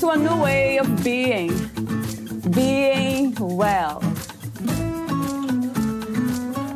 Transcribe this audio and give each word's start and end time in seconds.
to 0.00 0.10
a 0.10 0.16
new 0.16 0.42
way 0.42 0.78
of 0.78 1.02
being, 1.02 1.48
being 2.50 3.34
well. 3.38 4.02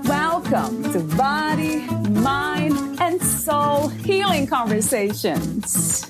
Welcome 0.04 0.90
to 0.92 1.00
Body, 1.16 1.80
Mind, 2.08 2.98
and 2.98 3.20
Soul 3.20 3.88
Healing 3.88 4.46
Conversations. 4.46 6.06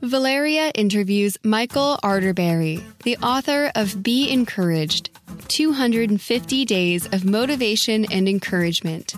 Valeria 0.00 0.70
interviews 0.74 1.36
Michael 1.44 1.98
Arterberry, 2.02 2.82
the 3.02 3.18
author 3.18 3.70
of 3.74 4.02
Be 4.02 4.30
Encouraged 4.30 5.10
250 5.48 6.64
Days 6.64 7.06
of 7.12 7.26
Motivation 7.26 8.06
and 8.10 8.26
Encouragement. 8.26 9.14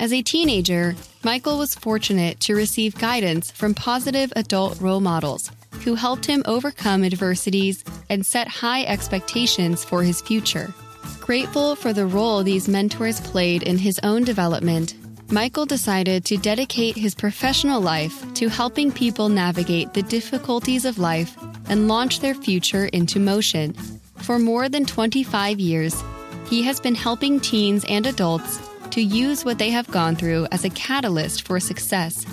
As 0.00 0.12
a 0.12 0.22
teenager, 0.22 0.94
Michael 1.24 1.58
was 1.58 1.74
fortunate 1.74 2.38
to 2.40 2.54
receive 2.54 2.96
guidance 2.98 3.50
from 3.50 3.74
positive 3.74 4.32
adult 4.36 4.80
role 4.80 5.00
models 5.00 5.50
who 5.82 5.96
helped 5.96 6.24
him 6.24 6.42
overcome 6.46 7.02
adversities 7.02 7.84
and 8.08 8.24
set 8.24 8.46
high 8.46 8.84
expectations 8.84 9.84
for 9.84 10.04
his 10.04 10.20
future. 10.20 10.72
Grateful 11.18 11.74
for 11.74 11.92
the 11.92 12.06
role 12.06 12.44
these 12.44 12.68
mentors 12.68 13.20
played 13.20 13.64
in 13.64 13.76
his 13.76 13.98
own 14.04 14.22
development, 14.22 14.94
Michael 15.30 15.66
decided 15.66 16.24
to 16.26 16.36
dedicate 16.36 16.96
his 16.96 17.14
professional 17.14 17.80
life 17.80 18.32
to 18.34 18.48
helping 18.48 18.92
people 18.92 19.28
navigate 19.28 19.94
the 19.94 20.02
difficulties 20.02 20.84
of 20.84 20.98
life 20.98 21.36
and 21.68 21.88
launch 21.88 22.20
their 22.20 22.34
future 22.34 22.86
into 22.86 23.18
motion. 23.18 23.74
For 24.18 24.38
more 24.38 24.68
than 24.68 24.86
25 24.86 25.58
years, 25.58 26.02
he 26.48 26.62
has 26.62 26.78
been 26.78 26.94
helping 26.94 27.40
teens 27.40 27.84
and 27.88 28.06
adults 28.06 28.60
to 28.92 29.00
use 29.00 29.44
what 29.44 29.58
they 29.58 29.70
have 29.70 29.90
gone 29.90 30.16
through 30.16 30.46
as 30.52 30.64
a 30.64 30.70
catalyst 30.70 31.46
for 31.46 31.60
success 31.60 32.24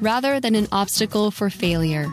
rather 0.00 0.40
than 0.40 0.54
an 0.54 0.68
obstacle 0.72 1.30
for 1.30 1.50
failure. 1.50 2.06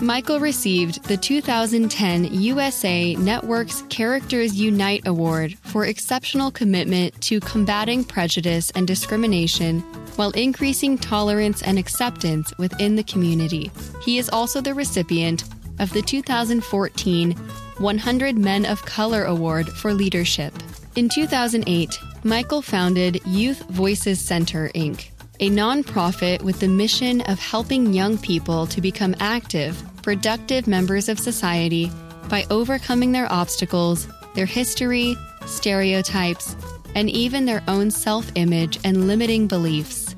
Michael 0.00 0.38
received 0.38 1.02
the 1.04 1.16
2010 1.16 2.32
USA 2.32 3.16
Network's 3.16 3.82
Characters 3.88 4.54
Unite 4.54 5.06
Award 5.06 5.58
for 5.58 5.86
exceptional 5.86 6.52
commitment 6.52 7.20
to 7.22 7.40
combating 7.40 8.04
prejudice 8.04 8.70
and 8.76 8.86
discrimination 8.86 9.80
while 10.14 10.30
increasing 10.30 10.96
tolerance 10.96 11.62
and 11.62 11.80
acceptance 11.80 12.56
within 12.58 12.94
the 12.94 13.02
community. 13.02 13.72
He 14.04 14.18
is 14.18 14.28
also 14.28 14.60
the 14.60 14.74
recipient 14.74 15.42
of 15.80 15.92
the 15.92 16.02
2014 16.02 17.32
100 17.32 18.38
Men 18.38 18.66
of 18.66 18.84
Color 18.84 19.24
Award 19.24 19.68
for 19.68 19.94
Leadership. 19.94 20.52
In 20.96 21.08
2008, 21.08 21.98
Michael 22.28 22.60
founded 22.60 23.22
Youth 23.24 23.62
Voices 23.70 24.20
Center, 24.20 24.70
Inc., 24.74 25.08
a 25.40 25.48
nonprofit 25.48 26.42
with 26.42 26.60
the 26.60 26.68
mission 26.68 27.22
of 27.22 27.38
helping 27.38 27.94
young 27.94 28.18
people 28.18 28.66
to 28.66 28.82
become 28.82 29.16
active, 29.18 29.82
productive 30.02 30.66
members 30.66 31.08
of 31.08 31.18
society 31.18 31.90
by 32.28 32.44
overcoming 32.50 33.12
their 33.12 33.32
obstacles, 33.32 34.08
their 34.34 34.44
history, 34.44 35.16
stereotypes, 35.46 36.54
and 36.94 37.08
even 37.08 37.46
their 37.46 37.62
own 37.66 37.90
self 37.90 38.30
image 38.34 38.78
and 38.84 39.06
limiting 39.06 39.46
beliefs. 39.46 40.14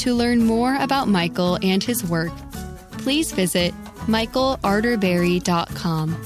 To 0.00 0.12
learn 0.12 0.44
more 0.44 0.76
about 0.76 1.08
Michael 1.08 1.58
and 1.62 1.82
his 1.82 2.04
work, 2.04 2.32
please 2.98 3.32
visit 3.32 3.72
michaelarterberry.com. 4.00 6.24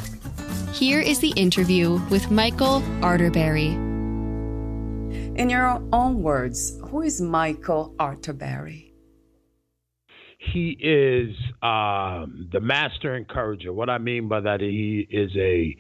Here 0.73 1.01
is 1.01 1.21
the 1.21 1.33
interview 1.37 2.01
with 2.11 2.33
Michael 2.33 2.81
Arterberry. 3.03 3.86
In 5.37 5.51
your 5.51 5.83
own 5.93 6.23
words, 6.23 6.79
who 6.89 7.03
is 7.03 7.21
Michael 7.21 7.95
Arterberry? 7.99 8.93
He 10.39 10.71
is 10.81 11.37
um, 11.63 12.49
the 12.53 12.61
master 12.63 13.15
encourager. 13.15 13.71
What 13.71 13.91
I 13.91 13.99
mean 13.99 14.29
by 14.29 14.41
that, 14.41 14.63
he 14.63 15.07
is 15.11 15.31
a 15.37 15.77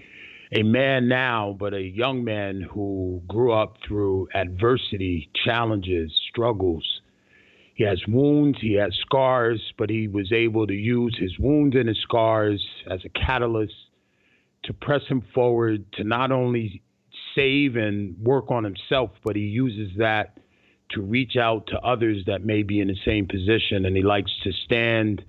a 0.52 0.62
man 0.62 1.08
now, 1.08 1.56
but 1.58 1.72
a 1.72 1.80
young 1.80 2.22
man 2.22 2.60
who 2.60 3.22
grew 3.26 3.50
up 3.50 3.78
through 3.88 4.28
adversity, 4.34 5.30
challenges, 5.46 6.12
struggles. 6.28 6.84
He 7.74 7.84
has 7.84 8.00
wounds, 8.06 8.58
he 8.60 8.74
has 8.74 8.94
scars, 9.06 9.60
but 9.78 9.88
he 9.88 10.06
was 10.06 10.32
able 10.32 10.66
to 10.66 10.74
use 10.74 11.16
his 11.18 11.32
wounds 11.38 11.74
and 11.76 11.88
his 11.88 11.98
scars 12.02 12.62
as 12.90 13.00
a 13.06 13.08
catalyst 13.08 13.74
to 14.64 14.74
press 14.74 15.02
him 15.08 15.22
forward 15.34 15.90
to 15.94 16.04
not 16.04 16.30
only 16.30 16.82
save 17.36 17.76
and 17.76 18.18
work 18.18 18.50
on 18.50 18.64
himself, 18.64 19.10
but 19.22 19.36
he 19.36 19.42
uses 19.42 19.96
that 19.98 20.38
to 20.90 21.02
reach 21.02 21.36
out 21.36 21.66
to 21.68 21.78
others 21.80 22.24
that 22.26 22.44
may 22.44 22.62
be 22.62 22.80
in 22.80 22.88
the 22.88 22.96
same 23.04 23.28
position. 23.28 23.84
And 23.84 23.96
he 23.96 24.02
likes 24.02 24.32
to 24.42 24.52
stand 24.64 25.22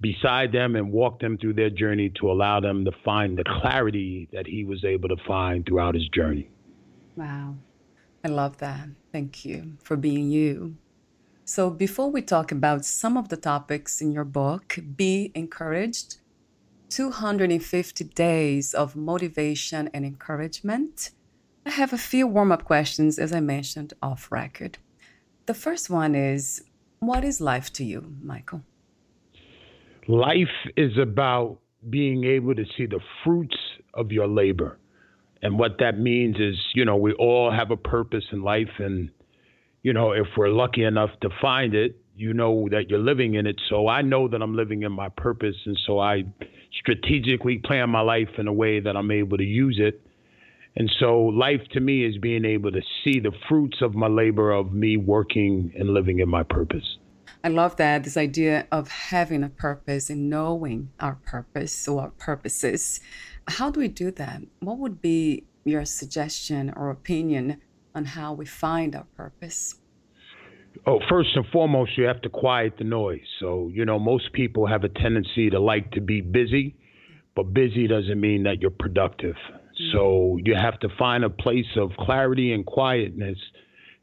beside 0.00 0.52
them 0.52 0.76
and 0.76 0.92
walk 0.92 1.20
them 1.20 1.38
through 1.38 1.54
their 1.54 1.70
journey 1.70 2.10
to 2.20 2.30
allow 2.30 2.60
them 2.60 2.84
to 2.84 2.92
find 3.04 3.38
the 3.38 3.44
clarity 3.44 4.28
that 4.32 4.46
he 4.46 4.64
was 4.64 4.84
able 4.84 5.08
to 5.08 5.16
find 5.26 5.64
throughout 5.64 5.94
his 5.94 6.08
journey. 6.08 6.50
Wow. 7.16 7.56
I 8.22 8.28
love 8.28 8.58
that. 8.58 8.88
Thank 9.12 9.44
you 9.44 9.78
for 9.82 9.96
being 9.96 10.30
you. 10.30 10.76
So, 11.44 11.70
before 11.70 12.10
we 12.10 12.22
talk 12.22 12.50
about 12.50 12.84
some 12.84 13.16
of 13.16 13.28
the 13.28 13.36
topics 13.36 14.00
in 14.00 14.10
your 14.10 14.24
book, 14.24 14.78
Be 14.96 15.30
Encouraged 15.32 16.16
250 16.90 18.04
Days 18.04 18.74
of 18.74 18.96
Motivation 18.96 19.88
and 19.94 20.04
Encouragement, 20.04 21.10
I 21.66 21.70
have 21.70 21.92
a 21.92 21.98
few 21.98 22.28
warm 22.28 22.52
up 22.52 22.64
questions, 22.64 23.18
as 23.18 23.32
I 23.32 23.40
mentioned 23.40 23.92
off 24.00 24.30
record. 24.30 24.78
The 25.46 25.54
first 25.54 25.90
one 25.90 26.14
is 26.14 26.62
What 27.00 27.24
is 27.24 27.40
life 27.40 27.72
to 27.72 27.84
you, 27.84 28.14
Michael? 28.22 28.62
Life 30.06 30.56
is 30.76 30.96
about 30.96 31.58
being 31.90 32.22
able 32.22 32.54
to 32.54 32.64
see 32.76 32.86
the 32.86 33.00
fruits 33.24 33.56
of 33.94 34.12
your 34.12 34.28
labor. 34.28 34.78
And 35.42 35.58
what 35.58 35.78
that 35.80 35.98
means 35.98 36.36
is, 36.38 36.54
you 36.74 36.84
know, 36.84 36.96
we 36.96 37.12
all 37.14 37.50
have 37.50 37.72
a 37.72 37.76
purpose 37.76 38.24
in 38.30 38.42
life. 38.42 38.78
And, 38.78 39.10
you 39.82 39.92
know, 39.92 40.12
if 40.12 40.28
we're 40.36 40.50
lucky 40.50 40.84
enough 40.84 41.10
to 41.22 41.30
find 41.42 41.74
it, 41.74 42.00
you 42.14 42.32
know 42.32 42.68
that 42.70 42.88
you're 42.88 43.00
living 43.00 43.34
in 43.34 43.44
it. 43.44 43.60
So 43.68 43.88
I 43.88 44.02
know 44.02 44.28
that 44.28 44.40
I'm 44.40 44.54
living 44.54 44.84
in 44.84 44.92
my 44.92 45.08
purpose. 45.08 45.56
And 45.66 45.76
so 45.84 45.98
I 45.98 46.22
strategically 46.78 47.58
plan 47.58 47.90
my 47.90 48.02
life 48.02 48.38
in 48.38 48.46
a 48.46 48.52
way 48.52 48.78
that 48.78 48.96
I'm 48.96 49.10
able 49.10 49.36
to 49.36 49.44
use 49.44 49.78
it 49.80 50.05
and 50.76 50.90
so 51.00 51.22
life 51.22 51.62
to 51.72 51.80
me 51.80 52.04
is 52.04 52.18
being 52.18 52.44
able 52.44 52.70
to 52.70 52.82
see 53.02 53.18
the 53.18 53.32
fruits 53.48 53.78
of 53.80 53.94
my 53.94 54.08
labor 54.08 54.52
of 54.52 54.72
me 54.72 54.96
working 54.96 55.72
and 55.78 55.90
living 55.90 56.18
in 56.18 56.28
my 56.28 56.42
purpose. 56.42 56.98
I 57.42 57.48
love 57.48 57.76
that 57.76 58.04
this 58.04 58.16
idea 58.16 58.66
of 58.72 58.88
having 58.88 59.42
a 59.42 59.48
purpose 59.48 60.10
and 60.10 60.28
knowing 60.28 60.90
our 61.00 61.14
purpose 61.24 61.86
or 61.88 62.02
our 62.02 62.10
purposes. 62.10 63.00
How 63.48 63.70
do 63.70 63.80
we 63.80 63.88
do 63.88 64.10
that? 64.12 64.42
What 64.60 64.78
would 64.78 65.00
be 65.00 65.44
your 65.64 65.84
suggestion 65.84 66.72
or 66.76 66.90
opinion 66.90 67.60
on 67.94 68.04
how 68.04 68.32
we 68.34 68.46
find 68.46 68.94
our 68.94 69.06
purpose? 69.16 69.76
Oh, 70.86 71.00
first 71.08 71.30
and 71.36 71.46
foremost, 71.52 71.96
you 71.96 72.04
have 72.04 72.20
to 72.22 72.28
quiet 72.28 72.74
the 72.78 72.84
noise. 72.84 73.20
So, 73.40 73.70
you 73.72 73.84
know, 73.84 73.98
most 73.98 74.32
people 74.32 74.66
have 74.66 74.84
a 74.84 74.88
tendency 74.88 75.48
to 75.50 75.58
like 75.58 75.90
to 75.92 76.00
be 76.00 76.20
busy, 76.20 76.76
but 77.34 77.54
busy 77.54 77.86
doesn't 77.86 78.20
mean 78.20 78.42
that 78.42 78.60
you're 78.60 78.70
productive. 78.70 79.36
So 79.92 80.38
you 80.42 80.54
have 80.54 80.78
to 80.80 80.88
find 80.98 81.24
a 81.24 81.30
place 81.30 81.76
of 81.76 81.90
clarity 81.98 82.52
and 82.52 82.64
quietness 82.64 83.38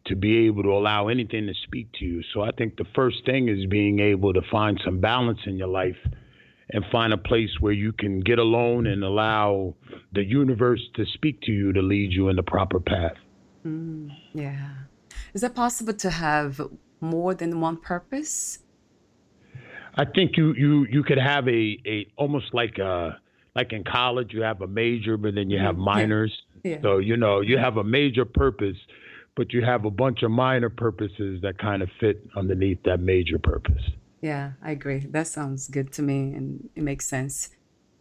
to 0.06 0.16
be 0.16 0.46
able 0.46 0.64
to 0.64 0.70
allow 0.70 1.08
anything 1.08 1.48
to 1.48 1.54
speak 1.66 1.88
to 2.00 2.06
you. 2.06 2.22
So 2.34 2.42
I 2.42 2.52
think 2.52 2.76
the 2.76 2.86
first 2.96 3.26
thing 3.26 3.48
is 3.48 3.66
being 3.68 4.00
able 4.00 4.34
to 4.34 4.42
find 4.52 4.80
some 4.84 5.00
balance 5.00 5.40
in 5.46 5.58
your 5.58 5.70
life 5.70 5.98
and 6.70 6.84
find 6.92 7.14
a 7.14 7.18
place 7.18 7.50
where 7.60 7.74
you 7.74 7.92
can 7.94 8.20
get 8.20 8.40
alone 8.40 8.88
and 8.88 9.04
allow 9.04 9.76
the 10.12 10.24
universe 10.24 10.82
to 10.96 11.06
speak 11.14 11.42
to 11.42 11.52
you 11.52 11.74
to 11.74 11.82
lead 11.82 12.12
you 12.12 12.30
in 12.30 12.36
the 12.36 12.44
proper 12.44 12.80
path. 12.80 13.16
Mm, 13.66 14.10
yeah. 14.34 14.70
Is 15.34 15.44
it 15.44 15.56
possible 15.56 15.94
to 15.94 16.10
have 16.10 16.62
more 17.00 17.34
than 17.34 17.62
one 17.62 17.78
purpose? 17.78 18.60
I 19.96 20.06
think 20.06 20.38
you 20.38 20.54
you 20.54 20.88
you 20.90 21.04
could 21.04 21.20
have 21.20 21.48
a 21.48 21.78
a 21.86 22.08
almost 22.18 22.54
like 22.54 22.80
a 22.80 23.20
like 23.56 23.72
in 23.72 23.84
college, 23.84 24.34
you 24.34 24.42
have 24.42 24.62
a 24.62 24.68
major, 24.68 25.18
but 25.18 25.36
then 25.36 25.50
you 25.50 25.60
have 25.60 25.78
minors. 25.78 26.34
Yeah. 26.64 26.78
So, 26.82 26.98
you 26.98 27.18
know, 27.18 27.42
you 27.42 27.58
have 27.58 27.78
a 27.78 27.84
major 27.84 28.26
purpose, 28.26 28.78
but 29.36 29.54
you 29.54 29.64
have 29.64 29.86
a 29.86 29.92
bunch 29.92 30.24
of 30.24 30.32
minor 30.32 30.70
purposes 30.70 31.42
that 31.42 31.58
kind 31.60 31.84
of 31.84 31.90
fit 32.00 32.28
underneath 32.36 32.82
that 32.84 33.00
major 33.00 33.38
purpose. 33.38 33.82
Yeah, 34.22 34.54
I 34.64 34.72
agree. 34.72 35.00
That 35.10 35.28
sounds 35.28 35.68
good 35.68 35.92
to 35.94 36.02
me 36.02 36.34
and 36.34 36.70
it 36.76 36.84
makes 36.84 37.06
sense. 37.06 37.50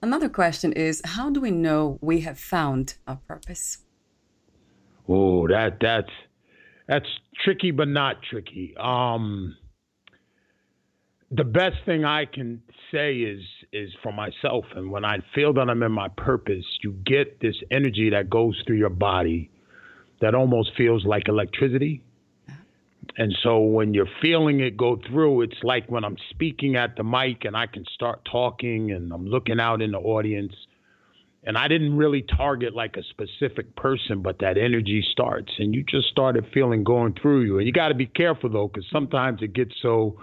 Another 0.01 0.29
question 0.29 0.73
is 0.73 1.03
how 1.05 1.31
do 1.31 1.41
we 1.41 1.51
know 1.51 1.99
we 2.01 2.21
have 2.21 2.39
found 2.39 2.95
our 3.07 3.17
purpose? 3.17 3.79
Oh, 5.09 5.49
that 5.49 5.79
that's 5.81 6.11
that's 6.89 7.07
tricky 7.45 7.73
but 7.73 7.89
not 7.89 8.23
tricky. 8.23 8.75
Um 8.79 9.57
the 11.35 11.45
best 11.45 11.77
thing 11.87 12.05
I 12.05 12.27
can 12.27 12.63
say 12.93 13.17
is 13.17 13.43
is 13.73 13.91
for 14.03 14.13
myself 14.13 14.67
and 14.77 14.91
when 14.91 15.05
I 15.05 15.19
feel 15.35 15.55
that 15.55 15.71
I'm 15.71 15.83
in 15.83 15.93
my 15.93 16.09
purpose, 16.09 16.65
you 16.83 16.93
get 17.07 17.41
this 17.41 17.57
energy 17.71 18.11
that 18.11 18.29
goes 18.29 18.63
through 18.67 18.77
your 18.77 18.91
body 18.91 19.51
that 20.21 20.35
almost 20.35 20.73
feels 20.77 21.05
like 21.07 21.29
electricity. 21.29 22.03
And 23.17 23.37
so 23.43 23.59
when 23.61 23.95
you're 23.95 24.09
feeling 24.21 24.61
it 24.61 24.77
go 24.77 25.01
through, 25.09 25.43
it's 25.43 25.63
like 25.63 25.91
when 25.91 26.05
I'm 26.05 26.17
speaking 26.31 26.77
at 26.77 26.97
the 26.97 27.03
mic 27.03 27.45
and 27.45 27.57
I 27.57 27.67
can 27.67 27.85
start 27.93 28.25
talking 28.31 28.93
and 28.93 29.13
I'm 29.13 29.27
looking 29.27 29.59
out 29.59 29.83
in 29.83 29.93
the 29.93 29.99
audience. 29.99 30.55
And 31.45 31.59
I 31.59 31.67
didn't 31.67 31.97
really 31.97 32.23
target 32.23 32.75
like 32.75 32.97
a 32.97 33.03
specific 33.03 33.75
person, 33.75 34.23
but 34.23 34.39
that 34.39 34.57
energy 34.57 35.05
starts 35.11 35.53
and 35.59 35.75
you 35.75 35.83
just 35.83 36.09
started 36.09 36.47
feeling 36.55 36.85
going 36.85 37.15
through 37.21 37.43
you. 37.43 37.59
And 37.59 37.67
you 37.67 37.73
got 37.73 37.89
to 37.89 37.95
be 37.95 38.07
careful 38.07 38.49
though, 38.49 38.69
because 38.69 38.89
sometimes 38.93 39.43
it 39.43 39.53
gets 39.53 39.75
so, 39.83 40.21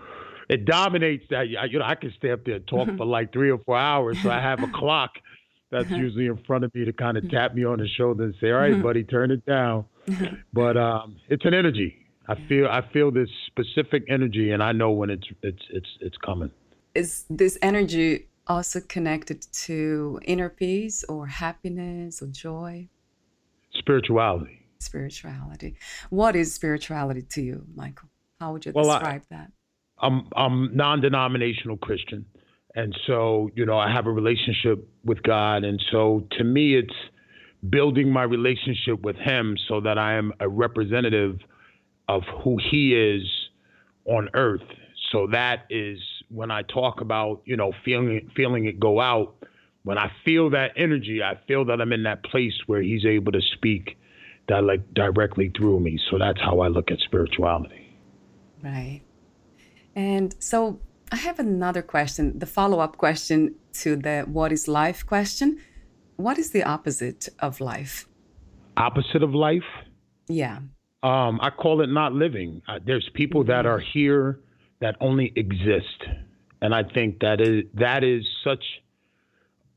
it 0.50 0.66
dominates 0.66 1.25
that, 1.30 1.48
you 1.48 1.80
know, 1.80 1.86
I 1.86 1.96
can 1.96 2.12
stay 2.18 2.31
up 2.31 2.44
there 2.44 2.56
and 2.56 2.68
talk 2.68 2.88
mm-hmm. 2.88 2.98
for 2.98 3.06
like 3.06 3.31
three 3.31 3.51
or 3.51 3.60
four 3.60 3.78
hours. 3.78 4.22
So 4.22 4.31
I 4.31 4.42
have 4.42 4.63
a 4.63 4.68
clock 4.74 5.12
that's 5.72 5.86
uh-huh. 5.86 5.96
usually 5.96 6.25
in 6.25 6.38
front 6.46 6.63
of 6.63 6.74
me 6.74 6.86
to 6.86 6.94
kind 6.94 7.18
of 7.18 7.30
tap 7.30 7.54
me 7.54 7.63
on 7.63 7.78
the 7.78 7.88
shoulder 7.88 8.24
and 8.24 8.36
say, 8.42 8.50
"All 8.51 8.60
right, 8.60 8.74
mm-hmm. 8.74 8.81
buddy, 8.81 9.04
turn 9.04 9.31
it 9.31 9.46
down." 9.46 9.86
but 10.54 10.75
um, 10.75 11.18
it's 11.30 11.46
an 11.46 11.54
energy. 11.54 11.96
I 12.28 12.36
feel 12.48 12.68
I 12.68 12.81
feel 12.92 13.12
this 13.12 13.30
specific 13.48 14.04
energy, 14.10 14.51
and 14.51 14.63
I 14.63 14.72
know 14.72 14.92
when 14.92 15.12
it's 15.12 15.28
it's 15.44 15.62
it's 15.69 15.90
it's 16.01 16.18
coming. 16.18 16.51
Is 16.96 17.25
this 17.30 17.57
energy 17.62 18.28
also 18.48 18.81
connected 18.81 19.46
to 19.51 20.19
inner 20.24 20.50
peace 20.50 21.04
or 21.04 21.28
happiness 21.28 22.22
or 22.22 22.28
joy? 22.28 22.88
Spirituality. 23.75 24.66
Spirituality. 24.80 25.75
What 26.10 26.36
is 26.36 26.54
spirituality 26.54 27.22
to 27.22 27.42
you, 27.44 27.66
Michael? 27.75 28.10
How 28.40 28.54
would 28.54 28.66
you 28.66 28.72
well, 28.74 28.86
describe 28.86 29.22
I, 29.31 29.36
that? 29.36 29.51
I'm 30.01 30.28
I'm 30.36 30.75
non-denominational 30.75 31.78
Christian. 31.78 32.25
And 32.75 32.96
so, 33.07 33.50
you 33.56 33.66
know, 33.66 33.78
I 33.78 33.92
have 33.92 34.06
a 34.06 34.12
relationship 34.12 34.88
with 35.04 35.24
God. 35.24 35.63
And 35.63 35.84
so 35.92 36.28
to 36.38 36.44
me, 36.44 36.75
it's 36.78 36.94
building 37.68 38.12
my 38.12 38.24
relationship 38.24 39.01
with 39.01 39.16
Him 39.16 39.57
so 39.68 39.81
that 39.81 39.98
I 39.98 40.13
am 40.13 40.34
a 40.40 40.48
representative 40.48 41.40
of 42.07 42.24
who 42.44 42.57
He 42.72 42.94
is 42.96 43.28
on 44.06 44.30
earth. 44.34 44.62
So 45.12 45.28
that 45.31 45.66
is 45.69 46.00
when 46.30 46.51
I 46.51 46.62
talk 46.62 47.01
about, 47.01 47.42
you 47.46 47.57
know, 47.57 47.74
feeling 47.84 48.12
it, 48.12 48.24
feeling 48.36 48.66
it 48.66 48.80
go 48.80 49.01
out. 49.01 49.36
When 49.84 49.98
I 49.98 50.12
feel 50.24 50.51
that 50.51 50.72
energy, 50.75 51.24
I 51.24 51.40
feel 51.48 51.66
that 51.66 51.81
I'm 51.81 51.92
in 51.92 52.04
that 52.04 52.24
place 52.24 52.54
where 52.68 52.81
He's 52.81 53.06
able 53.06 53.31
to 53.31 53.42
speak 53.42 53.98
direct, 54.48 54.94
directly 54.94 55.51
through 55.57 55.80
me. 55.80 56.00
So 56.10 56.19
that's 56.19 56.40
how 56.40 56.60
I 56.60 56.68
look 56.68 56.92
at 56.92 57.00
spirituality. 57.00 57.98
Right. 58.63 59.01
And 60.00 60.34
so 60.40 60.80
I 61.12 61.18
have 61.18 61.40
another 61.40 61.81
question, 61.81 62.40
the 62.40 62.46
follow 62.46 62.80
up 62.80 62.98
question 62.98 63.56
to 63.81 63.98
the 63.98 64.22
what 64.22 64.54
is 64.54 64.66
life 64.66 65.06
question. 65.06 65.60
What 66.16 66.38
is 66.38 66.51
the 66.51 66.63
opposite 66.63 67.28
of 67.40 67.60
life? 67.60 68.07
Opposite 68.78 69.24
of 69.24 69.36
life? 69.36 69.69
Yeah. 70.30 70.60
Um, 71.04 71.40
I 71.42 71.50
call 71.50 71.81
it 71.81 71.90
not 71.90 72.13
living. 72.13 72.62
Uh, 72.66 72.80
there's 72.86 73.10
people 73.13 73.44
that 73.46 73.66
are 73.66 73.81
here 73.94 74.40
that 74.80 74.96
only 75.01 75.34
exist, 75.36 76.00
and 76.62 76.74
I 76.74 76.84
think 76.96 77.19
that 77.19 77.42
is 77.42 77.66
that 77.74 78.06
is 78.06 78.24
such. 78.42 78.63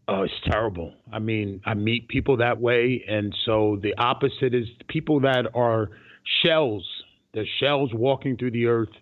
Oh, 0.06 0.22
it's 0.22 0.40
terrible. 0.44 0.94
I 1.12 1.18
mean, 1.18 1.60
I 1.64 1.74
meet 1.74 2.06
people 2.06 2.36
that 2.36 2.60
way, 2.60 3.04
and 3.08 3.34
so 3.44 3.78
the 3.82 3.94
opposite 3.98 4.54
is 4.54 4.66
people 4.86 5.18
that 5.20 5.46
are 5.54 5.90
shells. 6.42 6.84
They're 7.34 7.54
shells 7.60 7.90
walking 7.92 8.36
through 8.36 8.52
the 8.52 8.66
earth, 8.66 8.94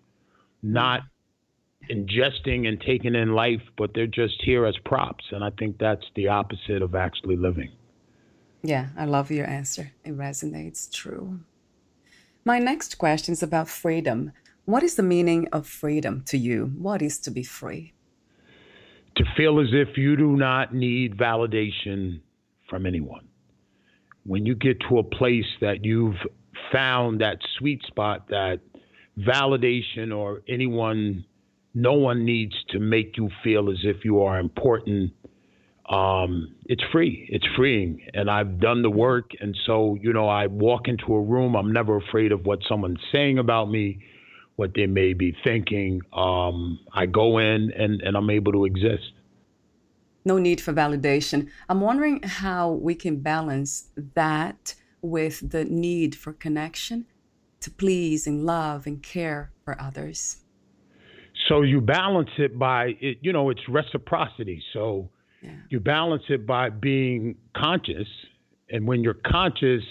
not 0.63 1.01
ingesting 1.89 2.67
and 2.67 2.79
taking 2.81 3.15
in 3.15 3.33
life, 3.33 3.61
but 3.77 3.91
they're 3.93 4.07
just 4.07 4.41
here 4.43 4.65
as 4.65 4.77
props. 4.85 5.25
And 5.31 5.43
I 5.43 5.49
think 5.57 5.77
that's 5.77 6.05
the 6.15 6.27
opposite 6.27 6.81
of 6.81 6.95
actually 6.95 7.35
living. 7.35 7.71
Yeah, 8.63 8.89
I 8.97 9.05
love 9.05 9.31
your 9.31 9.47
answer. 9.47 9.91
It 10.03 10.17
resonates 10.17 10.91
true. 10.91 11.39
My 12.45 12.59
next 12.59 12.97
question 12.97 13.33
is 13.33 13.43
about 13.43 13.67
freedom. 13.67 14.31
What 14.65 14.83
is 14.83 14.95
the 14.95 15.03
meaning 15.03 15.47
of 15.51 15.67
freedom 15.67 16.23
to 16.27 16.37
you? 16.37 16.71
What 16.77 17.01
is 17.01 17.17
to 17.19 17.31
be 17.31 17.43
free? 17.43 17.93
To 19.17 19.23
feel 19.35 19.59
as 19.59 19.69
if 19.71 19.97
you 19.97 20.15
do 20.15 20.35
not 20.37 20.73
need 20.73 21.17
validation 21.17 22.21
from 22.69 22.85
anyone. 22.85 23.27
When 24.23 24.45
you 24.45 24.55
get 24.55 24.77
to 24.87 24.99
a 24.99 25.03
place 25.03 25.45
that 25.61 25.83
you've 25.83 26.15
found 26.71 27.21
that 27.21 27.39
sweet 27.57 27.81
spot 27.83 28.27
that 28.29 28.59
validation 29.17 30.15
or 30.15 30.41
anyone 30.47 31.25
no 31.73 31.93
one 31.93 32.25
needs 32.25 32.53
to 32.69 32.79
make 32.79 33.17
you 33.17 33.29
feel 33.43 33.69
as 33.69 33.79
if 33.83 34.03
you 34.03 34.21
are 34.21 34.39
important. 34.39 35.13
Um, 35.89 36.55
it's 36.65 36.83
free. 36.91 37.27
It's 37.29 37.45
freeing. 37.55 38.01
And 38.13 38.29
I've 38.29 38.59
done 38.59 38.81
the 38.81 38.89
work. 38.89 39.31
And 39.39 39.57
so, 39.65 39.97
you 40.01 40.13
know, 40.13 40.27
I 40.27 40.47
walk 40.47 40.87
into 40.87 41.13
a 41.13 41.21
room, 41.21 41.55
I'm 41.55 41.71
never 41.71 41.97
afraid 41.97 42.31
of 42.31 42.45
what 42.45 42.59
someone's 42.67 42.99
saying 43.11 43.39
about 43.39 43.69
me, 43.69 43.99
what 44.55 44.73
they 44.73 44.85
may 44.85 45.13
be 45.13 45.35
thinking. 45.43 46.01
Um, 46.13 46.79
I 46.93 47.05
go 47.05 47.37
in 47.39 47.71
and, 47.71 48.01
and 48.01 48.15
I'm 48.15 48.29
able 48.29 48.51
to 48.53 48.65
exist. 48.65 49.11
No 50.23 50.37
need 50.37 50.61
for 50.61 50.71
validation. 50.71 51.49
I'm 51.67 51.81
wondering 51.81 52.21
how 52.23 52.71
we 52.71 52.95
can 52.95 53.21
balance 53.21 53.87
that 54.13 54.75
with 55.01 55.49
the 55.51 55.65
need 55.65 56.15
for 56.15 56.31
connection 56.31 57.07
to 57.61 57.71
please 57.71 58.27
and 58.27 58.45
love 58.45 58.85
and 58.85 59.01
care 59.01 59.51
for 59.65 59.79
others. 59.81 60.37
So 61.51 61.63
you 61.63 61.81
balance 61.81 62.29
it 62.37 62.57
by 62.57 62.95
it, 63.01 63.17
you 63.21 63.33
know, 63.33 63.49
it's 63.49 63.67
reciprocity. 63.67 64.63
So 64.71 65.09
yeah. 65.41 65.51
you 65.69 65.81
balance 65.81 66.23
it 66.29 66.47
by 66.47 66.69
being 66.69 67.35
conscious, 67.55 68.07
and 68.69 68.87
when 68.87 69.03
you're 69.03 69.15
conscious, 69.25 69.83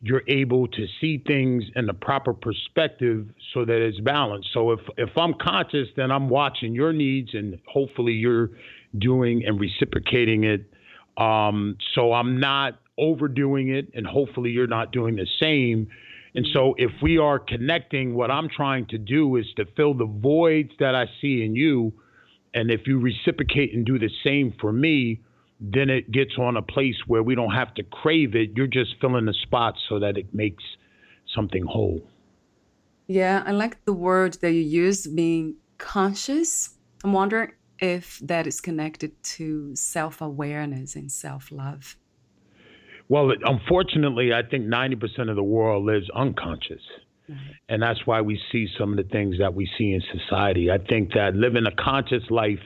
you're 0.00 0.22
able 0.28 0.68
to 0.68 0.86
see 1.00 1.20
things 1.26 1.64
in 1.74 1.86
the 1.86 1.94
proper 1.94 2.32
perspective 2.32 3.26
so 3.52 3.64
that 3.64 3.84
it's 3.84 3.98
balanced. 3.98 4.50
So 4.54 4.70
if 4.70 4.80
if 4.96 5.10
I'm 5.16 5.34
conscious, 5.34 5.88
then 5.96 6.12
I'm 6.12 6.28
watching 6.28 6.72
your 6.72 6.92
needs, 6.92 7.30
and 7.34 7.58
hopefully 7.66 8.12
you're 8.12 8.50
doing 8.96 9.44
and 9.44 9.58
reciprocating 9.58 10.44
it. 10.44 10.72
Um, 11.16 11.78
so 11.96 12.12
I'm 12.12 12.38
not 12.38 12.78
overdoing 12.96 13.70
it, 13.70 13.90
and 13.92 14.06
hopefully 14.06 14.50
you're 14.50 14.68
not 14.68 14.92
doing 14.92 15.16
the 15.16 15.26
same 15.40 15.88
and 16.36 16.46
so, 16.52 16.74
if 16.76 16.90
we 17.02 17.16
are 17.16 17.38
connecting, 17.38 18.14
what 18.14 18.30
I'm 18.30 18.50
trying 18.50 18.84
to 18.88 18.98
do 18.98 19.36
is 19.36 19.46
to 19.56 19.64
fill 19.74 19.94
the 19.94 20.04
voids 20.04 20.70
that 20.78 20.94
I 20.94 21.06
see 21.22 21.42
in 21.42 21.56
you. 21.56 21.94
And 22.52 22.70
if 22.70 22.86
you 22.86 23.00
reciprocate 23.00 23.72
and 23.72 23.86
do 23.86 23.98
the 23.98 24.10
same 24.22 24.52
for 24.60 24.70
me, 24.70 25.22
then 25.60 25.88
it 25.88 26.12
gets 26.12 26.32
on 26.38 26.58
a 26.58 26.62
place 26.62 26.96
where 27.06 27.22
we 27.22 27.34
don't 27.34 27.52
have 27.52 27.72
to 27.74 27.82
crave 27.82 28.34
it. 28.34 28.50
You're 28.54 28.66
just 28.66 28.96
filling 29.00 29.24
the 29.24 29.32
spots 29.32 29.78
so 29.88 29.98
that 29.98 30.18
it 30.18 30.34
makes 30.34 30.62
something 31.34 31.64
whole. 31.64 32.02
Yeah, 33.06 33.42
I 33.46 33.52
like 33.52 33.82
the 33.86 33.94
word 33.94 34.34
that 34.42 34.52
you 34.52 34.60
use, 34.60 35.06
being 35.06 35.56
conscious. 35.78 36.76
I'm 37.02 37.14
wondering 37.14 37.52
if 37.78 38.18
that 38.18 38.46
is 38.46 38.60
connected 38.60 39.22
to 39.22 39.74
self 39.74 40.20
awareness 40.20 40.96
and 40.96 41.10
self 41.10 41.50
love. 41.50 41.96
Well, 43.08 43.32
unfortunately, 43.44 44.32
I 44.32 44.42
think 44.42 44.66
90% 44.66 45.30
of 45.30 45.36
the 45.36 45.42
world 45.42 45.84
lives 45.84 46.08
unconscious. 46.14 46.82
And 47.68 47.82
that's 47.82 48.06
why 48.06 48.20
we 48.20 48.40
see 48.52 48.68
some 48.78 48.92
of 48.92 48.96
the 48.96 49.10
things 49.10 49.38
that 49.38 49.54
we 49.54 49.68
see 49.76 49.92
in 49.92 50.02
society. 50.16 50.70
I 50.70 50.78
think 50.78 51.12
that 51.14 51.34
living 51.34 51.64
a 51.66 51.74
conscious 51.74 52.22
life 52.30 52.60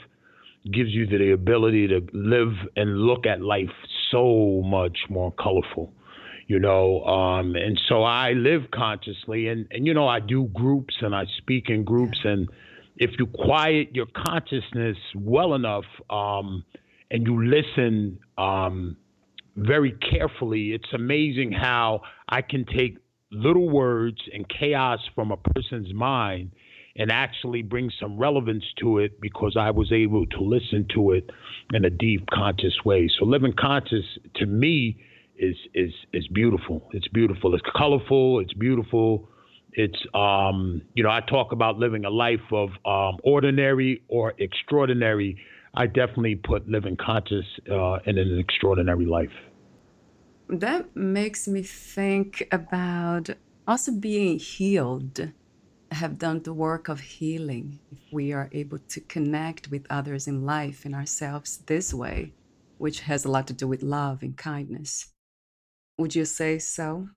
gives 0.71 0.91
you 0.91 1.07
the 1.07 1.33
ability 1.33 1.89
to 1.89 2.07
live 2.13 2.53
and 2.77 2.99
look 2.99 3.27
at 3.27 3.41
life 3.41 3.71
so 4.11 4.63
much 4.65 4.99
more 5.09 5.33
colorful, 5.33 5.93
you 6.47 6.59
know. 6.59 7.03
Um, 7.05 7.55
and 7.55 7.81
so 7.89 8.03
I 8.03 8.33
live 8.33 8.71
consciously, 8.71 9.49
and, 9.49 9.67
and, 9.71 9.87
you 9.87 9.95
know, 9.95 10.07
I 10.07 10.21
do 10.21 10.45
groups 10.53 10.95
and 11.01 11.15
I 11.15 11.25
speak 11.39 11.71
in 11.71 11.85
groups. 11.85 12.19
And 12.25 12.49
if 12.97 13.13
you 13.19 13.27
quiet 13.27 13.95
your 13.95 14.07
consciousness 14.15 14.99
well 15.15 15.55
enough 15.55 15.87
um, 16.11 16.65
and 17.11 17.27
you 17.27 17.43
listen, 17.43 18.19
um, 18.37 18.99
very 19.57 19.93
carefully, 19.93 20.73
it's 20.73 20.93
amazing 20.93 21.53
how 21.53 22.03
I 22.29 22.43
can 22.43 22.65
take 22.65 22.99
little 23.33 23.69
words 23.69 24.19
and 24.33 24.47
chaos 24.49 25.01
from 25.15 25.31
a 25.31 25.37
person's 25.37 25.93
mind 25.95 26.53
and 26.97 27.11
actually 27.11 27.63
bring 27.63 27.91
some 28.01 28.19
relevance 28.19 28.65
to 28.81 28.99
it 28.99 29.21
because 29.21 29.57
I 29.59 29.71
was 29.71 29.93
able 29.93 30.27
to 30.27 30.41
listen 30.41 30.87
to 30.95 31.13
it 31.13 31.31
in 31.73 31.85
a 31.85 31.91
deep, 31.91 32.27
conscious 32.33 32.75
way. 32.85 33.09
So, 33.19 33.25
living 33.25 33.55
conscious 33.59 34.05
to 34.37 34.47
me 34.47 34.99
is 35.41 35.57
is 35.75 35.93
is 36.13 36.27
beautiful. 36.29 36.89
It's 36.93 37.09
beautiful. 37.09 37.55
It's 37.55 37.65
colorful. 37.77 38.41
It's 38.41 38.53
beautiful. 38.53 39.29
It's 39.73 39.99
um, 40.15 40.83
you 40.95 41.03
know 41.03 41.11
I 41.11 41.21
talk 41.21 41.53
about 41.53 41.79
living 41.79 42.05
a 42.05 42.11
life 42.11 42.41
of 42.53 42.71
um, 42.85 43.19
ordinary 43.23 44.03
or 44.09 44.35
extraordinary. 44.39 45.39
I 45.75 45.87
definitely 45.87 46.37
put 46.37 46.69
living 46.69 46.97
conscious 46.97 47.47
uh, 47.71 47.99
in 48.05 48.19
an 48.19 48.39
extraordinary 48.39 49.07
life. 49.07 49.33
That 50.49 50.97
makes 50.97 51.47
me 51.47 51.63
think 51.63 52.49
about 52.51 53.31
also 53.69 53.93
being 53.93 54.39
healed 54.39 55.31
have 55.93 56.19
done 56.19 56.43
the 56.43 56.53
work 56.53 56.89
of 56.89 57.01
healing 57.01 57.81
if 57.91 57.99
we 58.13 58.33
are 58.33 58.49
able 58.53 58.79
to 58.79 59.01
connect 59.01 59.71
with 59.71 59.87
others 59.91 60.29
in 60.29 60.45
life 60.45 60.85
and 60.85 60.95
ourselves 60.95 61.59
this 61.67 61.93
way, 61.93 62.33
which 62.79 63.01
has 63.01 63.25
a 63.25 63.31
lot 63.31 63.47
to 63.49 63.53
do 63.53 63.67
with 63.67 63.83
love 63.83 64.23
and 64.23 64.37
kindness. 64.37 65.13
Would 65.99 66.15
you 66.15 66.25
say 66.25 66.59
so? 66.59 67.09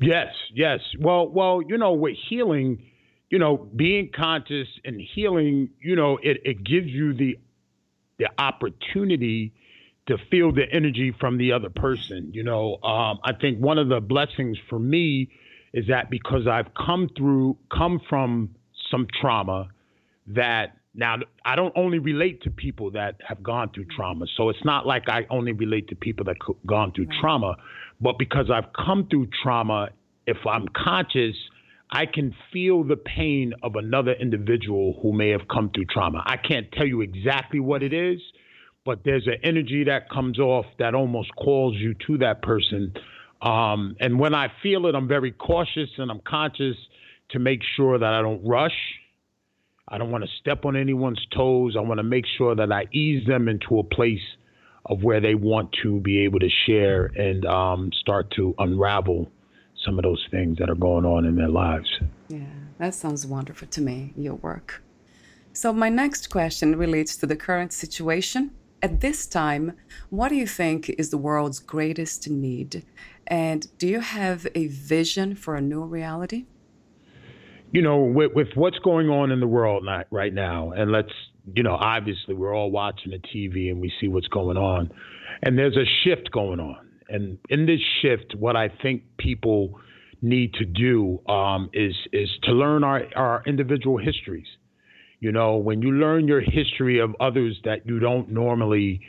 Yes, 0.00 0.34
yes. 0.54 0.80
Well, 0.98 1.28
well, 1.28 1.60
you 1.66 1.76
know, 1.76 1.92
with 1.92 2.16
healing, 2.28 2.82
you 3.28 3.38
know, 3.38 3.68
being 3.76 4.10
conscious 4.14 4.68
and 4.84 5.00
healing, 5.14 5.70
you 5.82 5.94
know, 5.94 6.18
it, 6.22 6.38
it 6.44 6.64
gives 6.64 6.88
you 6.88 7.12
the 7.12 7.38
the 8.20 8.28
opportunity 8.38 9.52
to 10.06 10.16
feel 10.30 10.52
the 10.52 10.64
energy 10.72 11.12
from 11.18 11.38
the 11.38 11.52
other 11.52 11.70
person. 11.70 12.30
You 12.32 12.44
know, 12.44 12.74
um, 12.82 13.18
I 13.24 13.32
think 13.40 13.58
one 13.58 13.78
of 13.78 13.88
the 13.88 14.00
blessings 14.00 14.58
for 14.68 14.78
me 14.78 15.30
is 15.72 15.86
that 15.88 16.10
because 16.10 16.46
I've 16.46 16.72
come 16.74 17.08
through, 17.16 17.56
come 17.76 18.00
from 18.08 18.50
some 18.90 19.06
trauma 19.20 19.68
that 20.28 20.76
now 20.94 21.16
I 21.44 21.56
don't 21.56 21.72
only 21.76 21.98
relate 21.98 22.42
to 22.42 22.50
people 22.50 22.90
that 22.92 23.16
have 23.26 23.42
gone 23.42 23.70
through 23.72 23.86
trauma. 23.96 24.26
So 24.36 24.48
it's 24.48 24.64
not 24.64 24.86
like 24.86 25.08
I 25.08 25.26
only 25.30 25.52
relate 25.52 25.88
to 25.88 25.96
people 25.96 26.24
that 26.26 26.36
have 26.46 26.56
gone 26.66 26.92
through 26.92 27.06
right. 27.06 27.18
trauma, 27.20 27.56
but 28.00 28.18
because 28.18 28.50
I've 28.52 28.72
come 28.72 29.06
through 29.08 29.28
trauma, 29.42 29.90
if 30.26 30.38
I'm 30.46 30.66
conscious, 30.68 31.36
I 31.92 32.06
can 32.06 32.34
feel 32.52 32.84
the 32.84 32.96
pain 32.96 33.52
of 33.62 33.76
another 33.76 34.12
individual 34.12 34.98
who 35.02 35.12
may 35.12 35.30
have 35.30 35.48
come 35.48 35.70
through 35.74 35.86
trauma. 35.86 36.22
I 36.24 36.36
can't 36.36 36.70
tell 36.72 36.86
you 36.86 37.00
exactly 37.00 37.60
what 37.60 37.82
it 37.82 37.92
is, 37.92 38.20
but 38.84 39.00
there's 39.04 39.26
an 39.26 39.38
energy 39.42 39.84
that 39.84 40.08
comes 40.08 40.38
off 40.38 40.66
that 40.78 40.94
almost 40.94 41.30
calls 41.36 41.74
you 41.76 41.94
to 42.06 42.18
that 42.18 42.42
person 42.42 42.94
um, 43.42 43.96
and 44.00 44.18
when 44.18 44.34
I 44.34 44.48
feel 44.62 44.86
it, 44.86 44.94
I'm 44.94 45.08
very 45.08 45.32
cautious 45.32 45.88
and 45.96 46.10
I'm 46.10 46.20
conscious 46.20 46.76
to 47.30 47.38
make 47.38 47.60
sure 47.76 47.98
that 47.98 48.12
I 48.12 48.20
don't 48.22 48.44
rush. 48.46 48.76
I 49.88 49.98
don't 49.98 50.10
want 50.10 50.24
to 50.24 50.30
step 50.40 50.64
on 50.64 50.76
anyone's 50.76 51.24
toes. 51.34 51.74
I 51.76 51.80
want 51.80 51.98
to 51.98 52.04
make 52.04 52.24
sure 52.38 52.54
that 52.54 52.70
I 52.70 52.86
ease 52.92 53.26
them 53.26 53.48
into 53.48 53.78
a 53.78 53.84
place 53.84 54.20
of 54.86 55.02
where 55.02 55.20
they 55.20 55.34
want 55.34 55.74
to 55.82 56.00
be 56.00 56.24
able 56.24 56.38
to 56.40 56.48
share 56.66 57.06
and 57.06 57.44
um, 57.46 57.90
start 57.98 58.30
to 58.36 58.54
unravel 58.58 59.30
some 59.84 59.98
of 59.98 60.02
those 60.04 60.24
things 60.30 60.58
that 60.58 60.70
are 60.70 60.74
going 60.74 61.04
on 61.04 61.24
in 61.24 61.36
their 61.36 61.48
lives. 61.48 61.88
Yeah, 62.28 62.40
that 62.78 62.94
sounds 62.94 63.26
wonderful 63.26 63.68
to 63.68 63.80
me, 63.80 64.12
your 64.16 64.34
work. 64.34 64.82
So, 65.52 65.72
my 65.72 65.88
next 65.88 66.30
question 66.30 66.76
relates 66.76 67.16
to 67.18 67.26
the 67.26 67.36
current 67.36 67.72
situation. 67.72 68.52
At 68.82 69.00
this 69.00 69.26
time, 69.26 69.76
what 70.08 70.28
do 70.28 70.36
you 70.36 70.46
think 70.46 70.88
is 70.90 71.10
the 71.10 71.18
world's 71.18 71.58
greatest 71.58 72.30
need? 72.30 72.84
And 73.26 73.66
do 73.78 73.86
you 73.86 74.00
have 74.00 74.46
a 74.54 74.68
vision 74.68 75.34
for 75.34 75.54
a 75.54 75.60
new 75.60 75.82
reality? 75.84 76.46
You 77.72 77.82
know, 77.82 77.98
with, 77.98 78.32
with 78.34 78.48
what's 78.54 78.78
going 78.78 79.08
on 79.08 79.30
in 79.30 79.40
the 79.40 79.46
world 79.46 79.86
right 80.10 80.32
now, 80.32 80.72
and 80.72 80.90
let's, 80.90 81.12
you 81.54 81.62
know, 81.62 81.74
obviously 81.74 82.34
we're 82.34 82.54
all 82.54 82.70
watching 82.70 83.12
the 83.12 83.18
TV 83.18 83.70
and 83.70 83.80
we 83.80 83.92
see 84.00 84.08
what's 84.08 84.28
going 84.28 84.56
on, 84.56 84.90
and 85.42 85.58
there's 85.58 85.76
a 85.76 85.84
shift 86.02 86.30
going 86.32 86.58
on. 86.58 86.89
And 87.10 87.38
in 87.48 87.66
this 87.66 87.80
shift, 88.00 88.34
what 88.36 88.56
I 88.56 88.68
think 88.82 89.02
people 89.18 89.80
need 90.22 90.54
to 90.54 90.64
do 90.64 91.20
um, 91.28 91.70
is 91.72 91.94
is 92.12 92.28
to 92.44 92.52
learn 92.52 92.84
our, 92.84 93.02
our 93.16 93.42
individual 93.46 93.98
histories. 93.98 94.46
You 95.18 95.32
know, 95.32 95.56
when 95.56 95.82
you 95.82 95.92
learn 95.92 96.28
your 96.28 96.40
history 96.40 96.98
of 96.98 97.14
others 97.20 97.58
that 97.64 97.86
you 97.86 97.98
don't 97.98 98.30
normally 98.30 99.02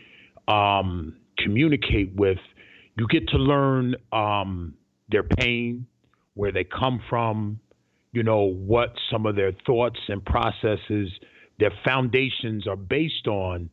um, 0.47 1.15
communicate 1.37 2.13
with, 2.15 2.39
you 2.97 3.07
get 3.07 3.29
to 3.29 3.37
learn 3.37 3.95
um, 4.11 4.73
their 5.09 5.23
pain, 5.23 5.85
where 6.33 6.51
they 6.51 6.65
come 6.65 7.01
from, 7.09 7.59
you 8.11 8.23
know, 8.23 8.41
what 8.41 8.93
some 9.09 9.25
of 9.25 9.35
their 9.35 9.53
thoughts 9.65 9.99
and 10.09 10.23
processes, 10.25 11.09
their 11.59 11.71
foundations 11.85 12.67
are 12.67 12.75
based 12.75 13.27
on. 13.27 13.69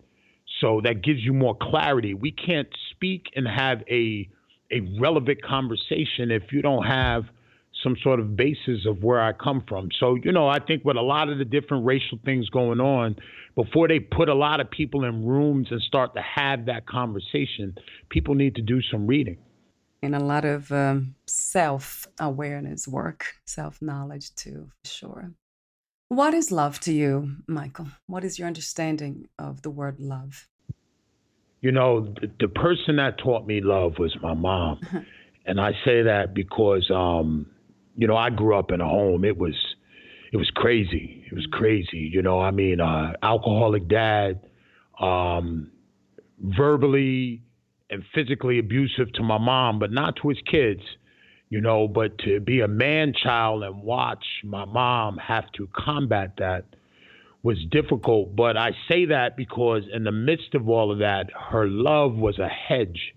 So 0.60 0.80
that 0.84 1.02
gives 1.02 1.20
you 1.20 1.32
more 1.32 1.56
clarity. 1.60 2.14
We 2.14 2.32
can't 2.32 2.68
speak 2.90 3.26
and 3.36 3.46
have 3.46 3.82
a 3.90 4.28
a 4.70 4.80
relevant 5.00 5.42
conversation 5.42 6.30
if 6.30 6.52
you 6.52 6.60
don't 6.60 6.84
have 6.84 7.24
some 7.82 7.96
sort 8.02 8.20
of 8.20 8.36
basis 8.36 8.86
of 8.86 9.02
where 9.02 9.20
I 9.20 9.32
come 9.32 9.64
from. 9.68 9.88
So, 9.98 10.16
you 10.16 10.32
know, 10.32 10.48
I 10.48 10.58
think 10.58 10.84
with 10.84 10.96
a 10.96 11.02
lot 11.02 11.28
of 11.28 11.38
the 11.38 11.44
different 11.44 11.86
racial 11.86 12.18
things 12.24 12.48
going 12.50 12.80
on, 12.80 13.16
before 13.54 13.88
they 13.88 14.00
put 14.00 14.28
a 14.28 14.34
lot 14.34 14.60
of 14.60 14.70
people 14.70 15.04
in 15.04 15.24
rooms 15.24 15.68
and 15.70 15.80
start 15.80 16.14
to 16.14 16.22
have 16.22 16.66
that 16.66 16.86
conversation, 16.86 17.76
people 18.08 18.34
need 18.34 18.56
to 18.56 18.62
do 18.62 18.82
some 18.82 19.06
reading. 19.06 19.38
And 20.02 20.14
a 20.14 20.20
lot 20.20 20.44
of 20.44 20.70
um, 20.70 21.14
self 21.26 22.06
awareness 22.20 22.86
work, 22.86 23.34
self 23.46 23.82
knowledge 23.82 24.34
too, 24.34 24.70
for 24.84 24.90
sure. 24.90 25.32
What 26.08 26.32
is 26.34 26.50
love 26.50 26.80
to 26.80 26.92
you, 26.92 27.36
Michael? 27.46 27.88
What 28.06 28.24
is 28.24 28.38
your 28.38 28.48
understanding 28.48 29.28
of 29.38 29.62
the 29.62 29.70
word 29.70 30.00
love? 30.00 30.48
You 31.60 31.72
know, 31.72 32.14
the, 32.20 32.30
the 32.40 32.48
person 32.48 32.96
that 32.96 33.18
taught 33.18 33.46
me 33.46 33.60
love 33.60 33.98
was 33.98 34.16
my 34.22 34.34
mom. 34.34 34.80
and 35.46 35.60
I 35.60 35.72
say 35.84 36.02
that 36.02 36.34
because 36.34 36.90
um, 36.94 37.46
you 37.98 38.06
know, 38.06 38.16
I 38.16 38.30
grew 38.30 38.56
up 38.56 38.70
in 38.70 38.80
a 38.80 38.88
home. 38.88 39.24
It 39.24 39.36
was, 39.36 39.56
it 40.32 40.36
was 40.36 40.48
crazy. 40.54 41.24
It 41.30 41.34
was 41.34 41.46
crazy. 41.50 42.08
You 42.12 42.22
know, 42.22 42.40
I 42.40 42.52
mean, 42.52 42.80
uh, 42.80 43.14
alcoholic 43.22 43.88
dad, 43.88 44.40
um, 45.00 45.72
verbally 46.40 47.42
and 47.90 48.04
physically 48.14 48.60
abusive 48.60 49.12
to 49.14 49.22
my 49.24 49.38
mom, 49.38 49.80
but 49.80 49.90
not 49.90 50.14
to 50.22 50.28
his 50.28 50.38
kids. 50.48 50.80
You 51.50 51.60
know, 51.62 51.88
but 51.88 52.18
to 52.18 52.40
be 52.40 52.60
a 52.60 52.68
man 52.68 53.14
child 53.14 53.62
and 53.62 53.82
watch 53.82 54.24
my 54.44 54.66
mom 54.66 55.16
have 55.16 55.50
to 55.52 55.68
combat 55.74 56.34
that 56.38 56.66
was 57.42 57.56
difficult. 57.70 58.36
But 58.36 58.56
I 58.56 58.72
say 58.88 59.06
that 59.06 59.36
because 59.36 59.84
in 59.92 60.04
the 60.04 60.12
midst 60.12 60.54
of 60.54 60.68
all 60.68 60.92
of 60.92 60.98
that, 60.98 61.30
her 61.50 61.66
love 61.66 62.14
was 62.14 62.38
a 62.38 62.48
hedge 62.48 63.14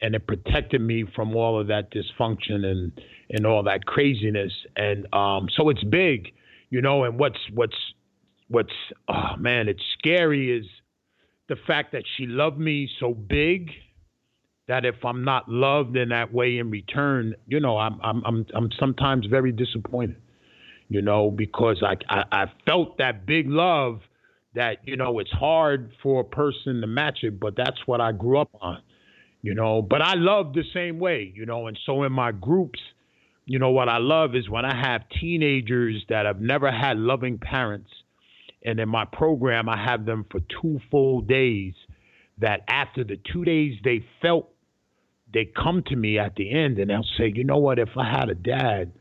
and 0.00 0.14
it 0.14 0.26
protected 0.26 0.80
me 0.80 1.04
from 1.14 1.36
all 1.36 1.60
of 1.60 1.66
that 1.68 1.92
dysfunction 1.92 2.64
and 2.64 2.92
and 3.30 3.46
all 3.46 3.62
that 3.64 3.84
craziness. 3.84 4.52
And 4.76 5.06
um, 5.14 5.48
so 5.56 5.68
it's 5.68 5.84
big, 5.84 6.32
you 6.70 6.80
know. 6.80 7.04
And 7.04 7.18
what's 7.18 7.38
what's 7.52 7.76
what's 8.48 8.72
oh 9.08 9.36
man, 9.38 9.68
it's 9.68 9.82
scary 9.98 10.56
is 10.56 10.66
the 11.48 11.56
fact 11.66 11.92
that 11.92 12.04
she 12.16 12.26
loved 12.26 12.58
me 12.58 12.88
so 12.98 13.12
big 13.12 13.70
that 14.70 14.84
if 14.84 15.04
I'm 15.04 15.24
not 15.24 15.48
loved 15.48 15.96
in 15.96 16.10
that 16.10 16.32
way 16.32 16.58
in 16.58 16.70
return, 16.70 17.34
you 17.46 17.60
know, 17.60 17.76
I'm 17.76 18.00
I'm 18.02 18.22
I'm 18.24 18.46
I'm 18.54 18.70
sometimes 18.78 19.26
very 19.26 19.52
disappointed, 19.52 20.16
you 20.88 21.02
know, 21.02 21.30
because 21.30 21.82
I 21.82 21.96
I, 22.08 22.24
I 22.32 22.44
felt 22.66 22.98
that 22.98 23.26
big 23.26 23.48
love 23.48 24.00
that 24.54 24.78
you 24.84 24.96
know 24.96 25.18
it's 25.18 25.30
hard 25.30 25.92
for 26.02 26.20
a 26.20 26.24
person 26.24 26.80
to 26.80 26.86
match 26.86 27.18
it, 27.22 27.38
but 27.38 27.54
that's 27.56 27.86
what 27.86 28.00
I 28.00 28.12
grew 28.12 28.38
up 28.38 28.50
on 28.60 28.82
you 29.42 29.54
know. 29.54 29.82
But 29.82 30.02
I 30.02 30.14
love 30.14 30.52
the 30.52 30.64
same 30.74 30.98
way, 30.98 31.32
you 31.34 31.46
know. 31.46 31.66
And 31.66 31.78
so 31.86 32.02
in 32.02 32.12
my 32.12 32.32
groups, 32.32 32.78
you 33.46 33.58
know, 33.58 33.70
what 33.70 33.88
I 33.88 33.98
love 33.98 34.34
is 34.34 34.48
when 34.48 34.64
I 34.64 34.74
have 34.74 35.02
teenagers 35.20 36.04
that 36.08 36.26
have 36.26 36.40
never 36.40 36.70
had 36.70 36.98
loving 36.98 37.38
parents, 37.38 37.90
and 38.64 38.78
in 38.78 38.88
my 38.88 39.04
program, 39.04 39.68
I 39.68 39.82
have 39.82 40.04
them 40.04 40.26
for 40.30 40.40
two 40.60 40.80
full 40.90 41.20
days. 41.22 41.74
That 42.38 42.62
after 42.68 43.04
the 43.04 43.18
two 43.32 43.44
days 43.44 43.74
they 43.84 44.02
felt, 44.22 44.48
they 45.32 45.44
come 45.44 45.82
to 45.86 45.96
me 45.96 46.18
at 46.18 46.34
the 46.36 46.50
end 46.50 46.78
and 46.78 46.90
they'll 46.90 47.06
say, 47.16 47.32
you 47.34 47.44
know 47.44 47.58
what, 47.58 47.78
if 47.78 47.90
I 47.96 48.10
had 48.10 48.28
a 48.28 48.34
dad, 48.34 48.92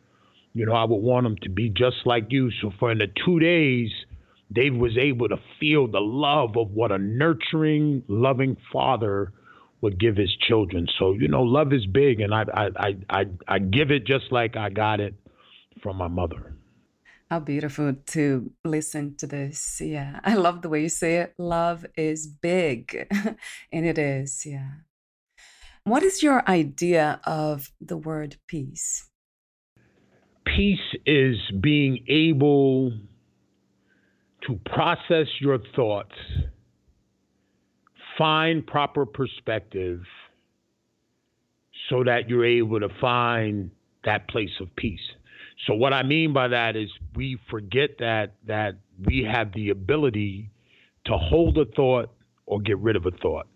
you 0.54 0.66
know, 0.66 0.74
I 0.74 0.84
would 0.84 0.98
want 0.98 1.26
him 1.26 1.36
to 1.44 1.50
be 1.50 1.70
just 1.70 1.98
like 2.06 2.28
you. 2.30 2.52
So 2.62 2.72
for 2.80 2.92
in 2.92 2.98
the 3.00 3.08
two 3.26 3.40
days, 3.40 3.90
Dave 4.52 4.76
was 4.76 4.98
able 4.98 5.30
to 5.30 5.38
feel 5.60 5.88
the 5.88 6.00
love 6.00 6.58
of 6.58 6.72
what 6.72 6.92
a 6.92 6.98
nurturing, 6.98 8.04
loving 8.08 8.58
father 8.74 9.32
would 9.82 10.00
give 10.00 10.18
his 10.18 10.36
children. 10.48 10.88
So 10.98 11.14
you 11.14 11.28
know, 11.28 11.44
love 11.44 11.72
is 11.72 11.86
big, 11.86 12.20
and 12.20 12.34
I 12.34 12.46
I 12.54 12.96
I 13.10 13.26
I, 13.48 13.60
give 13.60 13.92
it 13.92 14.06
just 14.06 14.32
like 14.32 14.58
I 14.58 14.70
got 14.70 15.00
it 15.00 15.14
from 15.82 15.98
my 15.98 16.08
mother. 16.08 16.56
How 17.30 17.40
beautiful 17.40 17.94
to 18.08 18.52
listen 18.66 19.16
to 19.18 19.28
this. 19.28 19.80
Yeah, 19.80 20.20
I 20.24 20.34
love 20.34 20.64
the 20.64 20.70
way 20.70 20.82
you 20.82 20.90
say 20.90 21.18
it. 21.18 21.36
Love 21.38 21.86
is 21.96 22.28
big, 22.28 23.08
and 23.72 23.86
it 23.86 23.98
is. 23.98 24.46
Yeah. 24.46 24.70
What 25.84 26.04
is 26.04 26.22
your 26.22 26.48
idea 26.50 27.20
of 27.26 27.72
the 27.82 27.98
word 27.98 28.38
peace? 28.48 29.10
Peace 30.46 30.80
is 31.06 31.38
being 31.60 32.04
able 32.08 32.92
to 34.48 34.60
process 34.66 35.28
your 35.40 35.60
thoughts 35.76 36.16
find 38.20 38.68
proper 38.68 39.06
perspective 39.06 40.02
so 41.90 42.04
that 42.04 42.28
you're 42.28 42.46
able 42.46 42.80
to 42.82 42.90
find 43.00 43.72
that 44.04 44.28
place 44.28 44.52
of 44.60 44.68
peace. 44.76 45.00
So 45.66 45.74
what 45.74 45.94
I 45.94 46.04
mean 46.04 46.34
by 46.34 46.50
that 46.50 46.76
is 46.76 46.90
we 47.16 47.40
forget 47.50 47.92
that 48.00 48.36
that 48.46 48.76
we 49.06 49.24
have 49.24 49.54
the 49.54 49.70
ability 49.70 50.52
to 51.06 51.18
hold 51.18 51.58
a 51.58 51.66
thought 51.66 52.12
or 52.46 52.60
get 52.60 52.78
rid 52.80 52.96
of 52.96 53.06
a 53.06 53.12
thought. 53.12 53.48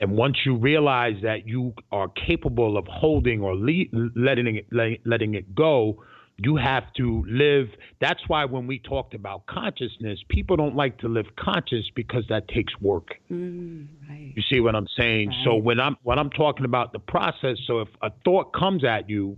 And 0.00 0.12
once 0.12 0.38
you 0.44 0.56
realize 0.56 1.16
that 1.22 1.46
you 1.46 1.74
are 1.92 2.08
capable 2.08 2.76
of 2.76 2.86
holding 2.86 3.42
or 3.42 3.54
le- 3.54 4.10
letting 4.16 4.56
it 4.56 4.66
letting 5.04 5.34
it 5.34 5.54
go, 5.54 6.02
you 6.38 6.56
have 6.56 6.84
to 6.96 7.24
live. 7.28 7.68
That's 8.00 8.20
why 8.28 8.44
when 8.44 8.66
we 8.66 8.78
talked 8.78 9.14
about 9.14 9.46
consciousness, 9.46 10.20
people 10.28 10.56
don't 10.56 10.76
like 10.76 10.98
to 10.98 11.08
live 11.08 11.26
conscious 11.36 11.84
because 11.94 12.24
that 12.28 12.46
takes 12.48 12.72
work. 12.80 13.08
Mm, 13.30 13.88
right. 14.08 14.32
You 14.36 14.42
see 14.48 14.60
what 14.60 14.76
I'm 14.76 14.86
saying? 14.96 15.28
Right. 15.28 15.44
So 15.44 15.56
when 15.56 15.80
I'm 15.80 15.96
when 16.04 16.18
I'm 16.18 16.30
talking 16.30 16.64
about 16.64 16.92
the 16.92 17.00
process, 17.00 17.56
so 17.66 17.80
if 17.80 17.88
a 18.02 18.10
thought 18.24 18.52
comes 18.52 18.84
at 18.84 19.10
you, 19.10 19.36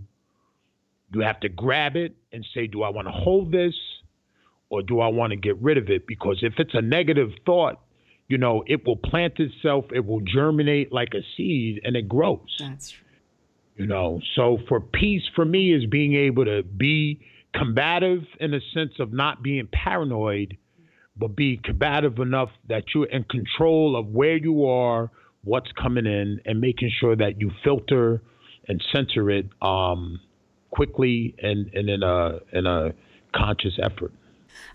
you 1.13 1.21
have 1.21 1.39
to 1.41 1.49
grab 1.49 1.95
it 1.95 2.15
and 2.31 2.45
say, 2.53 2.67
"Do 2.67 2.83
I 2.83 2.89
want 2.89 3.07
to 3.07 3.11
hold 3.11 3.51
this, 3.51 3.73
or 4.69 4.83
do 4.83 4.99
I 4.99 5.07
want 5.07 5.31
to 5.31 5.37
get 5.37 5.57
rid 5.61 5.77
of 5.77 5.89
it?" 5.89 6.05
Because 6.05 6.39
if 6.43 6.53
it's 6.59 6.75
a 6.75 6.81
negative 6.81 7.31
thought, 7.45 7.81
you 8.31 8.37
know, 8.37 8.63
it 8.65 8.85
will 8.87 8.95
plant 8.95 9.33
itself, 9.39 9.85
it 9.93 10.05
will 10.05 10.21
germinate 10.21 10.93
like 10.93 11.09
a 11.13 11.21
seed, 11.35 11.81
and 11.83 11.97
it 11.97 12.07
grows. 12.07 12.55
That's 12.59 12.91
true. 12.91 13.05
You 13.75 13.87
know, 13.87 14.21
so 14.35 14.57
for 14.69 14.79
peace 14.79 15.23
for 15.35 15.43
me 15.43 15.73
is 15.73 15.85
being 15.85 16.15
able 16.15 16.45
to 16.45 16.63
be 16.63 17.19
combative 17.53 18.23
in 18.39 18.51
the 18.51 18.61
sense 18.73 18.93
of 18.99 19.11
not 19.11 19.43
being 19.43 19.67
paranoid, 19.71 20.57
but 21.17 21.35
be 21.35 21.59
combative 21.61 22.19
enough 22.19 22.49
that 22.69 22.83
you're 22.95 23.07
in 23.07 23.25
control 23.25 23.97
of 23.97 24.07
where 24.07 24.37
you 24.37 24.65
are, 24.65 25.11
what's 25.43 25.71
coming 25.73 26.05
in, 26.05 26.39
and 26.45 26.61
making 26.61 26.91
sure 26.99 27.15
that 27.15 27.41
you 27.41 27.51
filter 27.63 28.21
and 28.67 28.81
censor 28.93 29.29
it 29.29 29.47
um, 29.61 30.21
quickly 30.69 31.35
and, 31.41 31.69
and 31.73 31.89
in 31.89 32.01
a 32.01 32.39
in 32.53 32.65
a 32.65 32.93
conscious 33.35 33.77
effort. 33.81 34.13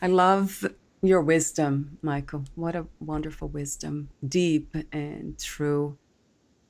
I 0.03 0.09
love 0.09 0.65
your 1.03 1.21
wisdom, 1.21 1.99
Michael. 2.03 2.45
What 2.55 2.75
a 2.75 2.87
wonderful 3.01 3.49
wisdom, 3.49 4.11
deep 4.27 4.75
and 4.93 5.39
true. 5.39 5.99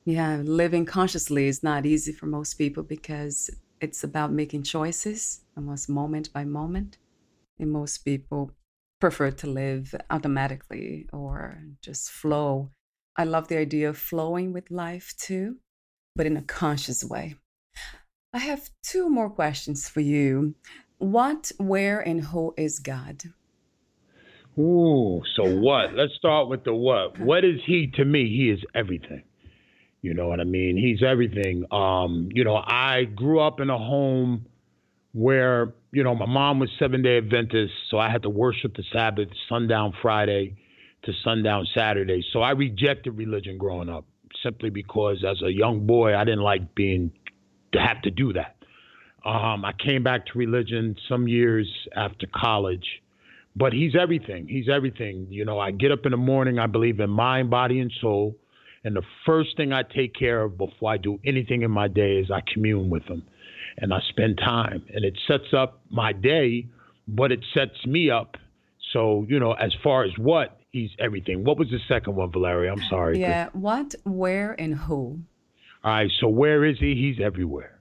Yeah, 0.05 0.37
living 0.43 0.85
consciously 0.85 1.47
is 1.47 1.63
not 1.63 1.85
easy 1.85 2.11
for 2.11 2.27
most 2.27 2.55
people 2.55 2.83
because 2.83 3.49
it's 3.81 4.03
about 4.03 4.31
making 4.31 4.63
choices 4.63 5.41
almost 5.55 5.89
moment 5.89 6.31
by 6.33 6.45
moment. 6.45 6.97
And 7.59 7.71
most 7.71 7.99
people 7.99 8.51
prefer 8.99 9.31
to 9.31 9.47
live 9.47 9.93
automatically 10.09 11.07
or 11.11 11.63
just 11.81 12.09
flow. 12.09 12.71
I 13.15 13.23
love 13.23 13.47
the 13.47 13.57
idea 13.57 13.89
of 13.89 13.97
flowing 13.97 14.53
with 14.53 14.71
life 14.71 15.13
too, 15.17 15.57
but 16.15 16.25
in 16.25 16.37
a 16.37 16.41
conscious 16.41 17.03
way. 17.03 17.35
I 18.33 18.39
have 18.39 18.69
two 18.83 19.09
more 19.09 19.29
questions 19.29 19.89
for 19.89 20.01
you. 20.01 20.55
What, 20.99 21.51
where, 21.57 21.99
and 21.99 22.21
who 22.21 22.53
is 22.57 22.79
God? 22.79 23.23
Ooh, 24.59 25.21
so 25.35 25.43
what? 25.59 25.93
Let's 25.93 26.13
start 26.15 26.49
with 26.49 26.63
the 26.63 26.73
what. 26.73 27.19
What 27.19 27.45
is 27.45 27.59
he 27.65 27.91
to 27.95 28.05
me? 28.05 28.27
He 28.27 28.49
is 28.49 28.59
everything. 28.73 29.23
You 30.01 30.13
know 30.13 30.27
what 30.27 30.39
I 30.39 30.45
mean? 30.45 30.77
He's 30.77 31.03
everything. 31.03 31.65
Um, 31.71 32.29
you 32.31 32.43
know, 32.43 32.55
I 32.55 33.03
grew 33.03 33.39
up 33.39 33.59
in 33.59 33.69
a 33.69 33.77
home 33.77 34.45
where, 35.13 35.73
you 35.91 36.03
know, 36.03 36.15
my 36.15 36.25
mom 36.25 36.59
was 36.59 36.69
seven 36.79 37.01
day 37.01 37.17
Adventist, 37.17 37.73
so 37.89 37.97
I 37.97 38.09
had 38.09 38.23
to 38.23 38.29
worship 38.29 38.75
the 38.75 38.83
Sabbath, 38.93 39.29
sundown 39.49 39.93
Friday 40.01 40.55
to 41.03 41.11
sundown 41.23 41.67
Saturday. 41.75 42.23
So 42.33 42.41
I 42.41 42.51
rejected 42.51 43.11
religion 43.11 43.57
growing 43.57 43.89
up 43.89 44.05
simply 44.43 44.69
because 44.69 45.23
as 45.27 45.41
a 45.41 45.51
young 45.51 45.85
boy, 45.87 46.15
I 46.15 46.23
didn't 46.23 46.41
like 46.41 46.75
being 46.75 47.11
to 47.73 47.79
have 47.79 48.01
to 48.03 48.11
do 48.11 48.33
that. 48.33 48.55
Um, 49.25 49.65
I 49.65 49.73
came 49.73 50.03
back 50.03 50.27
to 50.27 50.37
religion 50.37 50.95
some 51.09 51.27
years 51.27 51.67
after 51.95 52.27
college, 52.33 52.85
but 53.57 53.73
he's 53.73 53.95
everything. 53.99 54.47
He's 54.47 54.69
everything. 54.69 55.27
You 55.29 55.43
know, 55.43 55.59
I 55.59 55.71
get 55.71 55.91
up 55.91 56.05
in 56.05 56.11
the 56.11 56.17
morning, 56.17 56.59
I 56.59 56.67
believe 56.67 56.99
in 56.99 57.09
mind, 57.09 57.49
body, 57.49 57.79
and 57.79 57.91
soul. 57.99 58.35
And 58.83 58.95
the 58.95 59.01
first 59.25 59.57
thing 59.57 59.73
I 59.73 59.81
take 59.81 60.13
care 60.13 60.43
of 60.43 60.57
before 60.57 60.93
I 60.93 60.97
do 60.97 61.19
anything 61.25 61.63
in 61.63 61.71
my 61.71 61.87
day 61.87 62.17
is 62.17 62.29
I 62.29 62.41
commune 62.53 62.89
with 62.89 63.03
him 63.03 63.23
and 63.77 63.91
I 63.91 63.99
spend 64.09 64.37
time. 64.37 64.85
And 64.93 65.03
it 65.03 65.17
sets 65.27 65.53
up 65.57 65.81
my 65.89 66.13
day, 66.13 66.67
but 67.07 67.31
it 67.31 67.43
sets 67.55 67.83
me 67.85 68.11
up. 68.11 68.37
So, 68.93 69.25
you 69.27 69.39
know, 69.39 69.53
as 69.53 69.73
far 69.83 70.03
as 70.03 70.11
what, 70.17 70.59
he's 70.71 70.91
everything. 70.99 71.43
What 71.43 71.57
was 71.57 71.69
the 71.69 71.79
second 71.87 72.15
one, 72.15 72.31
Valeria? 72.31 72.71
I'm 72.71 72.83
sorry. 72.89 73.19
Yeah, 73.19 73.49
what, 73.53 73.95
where, 74.03 74.55
and 74.59 74.75
who? 74.75 75.19
All 75.83 75.91
right, 75.91 76.11
so 76.21 76.27
where 76.27 76.63
is 76.63 76.77
he? 76.79 76.93
He's 76.93 77.23
everywhere. 77.23 77.79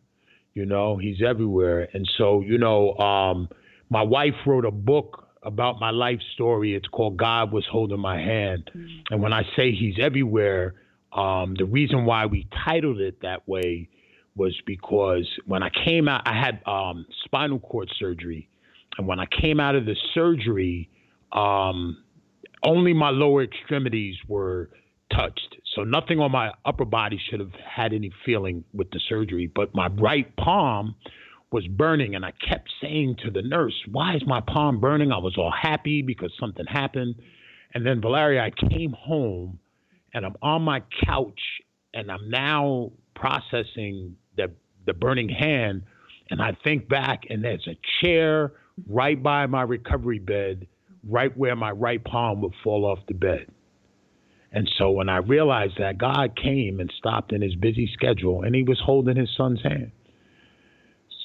You 0.55 0.65
know, 0.65 0.97
he's 0.97 1.19
everywhere. 1.23 1.87
And 1.93 2.09
so, 2.17 2.41
you 2.41 2.57
know, 2.57 2.95
um, 2.95 3.49
my 3.91 4.03
wife 4.03 4.35
wrote 4.47 4.65
a 4.65 4.71
book 4.71 5.26
about 5.47 5.81
my 5.81 5.91
life 5.91 6.21
story. 6.35 6.75
It's 6.75 6.89
called 6.89 7.17
God 7.17 7.53
Was 7.53 7.65
Holding 7.71 8.01
My 8.01 8.19
Hand. 8.19 8.71
Mm-hmm. 8.75 9.15
And 9.15 9.23
when 9.23 9.33
I 9.33 9.43
say 9.57 9.73
he's 9.73 9.95
everywhere, 10.01 10.75
um, 11.13 11.55
the 11.57 11.65
reason 11.65 12.05
why 12.05 12.27
we 12.27 12.49
titled 12.65 13.01
it 13.01 13.23
that 13.23 13.49
way 13.49 13.89
was 14.35 14.55
because 14.67 15.27
when 15.47 15.63
I 15.63 15.71
came 15.71 16.09
out, 16.09 16.23
I 16.27 16.39
had 16.39 16.61
um, 16.67 17.07
spinal 17.25 17.61
cord 17.61 17.91
surgery. 17.99 18.51
And 18.99 19.07
when 19.07 19.21
I 19.21 19.27
came 19.41 19.61
out 19.61 19.77
of 19.77 19.87
the 19.87 19.97
surgery, 20.15 20.91
um, 21.33 22.03
only 22.63 22.93
my 22.93 23.11
lower 23.11 23.43
extremities 23.43 24.17
were 24.29 24.71
touched. 25.15 25.57
So 25.75 25.85
nothing 25.85 26.19
on 26.21 26.33
my 26.33 26.51
upper 26.65 26.85
body 26.85 27.21
should 27.31 27.41
have 27.41 27.53
had 27.53 27.93
any 27.93 28.11
feeling 28.25 28.65
with 28.75 28.91
the 28.91 29.01
surgery. 29.09 29.51
But 29.55 29.75
my 29.75 29.89
right 29.89 30.35
palm 30.37 30.97
was 31.57 31.66
burning. 31.69 32.14
And 32.14 32.25
I 32.25 32.33
kept 32.47 32.71
saying 32.83 33.16
to 33.25 33.31
the 33.31 33.40
nurse, 33.40 33.75
Why 33.90 34.14
is 34.14 34.23
my 34.27 34.42
palm 34.42 34.79
burning? 34.79 35.11
I 35.11 35.16
was 35.16 35.37
all 35.38 35.51
happy 35.51 36.03
because 36.03 36.31
something 36.38 36.66
happened. 36.66 37.14
And 37.73 37.85
then, 37.85 38.03
Valeria, 38.03 38.42
I 38.42 38.69
came 38.69 38.92
home 38.92 39.59
and 40.12 40.27
I'm 40.27 40.37
on 40.42 40.61
my 40.62 40.83
couch 41.07 41.40
and 41.95 42.12
I'm 42.12 42.29
now 42.29 42.92
processing 43.14 44.16
the 44.37 44.53
the 44.85 44.92
burning 44.92 45.31
hand 45.31 45.83
and 46.31 46.42
I 46.42 46.57
think 46.62 46.88
back 46.88 47.23
and 47.31 47.42
there's 47.42 47.66
a 47.66 47.77
chair 48.01 48.53
right 48.88 49.21
by 49.21 49.47
my 49.47 49.62
recovery 49.62 50.19
bed, 50.19 50.66
right 51.09 51.35
where 51.37 51.57
my 51.57 51.71
right 51.71 52.05
palm 52.05 52.42
would 52.42 52.53
fall 52.62 52.85
off 52.85 52.99
the 53.09 53.14
bed. 53.14 53.47
And 54.53 54.71
so 54.79 54.90
when 54.90 55.09
I 55.09 55.19
realized 55.19 55.75
that 55.79 55.97
God 55.97 56.38
came 56.40 56.81
and 56.81 56.92
stopped 56.99 57.33
in 57.33 57.40
his 57.40 57.55
busy 57.55 57.90
schedule 57.95 58.42
and 58.42 58.55
he 58.55 58.62
was 58.62 58.81
holding 58.85 59.16
his 59.16 59.31
son's 59.35 59.62
hand. 59.62 59.92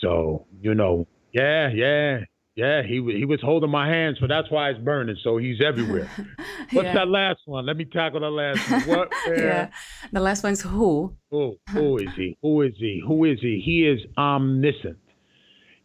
So, 0.02 0.48
you 0.62 0.74
know, 0.76 1.08
yeah, 1.34 1.70
yeah, 1.74 2.20
yeah, 2.56 2.82
he 2.84 2.96
he 3.18 3.26
was 3.26 3.40
holding 3.42 3.70
my 3.70 3.88
hand, 3.88 4.18
so 4.20 4.28
that's 4.28 4.50
why 4.52 4.70
it's 4.70 4.80
burning. 4.80 5.16
So 5.24 5.38
he's 5.38 5.62
everywhere. 5.62 6.10
What's 6.74 6.86
Yeah. 6.86 6.94
that 6.94 7.08
last 7.08 7.40
one? 7.46 7.66
Let 7.66 7.78
me 7.78 7.86
tackle 7.86 8.20
the 8.20 8.30
last 8.30 8.70
one. 8.70 8.82
What? 8.88 9.10
yeah. 9.28 9.70
The 10.12 10.20
last 10.20 10.44
one's 10.44 10.62
who? 10.62 11.14
Who 11.30 11.56
who 11.70 11.98
is 12.00 12.10
he? 12.18 12.38
Who 12.42 12.62
is 12.64 12.74
he? 12.78 13.02
Who 13.08 13.26
is 13.26 13.40
he? 13.42 13.62
He 13.64 13.88
is 13.88 14.00
omniscient. 14.18 14.98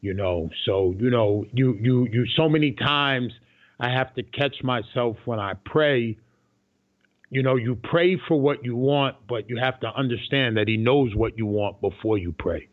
You 0.00 0.14
know, 0.14 0.50
so 0.64 0.94
you 0.98 1.10
know, 1.10 1.44
you 1.52 1.74
you 1.80 2.08
you 2.12 2.26
so 2.36 2.48
many 2.48 2.72
times 2.72 3.32
I 3.78 3.90
have 3.90 4.14
to 4.14 4.22
catch 4.22 4.56
myself 4.62 5.16
when 5.24 5.38
I 5.38 5.54
pray. 5.64 6.18
You 7.30 7.42
know, 7.42 7.56
you 7.56 7.76
pray 7.82 8.16
for 8.28 8.40
what 8.40 8.64
you 8.64 8.76
want, 8.76 9.16
but 9.28 9.48
you 9.50 9.56
have 9.56 9.80
to 9.80 9.88
understand 9.88 10.56
that 10.58 10.68
he 10.68 10.76
knows 10.76 11.14
what 11.14 11.36
you 11.36 11.46
want 11.46 11.80
before 11.80 12.18
you 12.18 12.32
pray. 12.38 12.68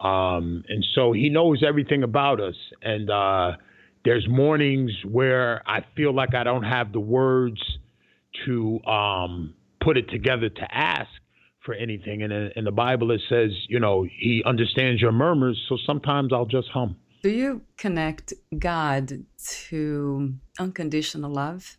Um, 0.00 0.64
and 0.68 0.84
so 0.94 1.12
he 1.12 1.28
knows 1.28 1.62
everything 1.66 2.02
about 2.02 2.40
us. 2.40 2.54
And 2.82 3.10
uh, 3.10 3.52
there's 4.04 4.26
mornings 4.28 4.92
where 5.04 5.62
I 5.66 5.84
feel 5.96 6.14
like 6.14 6.34
I 6.34 6.44
don't 6.44 6.64
have 6.64 6.92
the 6.92 7.00
words 7.00 7.60
to 8.44 8.80
um, 8.84 9.54
put 9.82 9.96
it 9.96 10.10
together 10.10 10.48
to 10.48 10.74
ask 10.74 11.08
for 11.64 11.74
anything. 11.74 12.22
And 12.22 12.32
in, 12.32 12.50
in 12.56 12.64
the 12.64 12.72
Bible, 12.72 13.10
it 13.10 13.20
says, 13.28 13.50
you 13.68 13.80
know, 13.80 14.04
he 14.04 14.42
understands 14.44 15.00
your 15.00 15.12
murmurs. 15.12 15.60
So 15.68 15.76
sometimes 15.86 16.32
I'll 16.32 16.46
just 16.46 16.68
hum. 16.72 16.96
Do 17.22 17.30
you 17.30 17.62
connect 17.76 18.34
God 18.56 19.24
to 19.68 20.34
unconditional 20.60 21.32
love? 21.32 21.78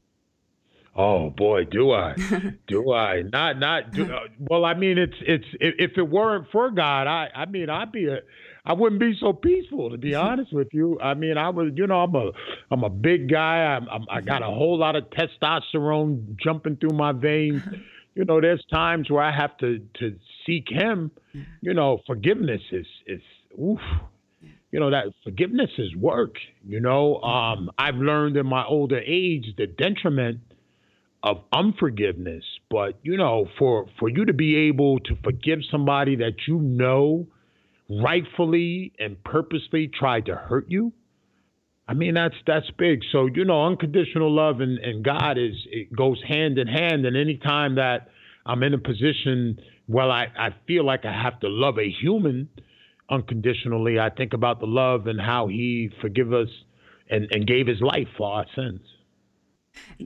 Oh 0.98 1.30
boy, 1.30 1.66
do 1.66 1.92
I? 1.92 2.16
do 2.68 2.92
I? 2.92 3.22
Not 3.22 3.60
not. 3.60 3.92
Do, 3.92 4.12
uh, 4.12 4.22
well, 4.40 4.66
I 4.66 4.74
mean, 4.74 4.98
it's 4.98 5.14
it's 5.22 5.46
if, 5.62 5.76
if 5.78 5.92
it 5.98 6.10
weren't 6.10 6.48
for 6.52 6.72
God, 6.72 7.06
I 7.06 7.30
I 7.36 7.46
mean, 7.46 7.70
I'd 7.70 7.92
be 7.92 8.08
a, 8.08 8.18
I 8.66 8.74
wouldn't 8.74 9.00
be 9.00 9.16
so 9.20 9.32
peaceful 9.32 9.92
to 9.92 9.98
be 9.98 10.16
honest 10.16 10.52
with 10.52 10.70
you. 10.72 11.00
I 11.00 11.14
mean, 11.14 11.38
I 11.38 11.50
was, 11.50 11.72
you 11.76 11.86
know, 11.86 12.02
I'm 12.02 12.16
a 12.16 12.32
I'm 12.72 12.84
a 12.84 12.90
big 12.90 13.30
guy. 13.30 13.58
I'm, 13.58 13.88
I'm 13.90 14.06
I 14.10 14.22
got 14.22 14.42
a 14.42 14.48
whole 14.48 14.80
lot 14.80 14.96
of 14.96 15.06
testosterone 15.12 16.36
jumping 16.44 16.78
through 16.78 16.98
my 16.98 17.12
veins. 17.12 17.62
You 18.18 18.26
know, 18.26 18.42
there's 18.42 18.66
times 18.74 19.12
where 19.12 19.22
I 19.22 19.32
have 19.32 19.56
to 19.60 19.78
to 20.00 20.16
seek 20.44 20.70
Him. 20.70 21.12
You 21.62 21.76
know, 21.76 22.02
forgiveness 22.08 22.64
is 22.72 22.88
is 23.06 23.22
oof. 23.62 23.80
You 24.72 24.80
know 24.80 24.90
that 24.90 25.14
forgiveness 25.24 25.70
is 25.78 25.96
work. 25.96 26.38
You 26.68 26.80
know, 26.80 27.22
um, 27.22 27.70
I've 27.78 27.98
learned 27.98 28.36
in 28.36 28.48
my 28.48 28.66
older 28.66 28.98
age 28.98 29.46
the 29.56 29.68
detriment 29.68 30.40
of 31.28 31.44
unforgiveness 31.52 32.44
but 32.70 33.00
you 33.02 33.18
know, 33.18 33.48
for 33.58 33.88
for 34.00 34.10
you 34.10 34.26
to 34.26 34.34
be 34.34 34.56
able 34.68 35.00
to 35.00 35.16
forgive 35.24 35.60
somebody 35.72 36.18
that 36.18 36.48
you 36.48 36.60
know 36.60 37.28
rightfully 37.90 38.92
and 39.00 39.24
purposely 39.24 39.88
tried 39.88 40.26
to 40.26 40.36
hurt 40.36 40.66
you, 40.70 40.92
I 41.88 41.94
mean 41.94 42.16
that's 42.16 42.36
that's 42.46 42.70
big. 42.78 43.02
So 43.12 43.28
you 43.34 43.46
know, 43.46 43.66
unconditional 43.66 44.34
love 44.34 44.60
and, 44.60 44.80
and 44.80 45.04
God 45.04 45.38
is 45.38 45.56
it 45.72 45.96
goes 45.96 46.22
hand 46.28 46.58
in 46.58 46.68
hand. 46.68 47.06
And 47.06 47.16
anytime 47.16 47.76
that 47.76 48.10
I'm 48.46 48.64
in 48.64 48.74
a 48.74 48.78
position, 48.80 49.60
well, 49.88 50.12
I, 50.12 50.28
I 50.38 50.50
feel 50.68 50.86
like 50.86 51.06
I 51.06 51.14
have 51.14 51.40
to 51.42 51.48
love 51.48 51.78
a 51.78 51.90
human 51.90 52.50
unconditionally. 53.10 53.98
I 53.98 54.10
think 54.10 54.34
about 54.34 54.60
the 54.60 54.68
love 54.68 55.08
and 55.08 55.22
how 55.22 55.48
He 55.48 55.90
forgive 56.02 56.34
us 56.34 56.50
and, 57.10 57.28
and 57.32 57.48
gave 57.48 57.68
His 57.68 57.80
life 57.80 58.10
for 58.18 58.30
our 58.30 58.46
sins. 58.56 58.82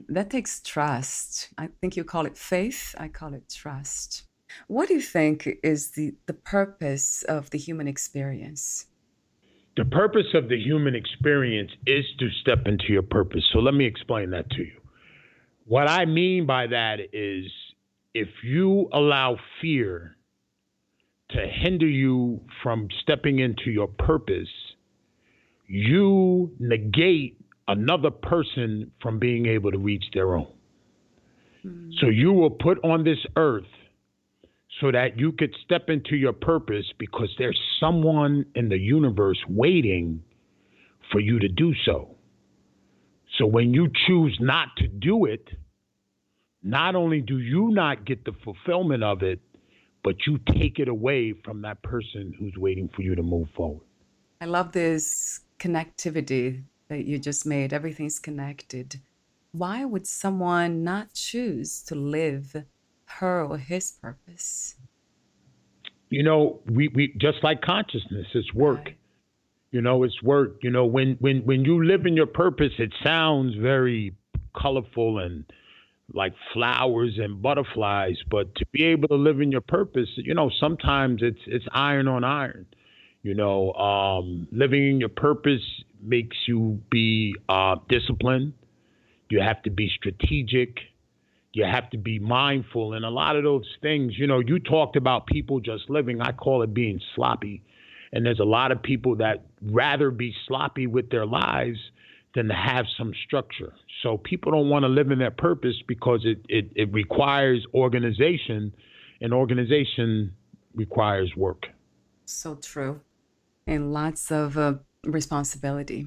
That 0.08 0.30
takes 0.30 0.60
trust. 0.60 1.50
I 1.58 1.68
think 1.80 1.96
you 1.96 2.04
call 2.04 2.26
it 2.26 2.36
faith. 2.36 2.94
I 2.98 3.08
call 3.08 3.34
it 3.34 3.48
trust. 3.48 4.24
What 4.66 4.88
do 4.88 4.94
you 4.94 5.00
think 5.00 5.48
is 5.62 5.92
the, 5.92 6.14
the 6.26 6.34
purpose 6.34 7.22
of 7.22 7.50
the 7.50 7.58
human 7.58 7.88
experience? 7.88 8.86
The 9.76 9.84
purpose 9.86 10.34
of 10.34 10.48
the 10.48 10.58
human 10.58 10.94
experience 10.94 11.70
is 11.86 12.04
to 12.18 12.28
step 12.42 12.66
into 12.66 12.88
your 12.88 13.02
purpose. 13.02 13.42
So 13.52 13.58
let 13.60 13.72
me 13.74 13.86
explain 13.86 14.30
that 14.30 14.50
to 14.50 14.62
you. 14.62 14.80
What 15.64 15.88
I 15.88 16.04
mean 16.04 16.44
by 16.46 16.66
that 16.66 16.98
is 17.12 17.50
if 18.12 18.28
you 18.44 18.88
allow 18.92 19.38
fear 19.60 20.16
to 21.30 21.46
hinder 21.46 21.86
you 21.86 22.42
from 22.62 22.88
stepping 23.00 23.38
into 23.38 23.70
your 23.70 23.86
purpose, 23.86 24.50
you 25.66 26.52
negate 26.58 27.41
another 27.68 28.10
person 28.10 28.90
from 29.00 29.18
being 29.18 29.46
able 29.46 29.70
to 29.70 29.78
reach 29.78 30.04
their 30.12 30.34
own. 30.34 30.52
Mm. 31.64 31.92
So 32.00 32.08
you 32.08 32.32
were 32.32 32.50
put 32.50 32.78
on 32.84 33.04
this 33.04 33.18
earth 33.36 33.66
so 34.80 34.90
that 34.90 35.18
you 35.18 35.32
could 35.32 35.54
step 35.64 35.88
into 35.88 36.16
your 36.16 36.32
purpose 36.32 36.86
because 36.98 37.28
there's 37.38 37.60
someone 37.78 38.46
in 38.54 38.68
the 38.68 38.78
universe 38.78 39.38
waiting 39.48 40.22
for 41.10 41.20
you 41.20 41.38
to 41.38 41.48
do 41.48 41.74
so. 41.84 42.16
So 43.38 43.46
when 43.46 43.72
you 43.72 43.90
choose 44.06 44.36
not 44.40 44.68
to 44.78 44.88
do 44.88 45.24
it, 45.24 45.48
not 46.62 46.94
only 46.94 47.20
do 47.20 47.38
you 47.38 47.70
not 47.70 48.04
get 48.04 48.24
the 48.24 48.32
fulfillment 48.44 49.02
of 49.02 49.22
it, 49.22 49.40
but 50.04 50.26
you 50.26 50.38
take 50.38 50.78
it 50.78 50.88
away 50.88 51.32
from 51.44 51.62
that 51.62 51.82
person 51.82 52.34
who's 52.38 52.54
waiting 52.56 52.88
for 52.94 53.02
you 53.02 53.14
to 53.14 53.22
move 53.22 53.48
forward. 53.56 53.86
I 54.40 54.46
love 54.46 54.72
this 54.72 55.40
connectivity 55.58 56.64
that 56.92 57.06
you 57.06 57.18
just 57.18 57.46
made. 57.46 57.72
Everything's 57.72 58.18
connected. 58.18 59.00
Why 59.52 59.82
would 59.82 60.06
someone 60.06 60.84
not 60.84 61.14
choose 61.14 61.82
to 61.84 61.94
live 61.94 62.64
her 63.06 63.44
or 63.44 63.56
his 63.56 63.92
purpose? 63.92 64.74
You 66.10 66.22
know, 66.22 66.60
we, 66.66 66.88
we 66.88 67.14
just 67.16 67.38
like 67.42 67.62
consciousness, 67.62 68.26
it's 68.34 68.52
work. 68.52 68.84
Right. 68.84 68.96
You 69.70 69.80
know, 69.80 70.02
it's 70.02 70.22
work. 70.22 70.58
You 70.62 70.70
know, 70.70 70.84
when 70.84 71.16
when 71.18 71.38
when 71.46 71.64
you 71.64 71.82
live 71.82 72.04
in 72.04 72.14
your 72.14 72.26
purpose, 72.26 72.74
it 72.78 72.92
sounds 73.02 73.54
very 73.54 74.14
colorful 74.54 75.18
and 75.18 75.46
like 76.12 76.34
flowers 76.52 77.18
and 77.18 77.40
butterflies, 77.40 78.18
but 78.30 78.54
to 78.56 78.66
be 78.70 78.84
able 78.84 79.08
to 79.08 79.14
live 79.14 79.40
in 79.40 79.50
your 79.50 79.62
purpose, 79.62 80.10
you 80.16 80.34
know, 80.34 80.50
sometimes 80.60 81.22
it's 81.22 81.40
it's 81.46 81.64
iron 81.72 82.06
on 82.06 82.22
iron. 82.22 82.66
You 83.22 83.34
know, 83.34 83.72
um, 83.74 84.46
living 84.52 84.86
in 84.90 85.00
your 85.00 85.08
purpose 85.08 85.62
makes 86.02 86.36
you 86.46 86.80
be 86.90 87.34
uh, 87.48 87.76
disciplined. 87.88 88.54
You 89.30 89.40
have 89.40 89.62
to 89.62 89.70
be 89.70 89.90
strategic. 89.96 90.78
You 91.52 91.64
have 91.64 91.90
to 91.90 91.98
be 91.98 92.18
mindful. 92.18 92.94
And 92.94 93.04
a 93.04 93.10
lot 93.10 93.36
of 93.36 93.44
those 93.44 93.66
things, 93.80 94.18
you 94.18 94.26
know, 94.26 94.40
you 94.40 94.58
talked 94.58 94.96
about 94.96 95.26
people 95.26 95.60
just 95.60 95.88
living. 95.88 96.20
I 96.20 96.32
call 96.32 96.62
it 96.62 96.72
being 96.72 97.00
sloppy. 97.14 97.62
And 98.12 98.26
there's 98.26 98.40
a 98.40 98.44
lot 98.44 98.72
of 98.72 98.82
people 98.82 99.16
that 99.16 99.44
rather 99.62 100.10
be 100.10 100.34
sloppy 100.46 100.86
with 100.86 101.10
their 101.10 101.26
lives 101.26 101.78
than 102.34 102.48
to 102.48 102.54
have 102.54 102.86
some 102.96 103.12
structure. 103.26 103.72
So 104.02 104.18
people 104.18 104.52
don't 104.52 104.68
want 104.68 104.84
to 104.84 104.88
live 104.88 105.10
in 105.10 105.18
their 105.18 105.30
purpose 105.30 105.76
because 105.86 106.20
it, 106.24 106.44
it, 106.48 106.70
it 106.74 106.92
requires 106.92 107.64
organization, 107.74 108.74
and 109.20 109.32
organization 109.32 110.34
requires 110.74 111.30
work. 111.36 111.66
So 112.24 112.56
true. 112.56 113.00
And 113.66 113.92
lots 113.92 114.30
of 114.30 114.58
uh, 114.58 114.74
responsibility, 115.04 116.06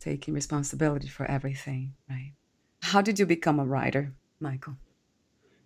taking 0.00 0.34
responsibility 0.34 1.08
for 1.08 1.24
everything, 1.26 1.94
right? 2.08 2.32
How 2.82 3.00
did 3.00 3.18
you 3.18 3.26
become 3.26 3.60
a 3.60 3.64
writer, 3.64 4.12
Michael? 4.40 4.74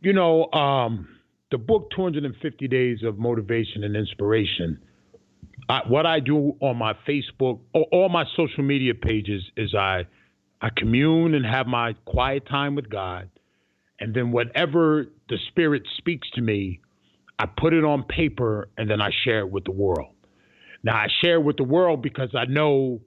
You 0.01 0.13
know, 0.13 0.51
um, 0.53 1.09
the 1.51 1.59
book 1.59 1.91
250 1.97 2.69
Days 2.69 3.03
of 3.03 3.19
Motivation 3.19 3.85
and 3.85 3.97
Inspiration. 3.97 4.79
I, 5.69 5.81
what 5.89 6.07
I 6.07 6.21
do 6.21 6.57
on 6.61 6.77
my 6.77 6.93
Facebook, 7.09 7.61
or 7.73 7.87
all 7.91 8.09
my 8.09 8.25
social 8.37 8.63
media 8.63 8.95
pages, 8.95 9.43
is 9.57 9.75
I 9.75 10.07
I 10.61 10.71
commune 10.75 11.35
and 11.35 11.45
have 11.45 11.67
my 11.67 11.95
quiet 12.05 12.47
time 12.47 12.75
with 12.75 12.89
God, 12.89 13.29
and 14.01 14.15
then 14.15 14.33
whatever 14.33 15.07
the 15.29 15.39
Spirit 15.49 15.83
speaks 15.99 16.29
to 16.35 16.41
me, 16.41 16.81
I 17.39 17.47
put 17.47 17.73
it 17.75 17.85
on 17.85 18.05
paper 18.05 18.69
and 18.79 18.89
then 18.89 19.01
I 19.01 19.11
share 19.25 19.41
it 19.41 19.51
with 19.51 19.65
the 19.65 19.73
world. 19.73 20.16
Now 20.87 20.95
I 20.95 21.09
share 21.21 21.41
with 21.41 21.57
the 21.57 21.65
world 21.65 22.01
because 22.01 22.33
I 22.37 22.45
know 22.45 23.01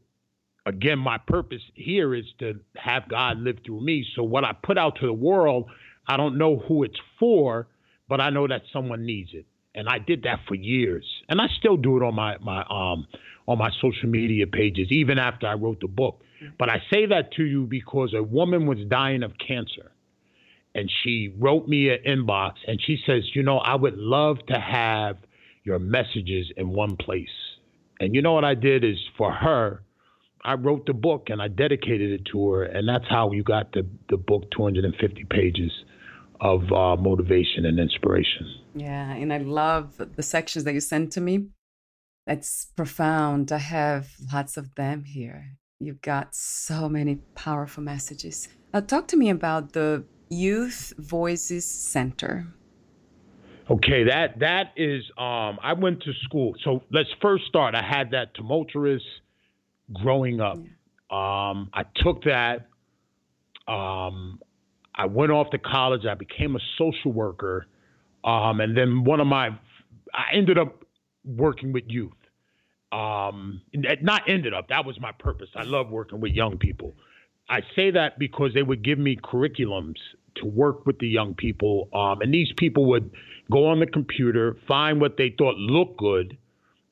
again 0.66 1.00
my 1.00 1.18
purpose 1.18 1.62
here 1.76 2.14
is 2.14 2.26
to 2.40 2.60
have 2.76 3.08
God 3.08 3.38
live 3.40 3.60
through 3.66 3.80
me. 3.80 4.06
So 4.18 4.24
what 4.24 4.44
I 4.44 4.52
put 4.52 4.78
out 4.78 4.98
to 5.00 5.06
the 5.06 5.14
world, 5.14 5.70
I 6.06 6.18
don't 6.18 6.38
know 6.38 6.58
who 6.68 6.84
it's 6.84 7.00
for, 7.18 7.68
but 8.10 8.20
I 8.20 8.32
know 8.32 8.50
that 8.50 8.64
someone 8.74 9.06
needs 9.06 9.30
it. 9.34 9.46
And 9.74 9.88
I 9.88 9.98
did 9.98 10.24
that 10.24 10.40
for 10.46 10.56
years. 10.56 11.06
And 11.30 11.40
I 11.40 11.46
still 11.58 11.78
do 11.78 11.96
it 11.96 12.04
on 12.04 12.16
my 12.16 12.36
my 12.40 12.64
um 12.64 13.08
on 13.48 13.58
my 13.58 13.70
social 13.82 14.10
media 14.10 14.46
pages 14.46 14.92
even 14.92 15.18
after 15.18 15.48
I 15.48 15.54
wrote 15.54 15.80
the 15.80 15.88
book. 15.88 16.22
But 16.58 16.70
I 16.70 16.84
say 16.92 17.06
that 17.06 17.32
to 17.38 17.46
you 17.46 17.66
because 17.66 18.14
a 18.14 18.22
woman 18.22 18.66
was 18.66 18.80
dying 18.90 19.24
of 19.24 19.32
cancer 19.38 19.94
and 20.76 20.92
she 21.02 21.34
wrote 21.40 21.70
me 21.70 21.92
an 21.92 22.00
inbox 22.06 22.56
and 22.68 22.82
she 22.86 22.98
says, 23.06 23.24
"You 23.34 23.44
know, 23.44 23.60
I 23.60 23.76
would 23.76 23.98
love 23.98 24.46
to 24.48 24.60
have 24.60 25.16
your 25.64 25.80
messages 25.80 26.52
in 26.58 26.72
one 26.72 26.98
place." 26.98 27.49
And 28.00 28.16
you 28.16 28.22
know 28.22 28.34
what 28.34 28.46
I 28.46 28.56
did 28.56 28.84
is 28.84 28.98
for 29.18 29.32
her, 29.32 29.84
I 30.44 30.54
wrote 30.54 30.86
the 30.86 30.94
book 30.94 31.28
and 31.30 31.42
I 31.42 31.50
dedicated 31.50 32.12
it 32.12 32.26
to 32.32 32.50
her, 32.52 32.64
and 32.64 32.88
that's 32.88 33.08
how 33.10 33.32
you 33.32 33.44
got 33.44 33.74
the 33.74 33.86
the 34.10 34.18
book 34.18 34.44
250 34.56 35.26
pages 35.30 35.72
of 36.40 36.72
uh, 36.72 36.96
motivation 36.96 37.66
and 37.66 37.80
inspiration. 37.80 38.48
Yeah, 38.74 39.12
and 39.12 39.34
I 39.34 39.40
love 39.40 40.00
the 40.16 40.24
sections 40.24 40.64
that 40.64 40.74
you 40.74 40.80
sent 40.80 41.12
to 41.14 41.22
me. 41.22 41.50
That's 42.26 42.68
profound. 42.78 43.52
I 43.52 43.58
have 43.58 44.12
lots 44.32 44.56
of 44.56 44.76
them 44.76 45.04
here. 45.04 45.58
You've 45.80 46.02
got 46.02 46.36
so 46.36 46.88
many 46.88 47.16
powerful 47.36 47.84
messages. 47.84 48.48
Talk 48.88 49.08
to 49.08 49.18
me 49.18 49.30
about 49.30 49.74
the 49.74 50.06
Youth 50.30 50.94
Voices 50.98 51.66
Center. 51.66 52.48
Okay, 53.70 54.06
that 54.06 54.40
that 54.40 54.72
is. 54.76 55.04
Um, 55.18 55.60
I 55.62 55.74
went 55.78 56.02
to 56.04 56.14
school. 56.24 56.56
So 56.64 56.82
let's 56.92 57.10
first 57.22 57.46
start. 57.46 57.76
I 57.76 57.84
had 57.84 58.12
that 58.12 58.34
tumultuous 58.34 59.04
growing 59.94 60.42
up. 60.42 60.58
Um, 60.58 61.70
I 61.74 61.84
took 61.96 62.24
that. 62.24 62.68
Um, 63.68 64.40
I 64.96 65.06
went 65.06 65.32
off 65.32 65.52
to 65.52 65.60
college. 65.60 66.06
I 66.06 66.16
became 66.16 66.56
a 66.56 66.60
social 66.78 67.12
worker, 67.12 67.68
um, 68.24 68.60
and 68.60 68.76
then 68.76 69.04
one 69.04 69.20
of 69.20 69.28
my, 69.28 69.50
I 70.14 70.34
ended 70.34 70.58
up 70.58 70.84
working 71.24 71.72
with 71.72 71.84
youth. 71.88 72.12
Um, 72.92 73.62
not 74.02 74.28
ended 74.28 74.54
up. 74.56 74.70
That 74.70 74.84
was 74.86 75.00
my 75.00 75.12
purpose. 75.12 75.50
I 75.56 75.62
love 75.64 75.92
working 75.92 76.20
with 76.22 76.32
young 76.32 76.58
people. 76.58 76.96
I 77.48 77.62
say 77.76 77.92
that 77.92 78.18
because 78.18 78.52
they 78.56 78.64
would 78.64 78.84
give 78.84 78.98
me 78.98 79.16
curriculums 79.16 79.98
to 80.38 80.46
work 80.46 80.88
with 80.88 80.98
the 81.00 81.08
young 81.08 81.36
people, 81.36 81.90
um, 81.94 82.22
and 82.22 82.34
these 82.34 82.52
people 82.58 82.86
would 82.88 83.12
go 83.52 83.68
on 83.68 83.80
the 83.80 83.88
computer, 83.88 84.56
find 84.68 85.02
what 85.02 85.18
they 85.18 85.34
thought 85.38 85.56
looked 85.58 85.98
good, 85.98 86.38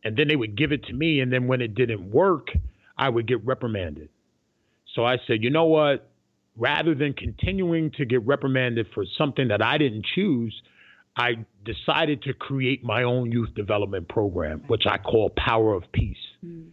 and 0.03 0.17
then 0.17 0.27
they 0.27 0.35
would 0.35 0.57
give 0.57 0.71
it 0.71 0.85
to 0.85 0.93
me. 0.93 1.19
And 1.19 1.31
then 1.31 1.47
when 1.47 1.61
it 1.61 1.75
didn't 1.75 2.11
work, 2.11 2.47
I 2.97 3.09
would 3.09 3.27
get 3.27 3.45
reprimanded. 3.45 4.09
So 4.95 5.05
I 5.05 5.17
said, 5.27 5.43
you 5.43 5.49
know 5.49 5.65
what? 5.65 6.09
Rather 6.55 6.95
than 6.95 7.13
continuing 7.13 7.91
to 7.91 8.05
get 8.05 8.25
reprimanded 8.25 8.87
for 8.93 9.05
something 9.17 9.49
that 9.49 9.61
I 9.61 9.77
didn't 9.77 10.05
choose, 10.15 10.59
I 11.15 11.45
decided 11.65 12.23
to 12.23 12.33
create 12.33 12.83
my 12.83 13.03
own 13.03 13.31
youth 13.31 13.53
development 13.55 14.07
program, 14.07 14.63
which 14.67 14.83
I 14.87 14.97
call 14.97 15.31
Power 15.35 15.73
of 15.73 15.83
Peace. 15.91 16.17
Mm. 16.45 16.69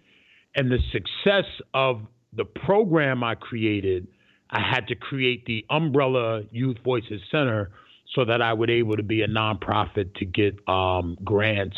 And 0.54 0.70
the 0.70 0.78
success 0.92 1.44
of 1.72 2.02
the 2.32 2.44
program 2.44 3.24
I 3.24 3.34
created, 3.34 4.06
I 4.50 4.60
had 4.60 4.88
to 4.88 4.94
create 4.94 5.46
the 5.46 5.64
umbrella 5.68 6.42
Youth 6.50 6.78
Voices 6.84 7.20
Center 7.30 7.70
so 8.14 8.24
that 8.24 8.42
I 8.42 8.52
would 8.52 8.70
able 8.70 8.96
to 8.96 9.02
be 9.02 9.22
a 9.22 9.28
nonprofit 9.28 10.14
to 10.16 10.24
get 10.24 10.56
um, 10.68 11.16
grants 11.24 11.76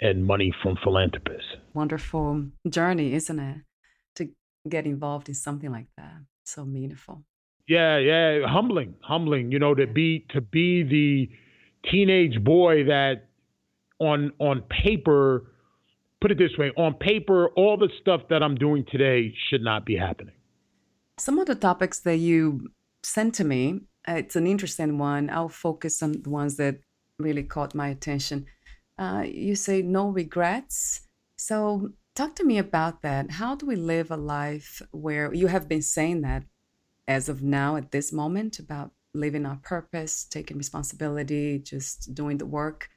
and 0.00 0.26
money 0.26 0.52
from 0.62 0.76
philanthropists. 0.82 1.56
Wonderful 1.74 2.46
journey, 2.68 3.14
isn't 3.14 3.38
it? 3.38 3.58
To 4.16 4.30
get 4.68 4.86
involved 4.86 5.28
in 5.28 5.34
something 5.34 5.70
like 5.70 5.88
that. 5.96 6.14
So 6.44 6.64
meaningful. 6.64 7.22
Yeah, 7.68 7.98
yeah, 7.98 8.46
humbling, 8.46 8.94
humbling. 9.02 9.52
You 9.52 9.58
know, 9.58 9.74
to 9.74 9.86
be 9.86 10.26
to 10.30 10.40
be 10.40 10.82
the 10.82 11.30
teenage 11.88 12.42
boy 12.42 12.84
that 12.84 13.28
on 14.00 14.32
on 14.40 14.62
paper, 14.62 15.52
put 16.20 16.32
it 16.32 16.38
this 16.38 16.56
way, 16.58 16.72
on 16.76 16.94
paper, 16.94 17.48
all 17.50 17.76
the 17.76 17.90
stuff 18.00 18.22
that 18.30 18.42
I'm 18.42 18.56
doing 18.56 18.84
today 18.90 19.32
should 19.48 19.62
not 19.62 19.86
be 19.86 19.96
happening. 19.96 20.34
Some 21.18 21.38
of 21.38 21.46
the 21.46 21.54
topics 21.54 22.00
that 22.00 22.16
you 22.16 22.70
sent 23.02 23.34
to 23.36 23.44
me, 23.44 23.82
it's 24.06 24.36
an 24.36 24.46
interesting 24.46 24.98
one. 24.98 25.30
I'll 25.30 25.48
focus 25.48 26.02
on 26.02 26.22
the 26.22 26.30
ones 26.30 26.56
that 26.56 26.80
really 27.18 27.42
caught 27.42 27.74
my 27.74 27.88
attention. 27.88 28.46
Uh, 28.98 29.24
you 29.26 29.54
say 29.54 29.82
no 29.82 30.08
regrets. 30.08 31.02
So, 31.36 31.92
talk 32.14 32.34
to 32.36 32.44
me 32.44 32.58
about 32.58 33.02
that. 33.02 33.32
How 33.32 33.54
do 33.54 33.66
we 33.66 33.76
live 33.76 34.10
a 34.10 34.16
life 34.16 34.82
where 34.90 35.32
you 35.32 35.46
have 35.46 35.68
been 35.68 35.82
saying 35.82 36.22
that 36.22 36.44
as 37.08 37.28
of 37.28 37.42
now, 37.42 37.76
at 37.76 37.92
this 37.92 38.12
moment, 38.12 38.58
about 38.58 38.92
living 39.14 39.46
our 39.46 39.56
purpose, 39.62 40.24
taking 40.24 40.58
responsibility, 40.58 41.58
just 41.58 42.14
doing 42.14 42.38
the 42.38 42.46
work? 42.46 42.88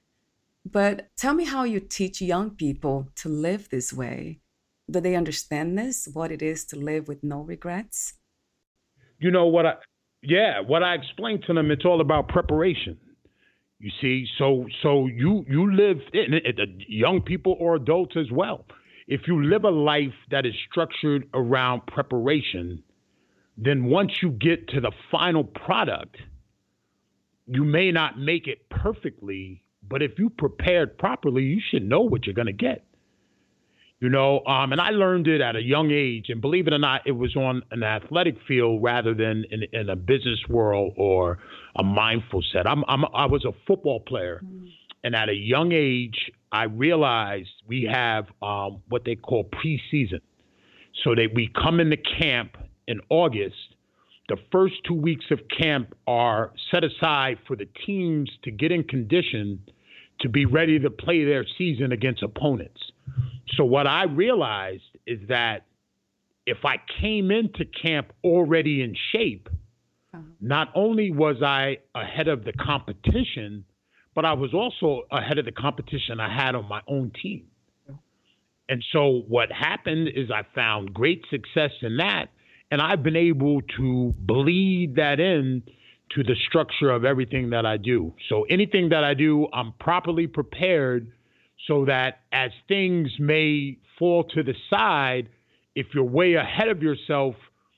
But 0.65 1.09
tell 1.17 1.33
me 1.33 1.45
how 1.45 1.63
you 1.63 1.79
teach 1.79 2.21
young 2.21 2.51
people 2.51 3.09
to 3.15 3.29
live 3.29 3.69
this 3.69 3.91
way. 3.91 4.39
Do 4.89 4.99
they 4.99 5.15
understand 5.15 5.77
this, 5.77 6.07
what 6.11 6.31
it 6.31 6.41
is 6.41 6.65
to 6.65 6.77
live 6.77 7.07
with 7.07 7.23
no 7.23 7.41
regrets? 7.41 8.13
You 9.19 9.31
know 9.31 9.45
what 9.45 9.65
I 9.65 9.75
yeah, 10.23 10.61
what 10.61 10.83
I 10.83 10.95
explained 10.95 11.43
to 11.47 11.53
them, 11.53 11.71
it's 11.71 11.85
all 11.85 12.01
about 12.01 12.27
preparation. 12.29 12.97
You 13.79 13.91
see, 14.01 14.25
so 14.37 14.65
so 14.81 15.07
you 15.07 15.45
you 15.47 15.73
live 15.75 15.97
in 16.13 16.33
it, 16.33 16.57
young 16.87 17.21
people 17.21 17.57
or 17.59 17.75
adults 17.75 18.15
as 18.15 18.31
well. 18.31 18.65
If 19.07 19.27
you 19.27 19.43
live 19.43 19.65
a 19.65 19.69
life 19.69 20.13
that 20.31 20.45
is 20.45 20.53
structured 20.69 21.27
around 21.33 21.85
preparation, 21.87 22.81
then 23.57 23.85
once 23.85 24.21
you 24.21 24.29
get 24.29 24.69
to 24.69 24.79
the 24.79 24.93
final 25.11 25.43
product, 25.43 26.15
you 27.45 27.65
may 27.65 27.91
not 27.91 28.17
make 28.17 28.47
it 28.47 28.69
perfectly, 28.69 29.63
but 29.85 30.01
if 30.01 30.17
you 30.17 30.29
prepared 30.29 30.97
properly, 30.97 31.43
you 31.43 31.59
should 31.59 31.83
know 31.83 32.01
what 32.01 32.25
you're 32.25 32.33
going 32.33 32.45
to 32.45 32.53
get. 32.53 32.85
You 34.03 34.09
know, 34.09 34.41
um, 34.45 34.73
and 34.73 34.81
I 34.81 34.89
learned 34.89 35.29
it 35.29 35.39
at 35.39 35.55
a 35.55 35.61
young 35.61 35.89
age, 35.89 36.25
and 36.27 36.41
believe 36.41 36.67
it 36.67 36.73
or 36.73 36.77
not, 36.77 37.03
it 37.05 37.13
was 37.13 37.37
on 37.37 37.61
an 37.71 37.83
athletic 37.83 38.35
field 38.45 38.83
rather 38.83 39.13
than 39.13 39.45
in, 39.49 39.63
in 39.71 39.87
a 39.87 39.95
business 39.95 40.39
world 40.49 40.95
or 40.97 41.37
a 41.77 41.83
mindful 41.85 42.43
set. 42.51 42.67
I'm, 42.67 42.83
I'm 42.89 43.05
I 43.13 43.27
was 43.27 43.45
a 43.45 43.53
football 43.65 44.01
player, 44.01 44.41
mm. 44.43 44.67
and 45.05 45.15
at 45.15 45.29
a 45.29 45.33
young 45.33 45.71
age, 45.71 46.33
I 46.51 46.63
realized 46.63 47.47
we 47.65 47.89
have 47.89 48.25
um, 48.41 48.83
what 48.89 49.05
they 49.05 49.15
call 49.15 49.45
preseason. 49.45 50.19
So 51.05 51.15
that 51.15 51.29
we 51.33 51.49
come 51.55 51.79
into 51.79 51.95
camp 51.95 52.57
in 52.89 52.99
August. 53.07 53.55
The 54.27 54.35
first 54.51 54.75
two 54.85 54.95
weeks 54.95 55.27
of 55.31 55.39
camp 55.61 55.95
are 56.07 56.51
set 56.73 56.83
aside 56.83 57.37
for 57.47 57.55
the 57.55 57.69
teams 57.85 58.29
to 58.43 58.51
get 58.51 58.73
in 58.73 58.83
condition 58.83 59.61
to 60.19 60.27
be 60.27 60.45
ready 60.45 60.77
to 60.79 60.89
play 60.89 61.23
their 61.23 61.45
season 61.57 61.93
against 61.93 62.21
opponents. 62.21 62.81
So 63.55 63.65
what 63.65 63.87
I 63.87 64.03
realized 64.05 64.83
is 65.05 65.19
that 65.29 65.65
if 66.45 66.65
I 66.65 66.75
came 67.01 67.31
into 67.31 67.65
camp 67.65 68.11
already 68.23 68.81
in 68.81 68.95
shape, 69.11 69.49
uh-huh. 70.13 70.21
not 70.41 70.69
only 70.75 71.11
was 71.11 71.41
I 71.41 71.77
ahead 71.95 72.27
of 72.27 72.43
the 72.43 72.53
competition, 72.53 73.65
but 74.15 74.25
I 74.25 74.33
was 74.33 74.53
also 74.53 75.03
ahead 75.11 75.37
of 75.37 75.45
the 75.45 75.51
competition 75.51 76.19
I 76.19 76.33
had 76.33 76.55
on 76.55 76.67
my 76.67 76.81
own 76.87 77.11
team. 77.21 77.45
And 78.69 78.83
so 78.91 79.23
what 79.27 79.51
happened 79.51 80.09
is 80.15 80.31
I 80.31 80.43
found 80.55 80.93
great 80.93 81.23
success 81.29 81.71
in 81.81 81.97
that, 81.97 82.27
and 82.71 82.81
I've 82.81 83.03
been 83.03 83.17
able 83.17 83.61
to 83.77 84.13
bleed 84.17 84.95
that 84.95 85.19
in 85.19 85.63
to 86.11 86.23
the 86.23 86.35
structure 86.47 86.89
of 86.89 87.03
everything 87.03 87.49
that 87.49 87.65
I 87.65 87.77
do. 87.77 88.13
So 88.29 88.43
anything 88.49 88.89
that 88.89 89.03
I 89.03 89.15
do, 89.15 89.47
I'm 89.51 89.73
properly 89.79 90.27
prepared 90.27 91.11
so 91.67 91.85
that 91.85 92.21
as 92.31 92.51
things 92.67 93.09
may 93.19 93.77
fall 93.97 94.23
to 94.35 94.43
the 94.43 94.53
side, 94.69 95.29
if 95.75 95.87
you're 95.93 96.03
way 96.03 96.35
ahead 96.35 96.69
of 96.69 96.81
yourself, 96.81 97.35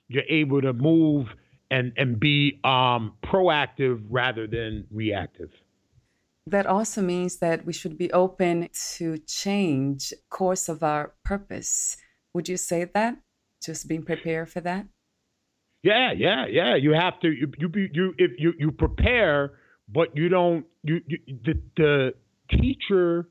you're 0.07 0.23
able 0.29 0.61
to 0.61 0.73
move 0.73 1.27
and, 1.71 1.93
and 1.97 2.19
be 2.19 2.59
um, 2.63 3.13
proactive 3.23 4.03
rather 4.09 4.47
than 4.47 4.85
reactive. 4.91 5.49
That 6.47 6.67
also 6.67 7.01
means 7.01 7.37
that 7.37 7.65
we 7.65 7.73
should 7.73 7.97
be 7.97 8.11
open 8.11 8.69
to 8.97 9.17
change 9.17 10.13
course 10.29 10.69
of 10.69 10.83
our 10.83 11.13
purpose. 11.23 11.97
Would 12.33 12.47
you 12.47 12.57
say 12.57 12.85
that? 12.93 13.17
Just 13.63 13.87
being 13.87 14.03
prepared 14.03 14.49
for 14.49 14.61
that? 14.61 14.85
Yeah, 15.81 16.11
yeah, 16.15 16.45
yeah. 16.49 16.75
You 16.75 16.93
have 16.93 17.19
to 17.21 17.29
you 17.29 17.51
you 17.57 17.69
you 17.93 18.13
if 18.17 18.31
you 18.37 18.53
you 18.57 18.71
prepare, 18.71 19.53
but 19.87 20.15
you 20.15 20.29
don't 20.29 20.65
you, 20.83 21.01
you 21.07 21.17
the 21.27 21.61
the 21.77 22.13
teacher 22.49 23.27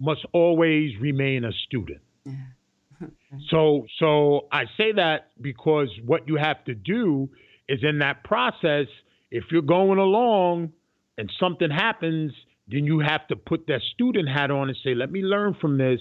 must 0.00 0.24
always 0.32 0.92
remain 1.00 1.44
a 1.44 1.52
student. 1.66 2.00
so 3.50 3.86
so 3.98 4.46
I 4.52 4.64
say 4.76 4.92
that 4.92 5.30
because 5.40 5.88
what 6.04 6.28
you 6.28 6.36
have 6.36 6.64
to 6.64 6.74
do 6.74 7.28
is 7.68 7.80
in 7.82 7.98
that 7.98 8.24
process, 8.24 8.86
if 9.30 9.44
you're 9.50 9.62
going 9.62 9.98
along 9.98 10.72
and 11.18 11.30
something 11.40 11.70
happens, 11.70 12.32
then 12.68 12.84
you 12.84 13.00
have 13.00 13.26
to 13.28 13.36
put 13.36 13.66
that 13.66 13.80
student 13.94 14.28
hat 14.28 14.50
on 14.50 14.68
and 14.68 14.78
say, 14.82 14.94
let 14.94 15.10
me 15.10 15.20
learn 15.20 15.56
from 15.60 15.78
this. 15.78 16.00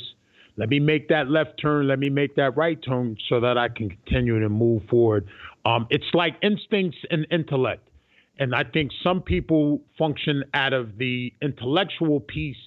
Let 0.56 0.70
me 0.70 0.80
make 0.80 1.10
that 1.10 1.30
left 1.30 1.60
turn. 1.62 1.88
Let 1.88 2.00
me 2.00 2.10
make 2.10 2.36
that 2.36 2.56
right 2.56 2.78
turn 2.82 3.18
so 3.28 3.40
that 3.40 3.58
I 3.58 3.70
can 3.70 3.90
continue 3.90 4.40
to 4.40 4.50
move 4.50 4.84
forward. 4.90 5.28
Um, 5.66 5.88
it's 5.90 6.14
like 6.14 6.36
instincts 6.42 7.00
and 7.10 7.26
intellect. 7.32 7.90
And 8.38 8.54
I 8.54 8.64
think 8.64 8.92
some 9.04 9.22
people 9.22 9.82
function 9.98 10.44
out 10.54 10.74
of 10.74 10.98
the 10.98 11.34
intellectual 11.42 12.20
piece 12.20 12.58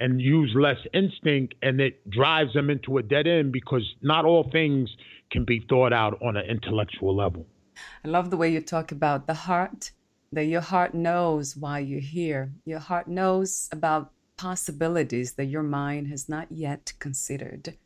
and 0.00 0.20
use 0.20 0.52
less 0.54 0.78
instinct, 0.92 1.54
and 1.62 1.80
it 1.80 2.08
drives 2.10 2.52
them 2.54 2.70
into 2.70 2.98
a 2.98 3.02
dead 3.02 3.26
end 3.26 3.52
because 3.52 3.84
not 4.02 4.24
all 4.24 4.48
things 4.50 4.90
can 5.30 5.44
be 5.44 5.64
thought 5.68 5.92
out 5.92 6.20
on 6.22 6.36
an 6.36 6.46
intellectual 6.46 7.14
level. 7.14 7.46
I 8.04 8.08
love 8.08 8.30
the 8.30 8.36
way 8.36 8.50
you 8.50 8.60
talk 8.60 8.90
about 8.90 9.26
the 9.26 9.34
heart, 9.34 9.92
that 10.32 10.44
your 10.44 10.60
heart 10.60 10.94
knows 10.94 11.56
why 11.56 11.80
you're 11.80 12.00
here. 12.00 12.52
Your 12.64 12.78
heart 12.78 13.08
knows 13.08 13.68
about 13.72 14.12
possibilities 14.36 15.34
that 15.34 15.46
your 15.46 15.62
mind 15.62 16.08
has 16.08 16.28
not 16.28 16.50
yet 16.50 16.94
considered. 16.98 17.76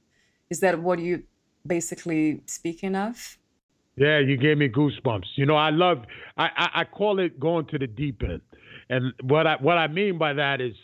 Is 0.50 0.60
that 0.60 0.80
what 0.80 1.00
you 1.00 1.24
basically 1.66 2.42
speaking 2.46 2.94
of? 2.94 3.38
Yeah, 3.96 4.18
you 4.20 4.36
gave 4.36 4.58
me 4.58 4.68
goosebumps. 4.68 5.26
You 5.36 5.46
know, 5.46 5.56
I 5.56 5.70
love 5.70 5.98
I, 6.36 6.48
I, 6.56 6.68
I 6.80 6.84
call 6.84 7.18
it 7.18 7.40
going 7.40 7.66
to 7.66 7.78
the 7.78 7.86
deep 7.86 8.22
end. 8.22 8.40
And 8.88 9.12
what 9.22 9.46
I 9.46 9.56
what 9.56 9.78
I 9.78 9.88
mean 9.88 10.18
by 10.18 10.32
that 10.34 10.60
is 10.60 10.74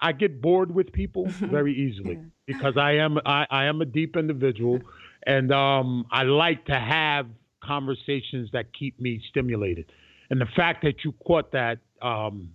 I 0.00 0.12
get 0.12 0.40
bored 0.40 0.74
with 0.74 0.92
people 0.92 1.26
very 1.28 1.74
easily 1.74 2.18
because 2.46 2.76
I 2.76 2.92
am 2.92 3.18
I, 3.24 3.46
I 3.50 3.64
am 3.64 3.80
a 3.80 3.86
deep 3.86 4.16
individual 4.16 4.80
and 5.26 5.52
um, 5.52 6.06
I 6.10 6.22
like 6.22 6.66
to 6.66 6.78
have 6.78 7.26
conversations 7.62 8.50
that 8.52 8.66
keep 8.78 9.00
me 9.00 9.20
stimulated. 9.30 9.90
And 10.30 10.40
the 10.40 10.46
fact 10.56 10.82
that 10.82 11.04
you 11.04 11.12
caught 11.26 11.52
that 11.52 11.78
um, 12.02 12.50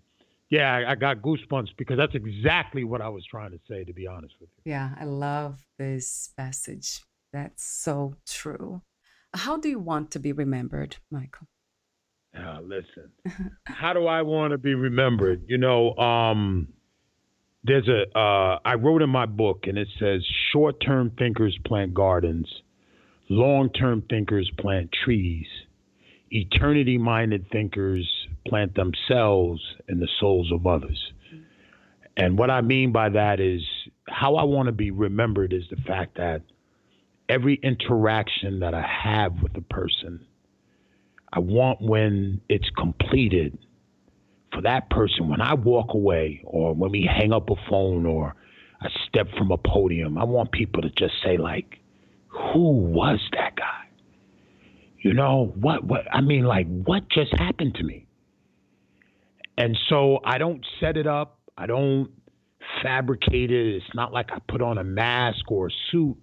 yeah, 0.51 0.73
I, 0.73 0.91
I 0.91 0.95
got 0.95 1.21
goosebumps 1.21 1.69
because 1.77 1.97
that's 1.97 2.13
exactly 2.13 2.83
what 2.83 3.01
I 3.01 3.07
was 3.07 3.25
trying 3.25 3.51
to 3.51 3.59
say, 3.69 3.85
to 3.85 3.93
be 3.93 4.05
honest 4.05 4.35
with 4.39 4.49
you. 4.57 4.71
Yeah, 4.73 4.89
I 4.99 5.05
love 5.05 5.65
this 5.79 6.29
passage. 6.37 7.01
That's 7.31 7.63
so 7.63 8.15
true. 8.27 8.81
How 9.33 9.57
do 9.57 9.69
you 9.69 9.79
want 9.79 10.11
to 10.11 10.19
be 10.19 10.33
remembered, 10.33 10.97
Michael? 11.09 11.47
Uh, 12.37 12.59
listen, 12.61 13.11
how 13.65 13.93
do 13.93 14.07
I 14.07 14.21
want 14.21 14.51
to 14.51 14.57
be 14.57 14.75
remembered? 14.75 15.43
You 15.47 15.57
know, 15.57 15.95
um, 15.95 16.67
there's 17.63 17.87
a 17.87 18.17
uh, 18.17 18.59
I 18.65 18.75
wrote 18.75 19.01
in 19.01 19.09
my 19.09 19.25
book, 19.25 19.65
and 19.67 19.77
it 19.77 19.87
says 19.99 20.25
short-term 20.51 21.11
thinkers 21.17 21.57
plant 21.65 21.93
gardens, 21.93 22.47
long-term 23.29 24.03
thinkers 24.09 24.49
plant 24.57 24.89
trees, 25.03 25.45
eternity-minded 26.31 27.49
thinkers 27.51 28.09
plant 28.47 28.75
themselves 28.75 29.61
in 29.87 29.99
the 29.99 30.07
souls 30.19 30.51
of 30.51 30.65
others. 30.65 31.11
And 32.17 32.37
what 32.37 32.49
I 32.49 32.61
mean 32.61 32.91
by 32.91 33.09
that 33.09 33.39
is 33.39 33.61
how 34.07 34.35
I 34.35 34.43
want 34.43 34.65
to 34.67 34.73
be 34.73 34.91
remembered 34.91 35.53
is 35.53 35.63
the 35.69 35.81
fact 35.87 36.17
that 36.17 36.41
every 37.29 37.59
interaction 37.63 38.59
that 38.59 38.73
I 38.73 38.85
have 39.03 39.41
with 39.41 39.55
a 39.55 39.61
person, 39.61 40.25
I 41.31 41.39
want 41.39 41.81
when 41.81 42.41
it's 42.49 42.69
completed 42.77 43.57
for 44.53 44.61
that 44.61 44.89
person, 44.89 45.29
when 45.29 45.41
I 45.41 45.53
walk 45.53 45.93
away 45.93 46.41
or 46.45 46.73
when 46.73 46.91
we 46.91 47.09
hang 47.09 47.31
up 47.31 47.49
a 47.49 47.55
phone 47.69 48.05
or 48.05 48.35
I 48.81 48.87
step 49.07 49.27
from 49.37 49.51
a 49.51 49.57
podium, 49.57 50.17
I 50.17 50.23
want 50.23 50.51
people 50.51 50.81
to 50.81 50.89
just 50.89 51.13
say, 51.23 51.37
like, 51.37 51.79
who 52.27 52.71
was 52.71 53.19
that 53.33 53.55
guy? 53.55 53.87
You 54.99 55.13
know, 55.13 55.53
what, 55.55 55.83
what, 55.83 56.01
I 56.11 56.21
mean, 56.21 56.43
like, 56.43 56.67
what 56.67 57.09
just 57.09 57.31
happened 57.37 57.75
to 57.75 57.83
me? 57.83 58.07
And 59.57 59.77
so 59.89 60.19
I 60.23 60.37
don't 60.37 60.65
set 60.79 60.97
it 60.97 61.07
up. 61.07 61.39
I 61.57 61.65
don't 61.65 62.09
fabricate 62.83 63.51
it. 63.51 63.75
It's 63.75 63.95
not 63.95 64.13
like 64.13 64.31
I 64.31 64.39
put 64.47 64.61
on 64.61 64.77
a 64.77 64.83
mask 64.83 65.51
or 65.51 65.67
a 65.67 65.71
suit. 65.91 66.17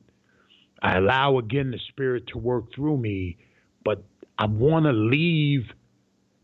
I 0.83 0.97
allow 0.97 1.39
again 1.39 1.71
the 1.71 1.81
spirit 1.89 2.29
to 2.29 2.39
work 2.39 2.75
through 2.75 2.99
me, 2.99 3.39
but 3.85 4.05
I 4.39 4.47
want 4.47 4.87
to 4.87 4.93
leave 4.93 5.63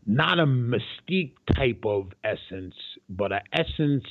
not 0.05 0.39
a 0.39 0.45
mystique 0.45 1.33
type 1.55 1.83
of 1.85 2.11
essence, 2.23 2.75
but 3.09 3.31
an 3.31 3.41
essence 3.53 4.03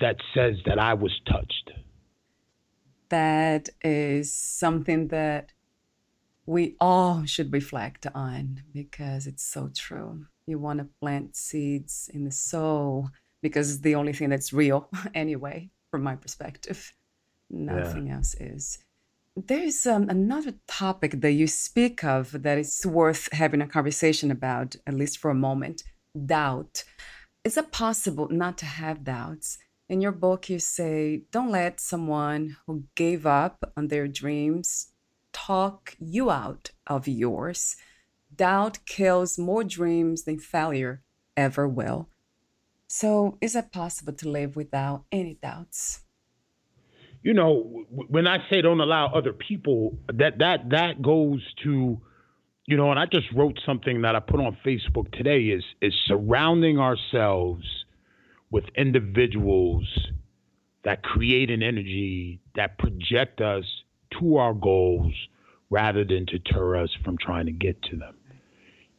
that 0.00 0.16
says 0.34 0.56
that 0.66 0.78
I 0.78 0.94
was 0.94 1.20
touched. 1.26 1.72
That 3.08 3.68
is 3.82 4.32
something 4.32 5.08
that 5.08 5.52
we 6.46 6.76
all 6.80 7.24
should 7.24 7.52
reflect 7.52 8.06
on 8.14 8.62
because 8.72 9.26
it's 9.26 9.44
so 9.44 9.70
true. 9.74 10.26
You 10.46 10.58
want 10.58 10.78
to 10.78 10.88
plant 11.00 11.36
seeds 11.36 12.10
in 12.12 12.24
the 12.24 12.32
soul 12.32 13.10
because 13.42 13.70
it's 13.70 13.82
the 13.82 13.94
only 13.94 14.12
thing 14.12 14.30
that's 14.30 14.52
real, 14.52 14.88
anyway, 15.14 15.70
from 15.90 16.02
my 16.02 16.16
perspective. 16.16 16.92
Nothing 17.50 18.08
yeah. 18.08 18.16
else 18.16 18.34
is. 18.34 18.78
There's 19.46 19.86
um, 19.86 20.08
another 20.08 20.54
topic 20.66 21.20
that 21.20 21.30
you 21.30 21.46
speak 21.46 22.02
of 22.02 22.42
that 22.42 22.58
is 22.58 22.84
worth 22.84 23.32
having 23.32 23.60
a 23.60 23.68
conversation 23.68 24.32
about, 24.32 24.74
at 24.84 24.94
least 24.94 25.18
for 25.18 25.30
a 25.30 25.34
moment 25.34 25.84
doubt. 26.26 26.82
Is 27.44 27.56
it 27.56 27.70
possible 27.70 28.28
not 28.30 28.58
to 28.58 28.66
have 28.66 29.04
doubts? 29.04 29.58
In 29.88 30.00
your 30.00 30.10
book, 30.10 30.50
you 30.50 30.58
say, 30.58 31.22
don't 31.30 31.52
let 31.52 31.78
someone 31.78 32.56
who 32.66 32.82
gave 32.96 33.26
up 33.26 33.72
on 33.76 33.88
their 33.88 34.08
dreams 34.08 34.88
talk 35.32 35.94
you 36.00 36.32
out 36.32 36.72
of 36.88 37.06
yours. 37.06 37.76
Doubt 38.34 38.80
kills 38.86 39.38
more 39.38 39.62
dreams 39.62 40.24
than 40.24 40.40
failure 40.40 41.02
ever 41.36 41.68
will. 41.68 42.08
So, 42.88 43.38
is 43.40 43.54
it 43.54 43.70
possible 43.70 44.14
to 44.14 44.28
live 44.28 44.56
without 44.56 45.04
any 45.12 45.38
doubts? 45.40 46.00
You 47.22 47.34
know, 47.34 47.84
when 47.90 48.26
I 48.26 48.38
say 48.48 48.62
don't 48.62 48.80
allow 48.80 49.06
other 49.06 49.32
people, 49.32 49.98
that 50.12 50.38
that 50.38 50.70
that 50.70 51.02
goes 51.02 51.42
to, 51.64 52.00
you 52.66 52.76
know, 52.76 52.90
and 52.90 52.98
I 52.98 53.06
just 53.06 53.26
wrote 53.32 53.58
something 53.66 54.02
that 54.02 54.14
I 54.14 54.20
put 54.20 54.40
on 54.40 54.56
Facebook 54.64 55.10
today 55.12 55.44
is 55.46 55.64
is 55.82 55.94
surrounding 56.06 56.78
ourselves 56.78 57.64
with 58.50 58.64
individuals 58.76 59.84
that 60.84 61.02
create 61.02 61.50
an 61.50 61.62
energy 61.62 62.40
that 62.54 62.78
project 62.78 63.40
us 63.40 63.64
to 64.18 64.36
our 64.36 64.54
goals 64.54 65.12
rather 65.70 66.04
than 66.04 66.24
deter 66.24 66.76
us 66.76 66.90
from 67.04 67.18
trying 67.18 67.46
to 67.46 67.52
get 67.52 67.82
to 67.82 67.96
them. 67.96 68.14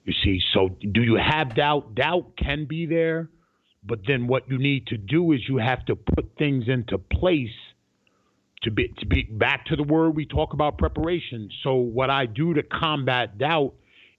You 0.04 0.14
see, 0.24 0.42
so 0.54 0.70
do 0.92 1.02
you 1.02 1.16
have 1.16 1.56
doubt? 1.56 1.96
Doubt 1.96 2.34
can 2.38 2.66
be 2.66 2.86
there, 2.86 3.30
but 3.84 4.00
then 4.08 4.28
what 4.28 4.50
you 4.50 4.58
need 4.58 4.88
to 4.88 4.98
do 4.98 5.32
is 5.32 5.40
you 5.48 5.58
have 5.58 5.86
to 5.86 5.96
put 5.96 6.32
things 6.38 6.66
into 6.68 6.98
place 6.98 7.50
to 8.64 8.72
be 8.72 8.94
to 9.00 9.06
be 9.06 9.24
back 9.24 9.66
to 9.68 9.76
the 9.76 9.84
word 9.84 10.16
we 10.16 10.26
talk 10.26 10.54
about 10.54 10.78
preparation. 10.78 11.50
So 11.64 11.76
what 11.76 12.10
I 12.10 12.26
do 12.26 12.54
to 12.54 12.64
combat 12.64 13.38
doubt 13.38 13.74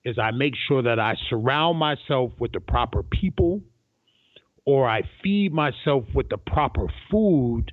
is 0.05 0.19
I 0.19 0.31
make 0.31 0.55
sure 0.69 0.83
that 0.83 0.99
I 0.99 1.15
surround 1.29 1.79
myself 1.79 2.33
with 2.39 2.53
the 2.53 2.61
proper 2.61 3.03
people 3.03 3.61
or 4.65 4.89
I 4.89 5.03
feed 5.23 5.53
myself 5.53 6.05
with 6.15 6.29
the 6.29 6.39
proper 6.39 6.87
food 7.11 7.73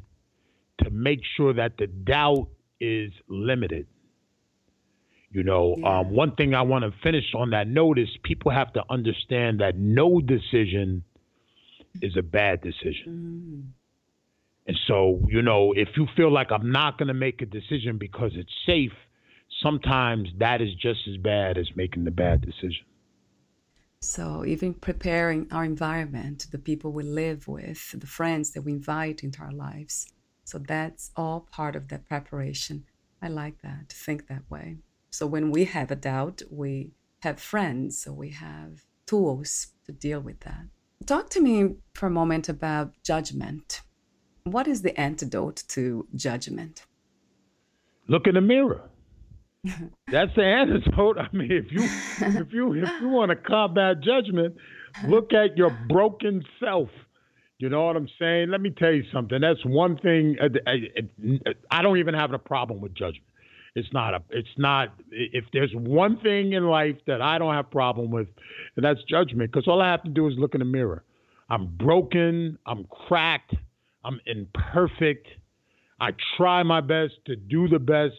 to 0.84 0.90
make 0.90 1.20
sure 1.36 1.54
that 1.54 1.78
the 1.78 1.88
doubt 1.88 2.48
is 2.80 3.12
limited. 3.28 3.88
You 5.32 5.44
know, 5.44 5.76
yeah. 5.78 6.00
um, 6.00 6.12
one 6.12 6.36
thing 6.36 6.54
I 6.54 6.62
want 6.62 6.84
to 6.84 6.92
finish 7.04 7.26
on 7.36 7.52
that 7.52 7.68
note 7.68 8.00
is 8.00 8.08
people 8.24 8.52
have 8.52 8.74
to 8.74 8.84
understand 8.90 9.60
that 9.60 9.78
no 9.78 10.22
decision 10.22 11.04
is 12.02 12.16
a 12.18 12.22
bad 12.22 12.62
decision. 12.62 13.74
And 14.68 14.78
so, 14.86 15.22
you 15.30 15.42
know, 15.42 15.74
if 15.76 15.88
you 15.96 16.08
feel 16.16 16.32
like 16.32 16.52
I'm 16.52 16.72
not 16.72 16.98
going 16.98 17.08
to 17.08 17.14
make 17.14 17.42
a 17.42 17.46
decision 17.46 17.98
because 17.98 18.32
it's 18.36 18.52
safe, 18.66 18.92
sometimes 19.64 20.28
that 20.40 20.62
is 20.62 20.74
just 20.76 21.00
as 21.08 21.18
bad 21.18 21.58
as 21.58 21.68
making 21.76 22.04
the 22.04 22.12
bad 22.12 22.42
decision. 22.42 22.86
So, 24.02 24.46
even 24.46 24.76
preparing 24.76 25.48
our 25.52 25.64
environment, 25.64 26.48
the 26.52 26.60
people 26.60 26.92
we 26.92 27.04
live 27.04 27.48
with, 27.48 28.00
the 28.00 28.06
friends 28.06 28.52
that 28.52 28.62
we 28.62 28.74
invite 28.74 29.24
into 29.24 29.42
our 29.42 29.52
lives. 29.52 30.08
So, 30.44 30.60
that's 30.60 31.12
all 31.16 31.48
part 31.52 31.76
of 31.76 31.88
that 31.88 32.08
preparation. 32.08 32.86
I 33.22 33.30
like 33.30 33.62
that, 33.64 33.90
to 33.90 33.96
think 33.96 34.28
that 34.28 34.44
way. 34.52 34.78
So, 35.10 35.26
when 35.26 35.50
we 35.50 35.66
have 35.66 35.90
a 35.90 35.96
doubt, 35.96 36.44
we 36.52 36.92
have 37.22 37.40
friends, 37.40 37.98
so 38.00 38.14
we 38.14 38.30
have 38.32 38.86
tools 39.08 39.68
to 39.86 39.94
deal 39.94 40.20
with 40.20 40.42
that. 40.42 40.66
Talk 41.08 41.30
to 41.32 41.42
me 41.42 41.78
for 41.94 42.06
a 42.06 42.12
moment 42.12 42.50
about 42.50 42.94
judgment 43.04 43.82
what 44.54 44.68
is 44.68 44.82
the 44.82 45.00
antidote 45.00 45.64
to 45.70 46.08
judgment? 46.16 46.86
Look 48.08 48.28
in 48.28 48.36
the 48.36 48.42
mirror. 48.42 48.82
That's 50.12 50.34
the 50.36 50.44
antidote. 50.44 51.18
I 51.20 51.28
mean, 51.36 51.52
if 51.52 51.72
you 51.72 51.84
if 51.84 52.54
you 52.54 52.74
if 52.74 52.90
you 53.02 53.10
want 53.10 53.30
to 53.30 53.36
combat 53.36 54.02
judgment, 54.02 54.56
look 55.08 55.34
at 55.34 55.58
your 55.58 55.72
broken 55.90 56.44
self. 56.60 56.90
You 57.60 57.70
know 57.70 57.86
what 57.86 57.96
I'm 57.96 58.10
saying? 58.20 58.50
Let 58.50 58.62
me 58.62 58.70
tell 58.70 58.92
you 58.92 59.04
something. 59.12 59.42
That's 59.42 59.66
one 59.66 59.98
thing. 59.98 60.38
Uh, 60.40 60.72
I 61.72 61.82
don't 61.82 61.98
even 61.98 62.14
have 62.14 62.32
a 62.32 62.38
problem 62.38 62.82
with 62.82 62.94
judgment. 62.94 63.24
It's 63.76 63.92
not 63.94 64.14
a. 64.14 64.22
It's 64.30 64.48
not. 64.58 64.94
If 65.12 65.46
there's 65.54 65.74
one 65.74 66.20
thing 66.20 66.54
in 66.54 66.66
life 66.66 66.98
that 67.08 67.22
I 67.22 67.38
don't 67.38 67.54
have 67.54 67.70
problem 67.72 68.12
with, 68.12 68.28
and 68.76 68.86
that's 68.86 69.00
judgment. 69.10 69.52
Because 69.52 69.68
all 69.68 69.82
I 69.82 69.90
have 69.90 70.04
to 70.04 70.10
do 70.10 70.28
is 70.28 70.36
look 70.38 70.54
in 70.56 70.60
the 70.60 70.66
mirror. 70.66 71.04
I'm 71.50 71.76
broken. 71.78 72.58
I'm 72.66 72.86
cracked. 72.86 73.54
I'm 74.08 74.22
imperfect. 74.26 75.28
I 76.00 76.12
try 76.38 76.64
my 76.64 76.80
best 76.80 77.14
to 77.26 77.36
do 77.36 77.68
the 77.68 77.80
best, 77.80 78.16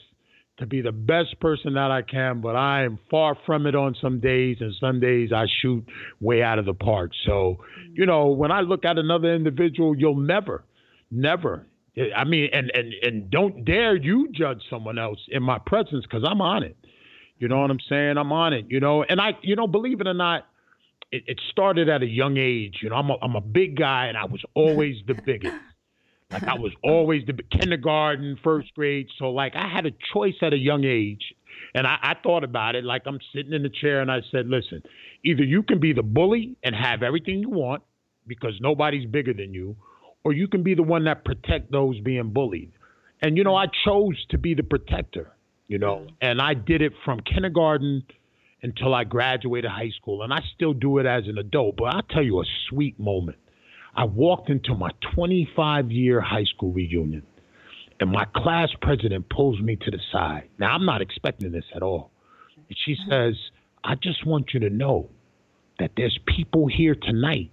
to 0.59 0.67
be 0.67 0.83
the 0.83 0.93
best 0.93 1.41
person 1.41 1.75
that 1.75 1.91
I 1.91 2.03
can, 2.03 2.43
but 2.43 2.57
I 2.57 2.85
am 2.85 2.99
far 3.11 3.37
from 3.47 3.67
it 3.67 3.75
on 3.75 3.97
some 4.01 4.21
days, 4.21 4.59
and 4.61 4.75
some 4.79 5.01
days 5.01 5.31
I 5.33 5.47
shoot 5.63 5.87
way 6.21 6.43
out 6.43 6.59
of 6.59 6.67
the 6.67 6.75
park. 6.75 7.13
So, 7.25 7.59
you 7.95 8.05
know, 8.05 8.27
when 8.27 8.51
I 8.51 8.61
look 8.61 8.85
at 8.85 8.99
another 8.99 9.35
individual, 9.35 9.97
you'll 9.97 10.17
never, 10.17 10.65
never. 11.11 11.67
I 12.15 12.25
mean, 12.25 12.51
and 12.53 12.71
and 12.75 12.93
and 13.03 13.31
don't 13.31 13.65
dare 13.65 13.97
you 13.97 14.29
judge 14.33 14.63
someone 14.69 14.99
else 14.99 15.19
in 15.29 15.43
my 15.43 15.59
presence 15.59 16.05
because 16.05 16.23
I'm 16.29 16.41
on 16.41 16.65
it. 16.65 16.77
You 17.39 17.49
know 17.49 17.61
what 17.61 17.71
I'm 17.71 17.81
saying? 17.89 18.19
I'm 18.19 18.33
on 18.33 18.53
it. 18.53 18.67
You 18.69 18.81
know, 18.81 19.05
and 19.05 19.21
I, 19.21 19.39
you 19.43 19.57
know, 19.57 19.67
believe 19.67 20.01
it 20.01 20.07
or 20.07 20.15
not, 20.15 20.47
it, 21.11 21.25
it 21.27 21.41
started 21.51 21.89
at 21.89 22.03
a 22.03 22.07
young 22.07 22.37
age. 22.37 22.79
You 22.83 22.91
know, 22.91 22.97
I'm 22.97 23.11
a, 23.11 23.17
I'm 23.23 23.37
a 23.37 23.41
big 23.41 23.77
guy, 23.77 24.07
and 24.07 24.19
I 24.19 24.27
was 24.27 24.45
always 24.55 24.97
the 25.07 25.15
biggest. 25.15 25.55
Like 26.31 26.45
I 26.45 26.55
was 26.55 26.73
always 26.83 27.25
the 27.27 27.33
kindergarten, 27.33 28.39
first 28.45 28.75
grade. 28.75 29.09
So 29.19 29.31
like 29.31 29.55
I 29.57 29.67
had 29.67 29.87
a 29.87 29.93
choice 30.13 30.35
at 30.43 30.53
a 30.53 30.59
young 30.59 30.85
age. 30.85 31.35
And 31.75 31.87
I, 31.87 31.99
I 32.03 32.15
thought 32.23 32.45
about 32.45 32.75
it 32.77 32.85
like 32.85 33.03
I'm 33.07 33.19
sitting 33.35 33.53
in 33.53 33.63
the 33.63 33.71
chair 33.71 34.01
and 34.01 34.11
I 34.11 34.21
said, 34.31 34.47
listen, 34.47 34.83
either 35.25 35.43
you 35.43 35.63
can 35.63 35.81
be 35.81 35.93
the 35.93 36.03
bully 36.03 36.57
and 36.63 36.75
have 36.75 37.03
everything 37.03 37.41
you 37.41 37.49
want 37.49 37.83
because 38.27 38.53
nobody's 38.61 39.07
bigger 39.07 39.33
than 39.33 39.55
you, 39.55 39.77
or 40.23 40.33
you 40.33 40.49
can 40.49 40.63
be 40.63 40.75
the 40.75 40.83
one 40.83 41.05
that 41.05 41.25
protect 41.25 41.73
those 41.73 41.99
being 42.01 42.31
bullied. 42.31 42.73
And 43.23 43.37
you 43.37 43.45
know, 43.45 43.57
I 43.57 43.67
chose 43.85 44.25
to 44.31 44.39
be 44.39 44.55
the 44.55 44.63
protector, 44.63 45.33
you 45.67 45.79
know, 45.79 46.07
and 46.21 46.41
I 46.41 46.55
did 46.55 46.83
it 46.83 46.93
from 47.05 47.21
kindergarten 47.21 48.05
until 48.63 48.95
I 48.95 49.05
graduated 49.05 49.71
high 49.71 49.91
school. 49.97 50.23
And 50.23 50.33
I 50.33 50.41
still 50.55 50.75
do 50.75 50.99
it 50.99 51.07
as 51.07 51.27
an 51.27 51.39
adult. 51.39 51.77
But 51.77 51.95
I'll 51.95 52.03
tell 52.03 52.23
you 52.23 52.41
a 52.41 52.45
sweet 52.69 52.99
moment. 53.01 53.39
I 53.99 54.05
walked 54.05 54.49
into 54.49 54.77
my 54.77 54.91
25 55.13 55.91
year 55.91 56.21
high 56.21 56.45
school 56.45 56.71
reunion, 56.73 57.27
and 57.99 58.13
my 58.13 58.25
class 58.27 58.69
president 58.81 59.29
pulls 59.29 59.61
me 59.61 59.75
to 59.75 59.91
the 59.91 59.99
side. 60.13 60.49
Now, 60.57 60.73
I'm 60.73 60.87
not 60.87 61.03
expecting 61.03 61.51
this 61.51 61.65
at 61.75 61.83
all. 61.83 62.13
And 62.57 62.79
she 62.85 62.93
mm-hmm. 62.93 63.11
says, 63.11 63.35
I 63.83 63.97
just 63.97 64.25
want 64.25 64.55
you 64.55 64.61
to 64.61 64.71
know 64.71 65.11
that 65.81 65.91
there's 65.97 66.17
people 66.27 66.69
here 66.69 66.95
tonight 66.95 67.51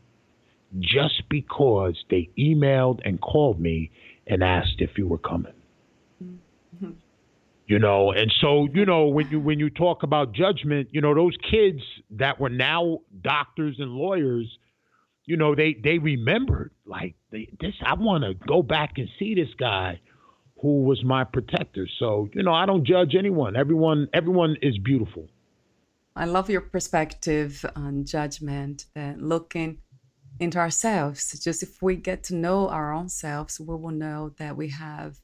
just 0.80 1.24
because 1.30 1.96
they 2.12 2.30
emailed 2.38 3.00
and 3.04 3.20
called 3.20 3.60
me 3.60 3.90
and 4.28 4.44
asked 4.44 4.76
if 4.82 5.00
you 5.00 5.08
were 5.08 5.18
coming. 5.18 5.54
Mm-hmm. 6.24 6.92
You 7.66 7.80
know, 7.80 8.12
and 8.12 8.32
so 8.40 8.68
you 8.72 8.86
know 8.86 9.08
when 9.08 9.28
you 9.32 9.40
when 9.40 9.58
you 9.58 9.72
talk 9.72 10.04
about 10.04 10.34
judgment, 10.34 10.89
you 10.91 11.02
know 11.02 11.16
those 11.16 11.36
kids 11.50 11.82
that 12.12 12.39
were 12.39 12.50
now 12.50 13.00
doctors 13.24 13.78
and 13.80 13.93
lawyers, 13.93 14.60
you 15.26 15.38
know, 15.38 15.55
they 15.55 15.73
they 15.73 15.97
remembered 15.97 16.71
like 16.86 17.15
they, 17.32 17.49
this. 17.59 17.73
I 17.86 17.93
want 17.95 18.23
to 18.23 18.34
go 18.34 18.61
back 18.61 18.97
and 18.97 19.09
see 19.17 19.36
this 19.36 19.53
guy 19.57 19.99
who 20.61 20.84
was 20.84 21.03
my 21.03 21.23
protector. 21.23 21.88
So 21.99 22.30
you 22.34 22.43
know, 22.43 22.53
I 22.53 22.65
don't 22.65 22.86
judge 22.86 23.15
anyone. 23.15 23.55
Everyone 23.55 24.07
everyone 24.13 24.57
is 24.61 24.78
beautiful. 24.78 25.28
I 26.15 26.26
love 26.26 26.49
your 26.49 26.61
perspective 26.61 27.65
on 27.76 28.05
judgment. 28.05 28.86
That 28.93 29.21
looking 29.21 29.80
into 30.39 30.57
ourselves, 30.59 31.38
just 31.39 31.63
if 31.63 31.82
we 31.82 31.95
get 31.95 32.23
to 32.26 32.36
know 32.36 32.69
our 32.69 32.93
own 32.93 33.09
selves, 33.09 33.59
we 33.59 33.76
will 33.76 33.91
know 33.91 34.34
that 34.38 34.55
we 34.55 34.69
have 34.69 35.21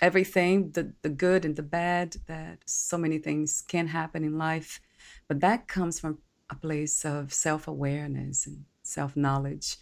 everything 0.00 0.72
the, 0.72 0.92
the 1.02 1.08
good 1.08 1.44
and 1.44 1.54
the 1.54 1.62
bad 1.62 2.16
that 2.26 2.58
so 2.66 2.98
many 2.98 3.18
things 3.18 3.62
can 3.62 3.86
happen 3.86 4.24
in 4.24 4.36
life 4.36 4.80
but 5.28 5.38
that 5.38 5.68
comes 5.68 6.00
from 6.00 6.18
a 6.50 6.56
place 6.56 7.04
of 7.04 7.32
self-awareness 7.32 8.46
and 8.46 8.64
self 8.92 9.16
knowledge, 9.16 9.76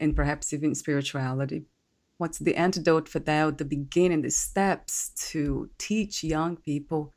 and 0.00 0.16
perhaps 0.16 0.52
even 0.52 0.74
spirituality. 0.74 1.64
What's 2.18 2.38
the 2.38 2.54
antidote 2.54 3.08
for 3.08 3.18
that? 3.20 3.58
The 3.58 3.64
beginning, 3.64 4.22
the 4.22 4.30
steps 4.30 5.10
to 5.30 5.70
teach 5.78 6.22
young 6.22 6.56
people 6.56 7.12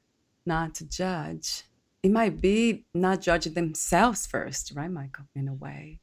not 0.45 0.75
to 0.75 0.85
judge. 0.87 1.63
it 2.03 2.11
might 2.11 2.39
be 2.39 2.85
not 2.93 3.21
judging 3.21 3.53
themselves 3.53 4.27
first, 4.27 4.73
right, 4.75 4.91
Michael? 4.91 5.25
In 5.35 5.47
a 5.47 5.53
way, 5.53 6.01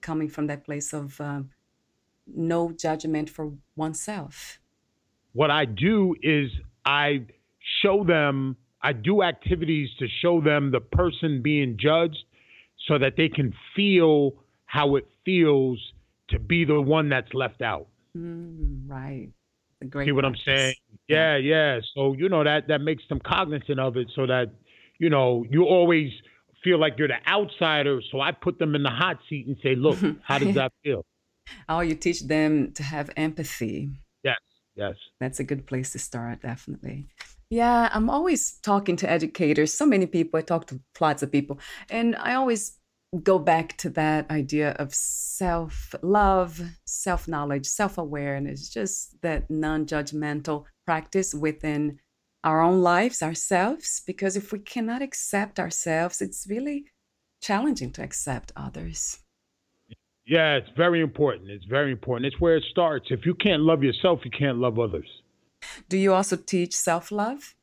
coming 0.00 0.28
from 0.28 0.46
that 0.46 0.64
place 0.64 0.92
of 0.92 1.20
um, 1.20 1.50
no 2.26 2.72
judgment 2.72 3.28
for 3.30 3.52
oneself. 3.76 4.58
What 5.32 5.50
I 5.50 5.64
do 5.64 6.14
is 6.22 6.50
I 6.84 7.26
show 7.82 8.04
them, 8.04 8.56
I 8.82 8.92
do 8.92 9.22
activities 9.22 9.88
to 9.98 10.06
show 10.22 10.40
them 10.40 10.70
the 10.70 10.80
person 10.80 11.42
being 11.42 11.76
judged 11.78 12.24
so 12.86 12.98
that 12.98 13.14
they 13.16 13.28
can 13.28 13.54
feel 13.74 14.43
how 14.74 14.96
it 14.96 15.06
feels 15.24 15.78
to 16.28 16.38
be 16.40 16.64
the 16.64 16.80
one 16.80 17.08
that's 17.08 17.32
left 17.32 17.62
out. 17.62 17.86
Mm, 18.16 18.90
right. 18.90 19.28
Great 19.88 20.06
See 20.06 20.12
what 20.12 20.22
practice. 20.22 20.42
I'm 20.48 20.56
saying? 20.56 20.74
Yeah, 21.06 21.36
yeah. 21.36 21.78
So, 21.94 22.14
you 22.14 22.28
know, 22.28 22.42
that 22.42 22.66
that 22.68 22.80
makes 22.80 23.04
them 23.08 23.20
cognizant 23.20 23.78
of 23.78 23.96
it 23.96 24.08
so 24.16 24.26
that, 24.26 24.46
you 24.98 25.10
know, 25.10 25.44
you 25.48 25.62
always 25.64 26.10
feel 26.64 26.80
like 26.80 26.94
you're 26.98 27.06
the 27.06 27.22
outsider. 27.28 28.00
So 28.10 28.20
I 28.20 28.32
put 28.32 28.58
them 28.58 28.74
in 28.74 28.82
the 28.82 28.90
hot 28.90 29.18
seat 29.28 29.46
and 29.46 29.56
say, 29.62 29.76
look, 29.76 29.98
how 30.24 30.38
does 30.38 30.54
that 30.56 30.72
feel? 30.82 31.04
Oh, 31.68 31.80
you 31.80 31.94
teach 31.94 32.22
them 32.22 32.72
to 32.72 32.82
have 32.82 33.10
empathy. 33.16 33.90
Yes, 34.24 34.38
yes. 34.74 34.94
That's 35.20 35.38
a 35.38 35.44
good 35.44 35.66
place 35.66 35.92
to 35.92 36.00
start, 36.00 36.42
definitely. 36.42 37.06
Yeah, 37.48 37.90
I'm 37.92 38.10
always 38.10 38.58
talking 38.62 38.96
to 38.96 39.08
educators. 39.08 39.72
So 39.72 39.86
many 39.86 40.06
people, 40.06 40.38
I 40.38 40.42
talk 40.42 40.66
to 40.68 40.80
lots 40.98 41.22
of 41.22 41.30
people, 41.30 41.60
and 41.90 42.16
I 42.16 42.34
always 42.34 42.78
go 43.22 43.38
back 43.38 43.76
to 43.78 43.90
that 43.90 44.30
idea 44.30 44.70
of 44.72 44.94
self 44.94 45.94
love, 46.02 46.60
self 46.84 47.28
knowledge, 47.28 47.66
self 47.66 47.98
awareness, 47.98 48.68
just 48.68 49.20
that 49.22 49.50
non 49.50 49.86
judgmental 49.86 50.64
practice 50.84 51.34
within 51.34 51.98
our 52.42 52.60
own 52.60 52.82
lives, 52.82 53.22
ourselves. 53.22 54.02
Because 54.06 54.36
if 54.36 54.52
we 54.52 54.58
cannot 54.58 55.02
accept 55.02 55.58
ourselves, 55.58 56.20
it's 56.20 56.46
really 56.48 56.86
challenging 57.40 57.92
to 57.92 58.02
accept 58.02 58.52
others. 58.56 59.20
Yeah, 60.26 60.56
it's 60.56 60.70
very 60.76 61.02
important. 61.02 61.50
It's 61.50 61.66
very 61.66 61.92
important. 61.92 62.26
It's 62.26 62.40
where 62.40 62.56
it 62.56 62.64
starts. 62.70 63.06
If 63.10 63.26
you 63.26 63.34
can't 63.34 63.62
love 63.62 63.82
yourself, 63.82 64.20
you 64.24 64.30
can't 64.30 64.58
love 64.58 64.78
others. 64.78 65.08
Do 65.88 65.98
you 65.98 66.14
also 66.14 66.36
teach 66.36 66.74
self 66.74 67.12
love? 67.12 67.54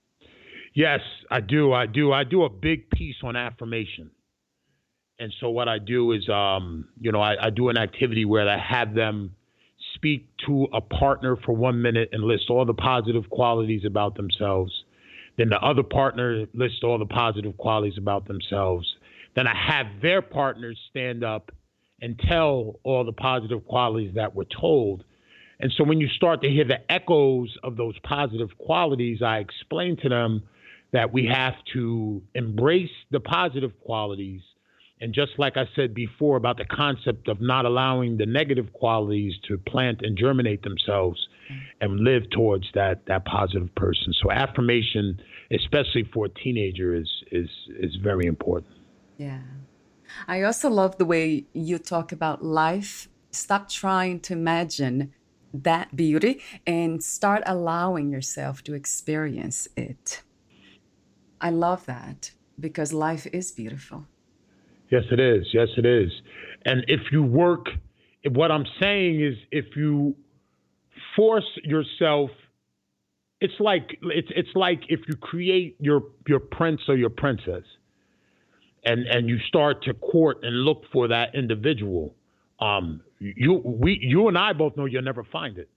Yes, 0.73 1.01
I 1.29 1.41
do. 1.41 1.73
I 1.73 1.85
do. 1.85 2.13
I 2.13 2.23
do 2.23 2.43
a 2.43 2.49
big 2.49 2.89
piece 2.91 3.17
on 3.23 3.35
affirmation. 3.35 4.11
And 5.21 5.31
so 5.39 5.51
what 5.51 5.69
I 5.69 5.77
do 5.77 6.13
is, 6.13 6.27
um, 6.29 6.87
you 6.99 7.11
know, 7.11 7.21
I, 7.21 7.35
I 7.39 7.49
do 7.51 7.69
an 7.69 7.77
activity 7.77 8.25
where 8.25 8.49
I 8.49 8.57
have 8.57 8.95
them 8.95 9.35
speak 9.93 10.27
to 10.47 10.67
a 10.73 10.81
partner 10.81 11.35
for 11.45 11.55
one 11.55 11.79
minute 11.79 12.09
and 12.11 12.23
list 12.23 12.49
all 12.49 12.65
the 12.65 12.73
positive 12.73 13.29
qualities 13.29 13.83
about 13.85 14.15
themselves. 14.15 14.73
Then 15.37 15.49
the 15.49 15.59
other 15.59 15.83
partner 15.83 16.47
lists 16.55 16.79
all 16.83 16.97
the 16.97 17.05
positive 17.05 17.55
qualities 17.57 17.99
about 17.99 18.27
themselves. 18.27 18.91
Then 19.35 19.45
I 19.45 19.53
have 19.55 20.01
their 20.01 20.23
partners 20.23 20.79
stand 20.89 21.23
up 21.23 21.51
and 22.01 22.19
tell 22.27 22.79
all 22.83 23.05
the 23.05 23.13
positive 23.13 23.63
qualities 23.67 24.15
that 24.15 24.33
were 24.33 24.47
told. 24.59 25.03
And 25.59 25.71
so 25.77 25.83
when 25.83 25.99
you 25.99 26.07
start 26.07 26.41
to 26.41 26.49
hear 26.49 26.65
the 26.65 26.91
echoes 26.91 27.55
of 27.61 27.77
those 27.77 27.93
positive 27.99 28.57
qualities, 28.57 29.21
I 29.21 29.37
explain 29.37 29.97
to 29.97 30.09
them 30.09 30.41
that 30.93 31.13
we 31.13 31.27
have 31.27 31.53
to 31.73 32.23
embrace 32.33 32.89
the 33.11 33.19
positive 33.19 33.79
qualities 33.81 34.41
and 35.01 35.13
just 35.13 35.31
like 35.39 35.57
I 35.57 35.67
said 35.75 35.93
before 35.95 36.37
about 36.37 36.57
the 36.57 36.65
concept 36.65 37.27
of 37.27 37.41
not 37.41 37.65
allowing 37.65 38.17
the 38.17 38.27
negative 38.27 38.71
qualities 38.71 39.33
to 39.47 39.57
plant 39.57 40.01
and 40.03 40.15
germinate 40.15 40.61
themselves 40.61 41.27
and 41.81 41.99
live 41.99 42.29
towards 42.29 42.67
that 42.75 43.05
that 43.07 43.25
positive 43.25 43.73
person. 43.75 44.13
So 44.21 44.31
affirmation, 44.31 45.19
especially 45.51 46.07
for 46.13 46.27
a 46.27 46.29
teenager, 46.29 46.95
is 46.95 47.09
is 47.31 47.49
is 47.79 47.95
very 47.95 48.27
important. 48.27 48.73
Yeah. 49.17 49.41
I 50.27 50.43
also 50.43 50.69
love 50.69 50.97
the 50.97 51.05
way 51.05 51.45
you 51.53 51.79
talk 51.79 52.11
about 52.11 52.43
life. 52.43 53.09
Stop 53.31 53.69
trying 53.69 54.19
to 54.21 54.33
imagine 54.33 55.13
that 55.53 55.95
beauty 55.95 56.41
and 56.67 57.03
start 57.03 57.43
allowing 57.45 58.11
yourself 58.11 58.63
to 58.63 58.73
experience 58.73 59.67
it. 59.75 60.21
I 61.39 61.49
love 61.49 61.85
that 61.85 62.31
because 62.59 62.93
life 62.93 63.25
is 63.33 63.51
beautiful. 63.51 64.05
Yes, 64.91 65.03
it 65.09 65.19
is. 65.19 65.47
Yes, 65.53 65.69
it 65.77 65.85
is. 65.85 66.11
And 66.65 66.83
if 66.87 66.99
you 67.11 67.23
work, 67.23 67.67
what 68.29 68.51
I'm 68.51 68.65
saying 68.81 69.23
is, 69.23 69.35
if 69.51 69.65
you 69.75 70.15
force 71.15 71.47
yourself, 71.63 72.29
it's 73.39 73.53
like 73.59 73.97
it's 74.03 74.27
it's 74.35 74.53
like 74.53 74.81
if 74.89 74.99
you 75.07 75.15
create 75.15 75.77
your 75.79 76.03
your 76.27 76.39
prince 76.39 76.81
or 76.89 76.95
your 76.95 77.09
princess, 77.09 77.63
and 78.83 79.07
and 79.07 79.29
you 79.29 79.39
start 79.47 79.83
to 79.83 79.93
court 79.93 80.39
and 80.43 80.55
look 80.57 80.83
for 80.91 81.07
that 81.07 81.35
individual. 81.35 82.13
Um, 82.59 83.01
you 83.19 83.53
we 83.53 83.97
you 84.01 84.27
and 84.27 84.37
I 84.37 84.53
both 84.53 84.77
know 84.77 84.85
you'll 84.85 85.03
never 85.03 85.23
find 85.23 85.57
it. 85.57 85.69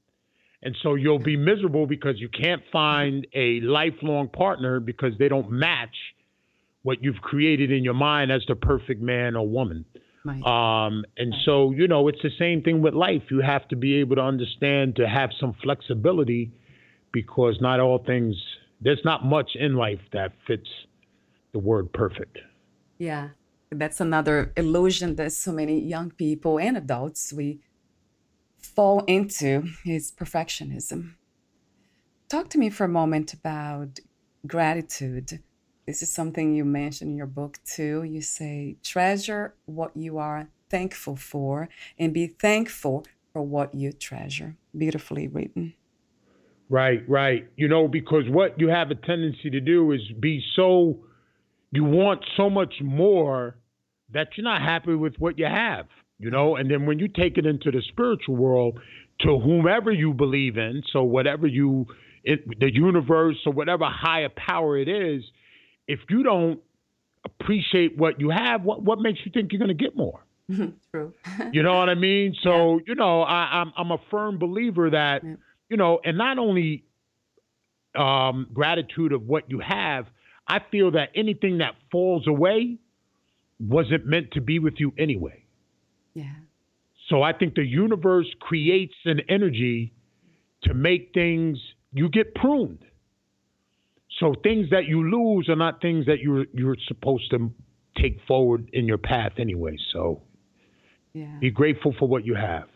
And 0.63 0.75
so 0.83 0.95
you'll 0.95 1.19
be 1.19 1.37
miserable 1.37 1.87
because 1.87 2.19
you 2.19 2.31
can't 2.31 2.63
find 2.73 3.27
a 3.35 3.61
lifelong 3.61 4.29
partner 4.29 4.81
because 4.81 5.13
they 5.19 5.29
don't 5.29 5.51
match 5.51 5.95
what 6.85 7.03
you've 7.03 7.21
created 7.23 7.73
in 7.73 7.83
your 7.83 7.95
mind 7.95 8.31
as 8.31 8.45
the 8.47 8.55
perfect 8.55 9.01
man 9.01 9.35
or 9.35 9.49
woman. 9.49 9.85
Right. 10.25 10.43
Um, 10.43 11.05
and 11.17 11.35
so, 11.45 11.73
you 11.73 11.89
know, 11.89 12.09
it's 12.09 12.23
the 12.23 12.31
same 12.39 12.63
thing 12.63 12.81
with 12.83 12.95
life. 12.95 13.23
You 13.31 13.41
have 13.41 13.67
to 13.69 13.77
be 13.77 13.97
able 13.97 14.17
to 14.17 14.23
understand 14.23 14.97
to 14.97 15.09
have 15.09 15.31
some 15.41 15.55
flexibility 15.63 16.53
because 17.13 17.59
not 17.61 17.81
all 17.81 18.03
things, 18.07 18.37
there's 18.81 19.01
not 19.05 19.25
much 19.25 19.51
in 19.55 19.75
life 19.75 20.01
that 20.13 20.33
fits 20.47 20.69
the 21.53 21.59
word 21.59 21.93
perfect. 21.93 22.39
Yeah. 22.99 23.31
That's 23.71 24.01
another 24.01 24.53
illusion 24.57 25.17
that 25.17 25.33
so 25.33 25.53
many 25.53 25.81
young 25.81 26.11
people 26.11 26.59
and 26.59 26.77
adults 26.77 27.33
we 27.33 27.61
fall 28.59 29.05
into 29.07 29.65
is 29.87 30.13
perfectionism. 30.13 31.15
Talk 32.29 32.51
to 32.51 32.59
me 32.59 32.69
for 32.71 32.85
a 32.85 32.89
moment 32.89 33.33
about 33.33 34.01
gratitude 34.47 35.41
this 35.87 36.03
is 36.03 36.11
something 36.13 36.55
you 36.55 36.65
mention 36.65 37.09
in 37.09 37.17
your 37.17 37.27
book 37.27 37.59
too. 37.65 38.03
You 38.03 38.23
say, 38.23 38.77
treasure 38.83 39.55
what 39.67 39.97
you 39.97 40.19
are 40.19 40.49
thankful 40.71 41.17
for 41.17 41.69
and 41.99 42.13
be 42.13 42.27
thankful 42.27 43.07
for 43.33 43.43
what 43.43 43.75
you 43.75 43.93
treasure. 43.93 44.57
Beautifully 44.77 45.29
written. 45.29 45.75
Right, 46.69 47.07
right. 47.09 47.47
You 47.57 47.69
know, 47.69 47.89
because 47.89 48.25
what 48.29 48.59
you 48.59 48.69
have 48.69 48.91
a 48.91 48.95
tendency 48.95 49.51
to 49.51 49.61
do 49.61 49.93
is 49.93 50.01
be 50.19 50.43
so, 50.57 51.05
you 51.71 51.85
want 51.85 52.25
so 52.37 52.49
much 52.49 52.75
more 52.83 53.57
that 54.13 54.29
you're 54.37 54.45
not 54.45 54.63
happy 54.63 54.95
with 54.95 55.15
what 55.19 55.39
you 55.39 55.47
have, 55.47 55.87
you 56.19 56.31
know? 56.31 56.57
And 56.57 56.71
then 56.71 56.87
when 56.87 56.99
you 56.99 57.09
take 57.09 57.37
it 57.37 57.45
into 57.45 57.71
the 57.71 57.83
spiritual 57.89 58.37
world, 58.37 58.79
to 59.21 59.39
whomever 59.39 59.93
you 59.93 60.15
believe 60.15 60.57
in, 60.57 60.83
so 60.93 61.03
whatever 61.03 61.47
you, 61.47 61.87
it, 62.25 62.41
the 62.59 62.73
universe 62.73 63.37
or 63.47 63.53
whatever 63.53 63.85
higher 63.85 64.31
power 64.35 64.79
it 64.79 64.89
is, 64.89 65.23
if 65.87 66.01
you 66.09 66.23
don't 66.23 66.61
appreciate 67.25 67.97
what 67.97 68.21
you 68.21 68.31
have, 68.31 68.63
what 68.63 68.83
what 68.83 69.01
makes 69.01 69.21
you 69.25 69.33
think 69.33 69.53
you're 69.53 69.59
going 69.59 69.77
to 69.77 69.85
get 69.85 69.97
more? 69.97 70.21
True. 70.91 71.15
you 71.53 71.63
know 71.63 71.79
what 71.79 71.89
I 71.89 71.95
mean? 71.95 72.35
So 72.43 72.77
yeah. 72.77 72.85
you 72.87 72.95
know, 72.95 73.23
I, 73.23 73.61
am 73.63 73.73
I'm, 73.77 73.87
I'm 73.87 73.93
a 73.93 74.01
firm 74.11 74.39
believer 74.39 74.91
that 74.91 75.23
yeah. 75.25 75.35
you 75.69 75.77
know, 75.77 76.01
and 76.05 76.19
not 76.19 76.39
only 76.39 76.85
um, 77.95 78.49
gratitude 78.53 79.13
of 79.13 79.23
what 79.27 79.51
you 79.51 79.61
have, 79.61 80.07
I 80.47 80.61
feel 80.71 80.93
that 80.93 81.11
anything 81.15 81.59
that 81.59 81.75
falls 81.91 82.27
away 82.27 82.79
wasn't 83.61 84.07
meant 84.07 84.33
to 84.33 84.41
be 84.41 84.59
with 84.59 84.75
you 84.79 84.93
anyway. 84.99 85.45
Yeah. 86.15 86.33
So 87.09 87.23
I 87.23 87.33
think 87.33 87.55
the 87.55 87.65
universe 87.65 88.27
creates 88.41 88.95
an 89.05 89.21
energy 89.29 89.93
to 90.65 90.75
make 90.75 91.11
things 91.15 91.59
you 91.93 92.09
get 92.09 92.35
pruned. 92.35 92.85
So 94.21 94.35
things 94.43 94.71
that 94.71 94.85
you 94.85 95.09
lose 95.09 95.49
are 95.49 95.57
not 95.57 95.81
things 95.81 96.07
that 96.07 96.21
you're 96.21 96.47
you're 96.53 96.77
supposed 96.87 97.31
to 97.31 97.53
take 97.97 98.21
forward 98.27 98.69
in 98.73 98.87
your 98.87 98.99
path 98.99 99.33
anyway. 99.39 99.77
So 99.93 100.23
yeah. 101.13 101.39
be 101.41 101.51
grateful 101.51 101.95
for 101.99 102.09
what 102.09 102.25
you 102.25 102.35
have. 102.35 102.69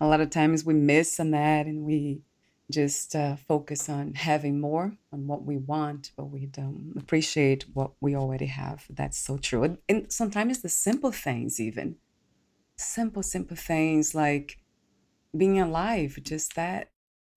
A 0.00 0.06
lot 0.06 0.20
of 0.20 0.30
times 0.30 0.64
we 0.64 0.74
miss 0.74 1.20
on 1.20 1.30
that 1.30 1.66
and 1.66 1.84
we 1.84 2.22
just 2.70 3.14
uh, 3.14 3.36
focus 3.36 3.88
on 3.88 4.14
having 4.14 4.60
more 4.60 4.92
on 5.12 5.26
what 5.26 5.44
we 5.44 5.56
want, 5.56 6.12
but 6.16 6.26
we 6.26 6.46
don't 6.46 6.94
appreciate 6.96 7.64
what 7.74 7.92
we 8.00 8.14
already 8.14 8.46
have. 8.46 8.86
That's 8.88 9.18
so 9.18 9.36
true. 9.36 9.78
And 9.88 10.12
sometimes 10.12 10.60
the 10.60 10.68
simple 10.68 11.12
things, 11.12 11.60
even 11.60 11.96
simple, 12.76 13.22
simple 13.22 13.56
things 13.56 14.14
like 14.14 14.58
being 15.36 15.60
alive, 15.60 16.18
just 16.22 16.54
that 16.56 16.90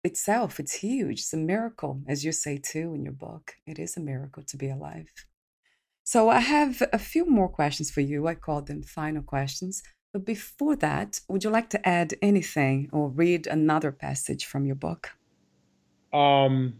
itself, 0.04 0.60
it's 0.60 0.76
huge. 0.76 1.20
It's 1.20 1.34
a 1.34 1.38
miracle, 1.38 2.02
as 2.08 2.26
you 2.26 2.32
say 2.32 2.58
too 2.58 2.93
in 2.93 3.04
your 3.04 3.14
book. 3.14 3.54
It 3.66 3.80
is 3.80 3.97
a 3.97 3.99
miracle 3.99 4.43
to 4.43 4.58
be 4.58 4.70
alive. 4.70 5.08
So 6.04 6.30
I 6.30 6.39
have 6.39 6.82
a 6.91 6.99
few 6.99 7.26
more 7.26 7.49
questions 7.49 7.91
for 7.91 8.02
you. 8.02 8.28
I 8.28 8.36
call 8.36 8.62
them 8.62 8.84
final 8.84 9.22
questions. 9.22 9.84
But 10.14 10.26
before 10.26 10.76
that, 10.78 11.22
would 11.30 11.43
you 11.43 11.49
like 11.49 11.70
to 11.70 11.88
add 11.88 12.16
anything 12.22 12.89
or 12.91 13.10
read 13.10 13.47
another 13.47 13.91
passage 13.91 14.45
from 14.45 14.66
your 14.66 14.76
book? 14.76 15.12
Um, 16.12 16.74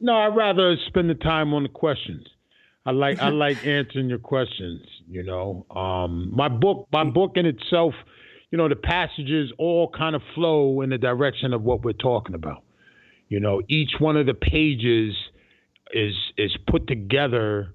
no, 0.00 0.14
I'd 0.14 0.34
rather 0.34 0.76
spend 0.86 1.10
the 1.10 1.14
time 1.14 1.52
on 1.52 1.64
the 1.64 1.68
questions. 1.68 2.26
I 2.86 2.92
like 2.92 3.20
I 3.20 3.28
like 3.46 3.66
answering 3.66 4.08
your 4.08 4.18
questions. 4.18 4.80
You 5.06 5.24
know, 5.24 5.66
um, 5.70 6.32
my 6.34 6.48
book 6.48 6.88
my 6.90 7.04
book 7.04 7.32
in 7.34 7.44
itself, 7.44 7.92
you 8.50 8.58
know, 8.58 8.68
the 8.68 8.76
passages 8.76 9.52
all 9.58 9.90
kind 9.96 10.16
of 10.16 10.22
flow 10.34 10.80
in 10.80 10.90
the 10.90 10.98
direction 10.98 11.52
of 11.52 11.62
what 11.62 11.84
we're 11.84 11.92
talking 11.92 12.34
about. 12.34 12.64
You 13.28 13.40
know, 13.40 13.62
each 13.68 13.92
one 13.98 14.16
of 14.16 14.26
the 14.26 14.34
pages 14.34 15.14
is 15.92 16.14
is 16.36 16.56
put 16.68 16.86
together 16.86 17.74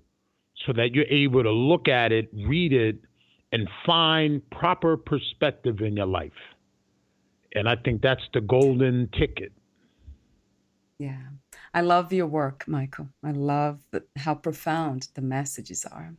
so 0.66 0.74
that 0.74 0.90
you're 0.94 1.06
able 1.06 1.44
to 1.44 1.52
look 1.52 1.88
at 1.88 2.12
it, 2.12 2.30
read 2.34 2.74
it, 2.74 2.98
and 3.52 3.70
find 3.86 4.42
proper 4.50 4.98
perspective 4.98 5.80
in 5.80 5.96
your 5.96 6.06
life. 6.06 6.32
And 7.54 7.70
I 7.70 7.76
think 7.78 8.02
that's 8.02 8.24
the 8.34 8.42
golden 8.42 9.10
ticket. 9.18 9.54
Yeah. 10.98 11.22
I 11.74 11.82
love 11.82 12.12
your 12.12 12.28
work, 12.28 12.66
Michael. 12.68 13.10
I 13.24 13.32
love 13.32 13.80
how 14.18 14.36
profound 14.36 15.10
the 15.14 15.22
messages 15.22 15.86
are. 15.86 16.16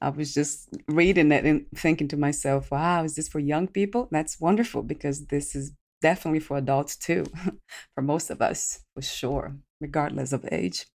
I 0.00 0.08
was 0.08 0.32
just 0.32 0.68
reading 0.88 1.30
it 1.30 1.44
and 1.44 1.66
thinking 1.74 2.08
to 2.08 2.16
myself, 2.16 2.70
wow, 2.70 3.04
is 3.04 3.16
this 3.16 3.28
for 3.28 3.38
young 3.38 3.68
people? 3.68 4.08
That's 4.10 4.40
wonderful 4.40 4.82
because 4.82 5.26
this 5.26 5.54
is 5.54 5.72
definitely 6.00 6.40
for 6.40 6.56
adults 6.56 6.96
too, 6.96 7.26
for 7.94 8.02
most 8.02 8.30
of 8.30 8.40
us, 8.40 8.84
for 8.94 9.02
sure, 9.02 9.56
regardless 9.80 10.32
of 10.32 10.46
age. 10.50 10.86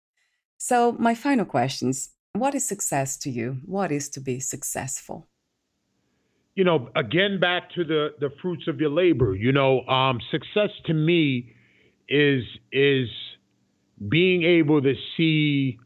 So, 0.56 0.92
my 0.92 1.14
final 1.14 1.44
questions 1.44 2.10
What 2.32 2.54
is 2.54 2.66
success 2.66 3.16
to 3.18 3.30
you? 3.30 3.58
What 3.64 3.92
is 3.92 4.08
to 4.10 4.20
be 4.20 4.40
successful? 4.40 5.28
You 6.54 6.64
know, 6.64 6.88
again, 6.96 7.38
back 7.40 7.70
to 7.74 7.84
the, 7.84 8.14
the 8.20 8.30
fruits 8.40 8.66
of 8.68 8.80
your 8.80 8.90
labor. 8.90 9.34
You 9.34 9.52
know, 9.52 9.84
um, 9.86 10.20
success 10.30 10.70
to 10.86 10.94
me 10.94 11.52
is 12.08 12.42
is 12.72 13.08
being 14.08 14.42
able 14.42 14.82
to 14.82 14.94
see 15.16 15.78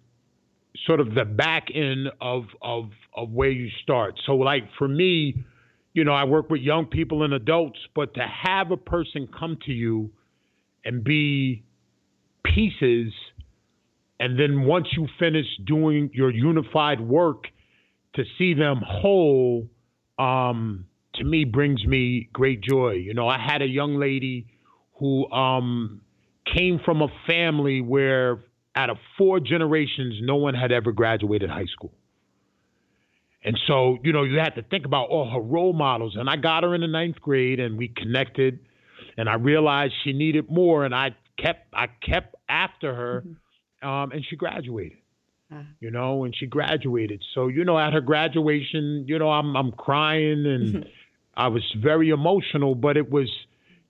sort 0.86 1.00
of 1.00 1.14
the 1.14 1.24
back 1.24 1.68
end 1.74 2.08
of 2.20 2.44
of 2.62 2.90
of 3.18 3.30
where 3.30 3.50
you 3.50 3.68
start. 3.82 4.14
So 4.26 4.36
like 4.36 4.64
for 4.78 4.88
me, 4.88 5.44
you 5.92 6.04
know, 6.04 6.12
I 6.12 6.24
work 6.24 6.50
with 6.50 6.60
young 6.60 6.86
people 6.86 7.24
and 7.24 7.34
adults, 7.34 7.78
but 7.94 8.14
to 8.14 8.20
have 8.20 8.70
a 8.70 8.76
person 8.76 9.28
come 9.38 9.58
to 9.66 9.72
you 9.72 10.10
and 10.84 11.02
be 11.02 11.64
pieces 12.44 13.12
and 14.20 14.38
then 14.38 14.64
once 14.64 14.88
you 14.96 15.06
finish 15.18 15.46
doing 15.64 16.10
your 16.12 16.30
unified 16.30 17.00
work 17.00 17.44
to 18.14 18.24
see 18.36 18.54
them 18.54 18.80
whole 18.84 19.68
um, 20.18 20.86
to 21.14 21.24
me 21.24 21.44
brings 21.44 21.84
me 21.84 22.28
great 22.32 22.60
joy. 22.60 22.92
You 22.92 23.14
know, 23.14 23.28
I 23.28 23.38
had 23.38 23.62
a 23.62 23.66
young 23.66 23.96
lady 23.96 24.46
who 24.98 25.30
um, 25.30 26.00
came 26.56 26.80
from 26.84 27.02
a 27.02 27.08
family 27.28 27.80
where 27.80 28.42
out 28.74 28.90
of 28.90 28.96
four 29.16 29.40
generations, 29.40 30.16
no 30.20 30.36
one 30.36 30.54
had 30.54 30.72
ever 30.72 30.92
graduated 30.92 31.50
high 31.50 31.66
school. 31.72 31.92
And 33.44 33.58
so, 33.66 33.98
you 34.02 34.12
know, 34.12 34.24
you 34.24 34.38
had 34.38 34.56
to 34.56 34.62
think 34.62 34.84
about 34.84 35.08
all 35.10 35.30
her 35.30 35.40
role 35.40 35.72
models. 35.72 36.16
And 36.16 36.28
I 36.28 36.36
got 36.36 36.64
her 36.64 36.74
in 36.74 36.80
the 36.80 36.88
ninth 36.88 37.20
grade 37.20 37.60
and 37.60 37.78
we 37.78 37.88
connected 37.88 38.60
and 39.16 39.28
I 39.28 39.34
realized 39.34 39.94
she 40.04 40.12
needed 40.12 40.50
more 40.50 40.84
and 40.84 40.94
I 40.94 41.14
kept 41.38 41.72
I 41.72 41.86
kept 41.86 42.34
after 42.48 42.94
her 42.94 43.24
mm-hmm. 43.26 43.88
um, 43.88 44.12
and 44.12 44.24
she 44.28 44.36
graduated. 44.36 44.98
Uh-huh. 45.50 45.62
You 45.80 45.90
know, 45.90 46.24
and 46.24 46.36
she 46.36 46.46
graduated. 46.46 47.24
So, 47.34 47.48
you 47.48 47.64
know, 47.64 47.78
at 47.78 47.94
her 47.94 48.02
graduation, 48.02 49.06
you 49.08 49.18
know, 49.18 49.30
I'm 49.30 49.56
I'm 49.56 49.72
crying 49.72 50.44
and 50.46 50.74
mm-hmm. 50.74 50.88
I 51.36 51.48
was 51.48 51.62
very 51.80 52.10
emotional, 52.10 52.74
but 52.74 52.96
it 52.96 53.10
was 53.10 53.30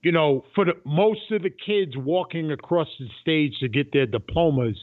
you 0.02 0.12
know, 0.12 0.44
for 0.54 0.64
the, 0.64 0.74
most 0.84 1.30
of 1.32 1.42
the 1.42 1.50
kids 1.50 1.96
walking 1.96 2.52
across 2.52 2.86
the 3.00 3.08
stage 3.20 3.58
to 3.60 3.68
get 3.68 3.92
their 3.92 4.06
diplomas, 4.06 4.76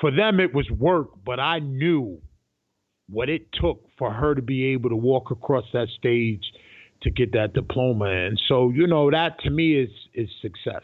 for 0.00 0.10
them 0.10 0.38
it 0.38 0.54
was 0.54 0.70
work, 0.70 1.08
but 1.24 1.40
I 1.40 1.58
knew 1.58 2.20
what 3.12 3.28
it 3.28 3.46
took 3.52 3.84
for 3.98 4.10
her 4.10 4.34
to 4.34 4.42
be 4.42 4.66
able 4.72 4.90
to 4.90 4.96
walk 4.96 5.30
across 5.30 5.64
that 5.72 5.88
stage 5.98 6.42
to 7.02 7.10
get 7.10 7.32
that 7.32 7.52
diploma. 7.52 8.06
And 8.06 8.40
so, 8.48 8.70
you 8.70 8.86
know, 8.86 9.10
that 9.10 9.38
to 9.40 9.50
me 9.50 9.78
is 9.78 9.90
is 10.14 10.28
success. 10.40 10.82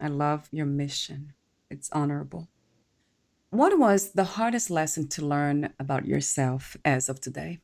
I 0.00 0.08
love 0.08 0.48
your 0.52 0.66
mission. 0.66 1.32
It's 1.70 1.90
honorable. 1.92 2.48
What 3.50 3.78
was 3.78 4.12
the 4.12 4.24
hardest 4.24 4.70
lesson 4.70 5.08
to 5.08 5.26
learn 5.26 5.72
about 5.78 6.06
yourself 6.06 6.76
as 6.84 7.08
of 7.08 7.20
today? 7.20 7.58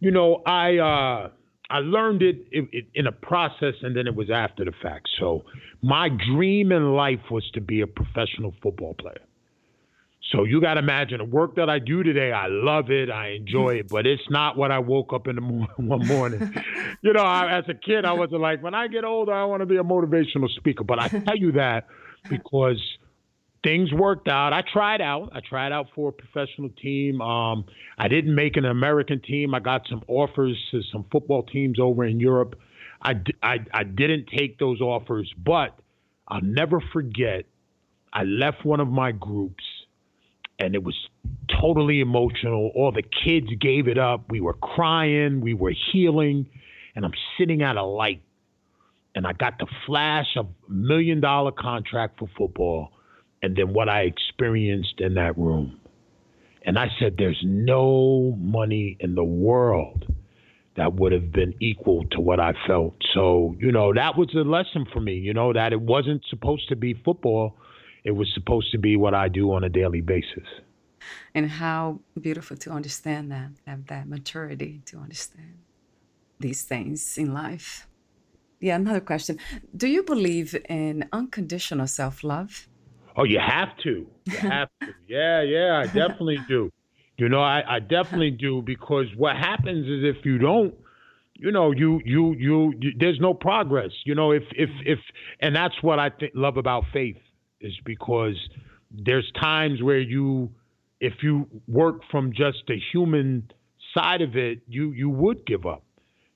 You 0.00 0.10
know, 0.10 0.42
I 0.46 0.78
uh 0.78 1.30
I 1.68 1.78
learned 1.78 2.22
it, 2.22 2.46
it, 2.52 2.68
it, 2.72 2.84
in 2.94 3.08
a 3.08 3.12
process, 3.12 3.74
and 3.82 3.96
then 3.96 4.06
it 4.06 4.14
was 4.14 4.30
after 4.30 4.64
the 4.64 4.72
fact. 4.82 5.08
So 5.18 5.42
my 5.82 6.08
dream 6.08 6.70
in 6.70 6.94
life 6.94 7.30
was 7.30 7.44
to 7.54 7.60
be 7.60 7.80
a 7.80 7.86
professional 7.88 8.54
football 8.62 8.94
player. 8.94 9.22
So 10.32 10.42
you 10.42 10.60
got 10.60 10.74
to 10.74 10.80
imagine 10.80 11.18
the 11.18 11.24
work 11.24 11.54
that 11.54 11.70
I 11.70 11.78
do 11.78 12.02
today. 12.02 12.32
I 12.32 12.48
love 12.48 12.90
it, 12.90 13.10
I 13.10 13.30
enjoy 13.30 13.76
it, 13.76 13.88
but 13.88 14.06
it's 14.06 14.28
not 14.28 14.56
what 14.56 14.72
I 14.72 14.80
woke 14.80 15.12
up 15.12 15.28
in 15.28 15.36
the 15.36 15.40
morning 15.40 15.68
one 15.76 16.06
morning. 16.06 16.52
you 17.02 17.12
know, 17.12 17.22
I, 17.22 17.58
as 17.58 17.64
a 17.68 17.74
kid, 17.74 18.04
I 18.04 18.12
wasn't 18.12 18.40
like, 18.40 18.62
when 18.62 18.74
I 18.74 18.88
get 18.88 19.04
older, 19.04 19.32
I 19.32 19.44
want 19.44 19.60
to 19.60 19.66
be 19.66 19.76
a 19.76 19.84
motivational 19.84 20.48
speaker. 20.56 20.82
But 20.82 20.98
I 20.98 21.08
tell 21.08 21.36
you 21.36 21.52
that 21.52 21.86
because 22.28 22.80
things 23.62 23.92
worked 23.92 24.26
out. 24.26 24.52
I 24.52 24.62
tried 24.62 25.00
out. 25.00 25.30
I 25.32 25.40
tried 25.40 25.70
out 25.70 25.86
for 25.94 26.08
a 26.08 26.12
professional 26.12 26.70
team. 26.70 27.20
Um, 27.20 27.64
I 27.96 28.08
didn't 28.08 28.34
make 28.34 28.56
an 28.56 28.64
American 28.64 29.20
team. 29.20 29.54
I 29.54 29.60
got 29.60 29.82
some 29.88 30.02
offers 30.08 30.56
to 30.72 30.82
some 30.92 31.04
football 31.12 31.44
teams 31.44 31.78
over 31.78 32.04
in 32.04 32.18
Europe. 32.18 32.58
I, 33.00 33.14
I, 33.42 33.58
I 33.72 33.84
didn't 33.84 34.26
take 34.36 34.58
those 34.58 34.80
offers, 34.80 35.32
but 35.38 35.78
I'll 36.26 36.42
never 36.42 36.80
forget. 36.92 37.44
I 38.12 38.24
left 38.24 38.64
one 38.64 38.80
of 38.80 38.88
my 38.88 39.12
groups 39.12 39.62
and 40.58 40.74
it 40.74 40.82
was 40.82 40.96
totally 41.60 42.00
emotional. 42.00 42.72
All 42.74 42.92
the 42.92 43.02
kids 43.02 43.48
gave 43.60 43.88
it 43.88 43.98
up. 43.98 44.30
We 44.30 44.40
were 44.40 44.54
crying, 44.54 45.40
we 45.40 45.54
were 45.54 45.72
healing, 45.92 46.46
and 46.94 47.04
I'm 47.04 47.14
sitting 47.38 47.62
at 47.62 47.76
a 47.76 47.84
light 47.84 48.22
and 49.14 49.26
I 49.26 49.32
got 49.32 49.58
the 49.58 49.66
flash 49.86 50.36
of 50.36 50.46
a 50.68 50.72
million 50.72 51.20
dollar 51.20 51.50
contract 51.50 52.18
for 52.18 52.28
football 52.36 52.90
and 53.42 53.56
then 53.56 53.72
what 53.72 53.88
I 53.88 54.02
experienced 54.02 55.00
in 55.00 55.14
that 55.14 55.36
room. 55.38 55.80
And 56.64 56.78
I 56.78 56.88
said, 56.98 57.14
there's 57.16 57.40
no 57.44 58.36
money 58.38 58.96
in 59.00 59.14
the 59.14 59.24
world 59.24 60.04
that 60.76 60.94
would 60.94 61.12
have 61.12 61.32
been 61.32 61.54
equal 61.60 62.04
to 62.10 62.20
what 62.20 62.40
I 62.40 62.52
felt. 62.66 62.96
So, 63.14 63.54
you 63.58 63.72
know, 63.72 63.94
that 63.94 64.18
was 64.18 64.34
a 64.34 64.40
lesson 64.40 64.86
for 64.92 65.00
me, 65.00 65.14
you 65.14 65.32
know, 65.32 65.52
that 65.52 65.72
it 65.72 65.80
wasn't 65.80 66.22
supposed 66.28 66.68
to 66.68 66.76
be 66.76 66.92
football, 66.92 67.56
it 68.06 68.14
was 68.14 68.28
supposed 68.32 68.70
to 68.70 68.78
be 68.78 68.96
what 68.96 69.14
I 69.14 69.28
do 69.28 69.52
on 69.52 69.64
a 69.64 69.68
daily 69.68 70.00
basis. 70.00 70.48
And 71.34 71.50
how 71.50 72.00
beautiful 72.18 72.56
to 72.58 72.70
understand 72.70 73.32
that, 73.32 73.50
have 73.66 73.86
that 73.88 74.08
maturity 74.08 74.80
to 74.86 74.98
understand 74.98 75.54
these 76.38 76.62
things 76.62 77.18
in 77.18 77.34
life. 77.34 77.88
Yeah, 78.60 78.76
another 78.76 79.00
question. 79.00 79.38
Do 79.76 79.88
you 79.88 80.02
believe 80.04 80.56
in 80.68 81.08
unconditional 81.12 81.88
self 81.88 82.22
love? 82.22 82.68
Oh, 83.16 83.24
you 83.24 83.40
have 83.40 83.76
to. 83.82 84.06
You 84.26 84.38
have 84.38 84.68
to. 84.80 84.86
Yeah, 85.08 85.42
yeah, 85.42 85.82
I 85.82 85.86
definitely 85.86 86.38
do. 86.48 86.70
You 87.16 87.28
know, 87.28 87.42
I, 87.42 87.76
I 87.76 87.78
definitely 87.80 88.32
do 88.32 88.62
because 88.62 89.06
what 89.16 89.36
happens 89.36 89.86
is 89.86 90.16
if 90.16 90.24
you 90.24 90.38
don't, 90.38 90.74
you 91.34 91.50
know, 91.50 91.70
you, 91.70 92.00
you 92.04 92.34
you 92.34 92.72
you 92.78 92.92
there's 92.98 93.20
no 93.20 93.34
progress. 93.34 93.92
You 94.04 94.14
know, 94.14 94.32
if 94.32 94.44
if 94.52 94.70
if 94.84 94.98
and 95.40 95.54
that's 95.54 95.82
what 95.82 95.98
I 95.98 96.10
think 96.10 96.32
love 96.34 96.56
about 96.56 96.84
faith 96.92 97.16
is 97.60 97.74
because 97.84 98.36
there's 98.90 99.30
times 99.40 99.82
where 99.82 100.00
you 100.00 100.50
if 101.00 101.14
you 101.22 101.46
work 101.68 102.00
from 102.10 102.32
just 102.32 102.58
the 102.68 102.78
human 102.92 103.50
side 103.96 104.22
of 104.22 104.36
it, 104.36 104.60
you 104.68 104.92
you 104.92 105.10
would 105.10 105.44
give 105.46 105.66
up. 105.66 105.82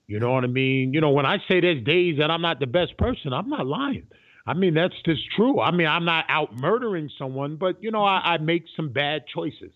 You 0.06 0.18
know 0.18 0.32
what 0.32 0.42
I 0.42 0.48
mean? 0.48 0.92
You 0.92 1.00
know, 1.00 1.10
when 1.10 1.24
I 1.24 1.36
say 1.48 1.60
there's 1.60 1.84
days 1.84 2.18
that 2.18 2.30
I'm 2.30 2.42
not 2.42 2.58
the 2.58 2.66
best 2.66 2.98
person, 2.98 3.32
I'm 3.32 3.48
not 3.48 3.64
lying. 3.64 4.08
I 4.44 4.54
mean, 4.54 4.74
that's 4.74 4.94
just 5.04 5.20
true. 5.36 5.60
I 5.60 5.70
mean, 5.70 5.86
I'm 5.86 6.04
not 6.04 6.24
out 6.28 6.58
murdering 6.58 7.08
someone, 7.16 7.54
but, 7.54 7.80
you 7.80 7.92
know, 7.92 8.02
I, 8.02 8.34
I 8.34 8.38
make 8.38 8.64
some 8.74 8.88
bad 8.88 9.22
choices. 9.32 9.70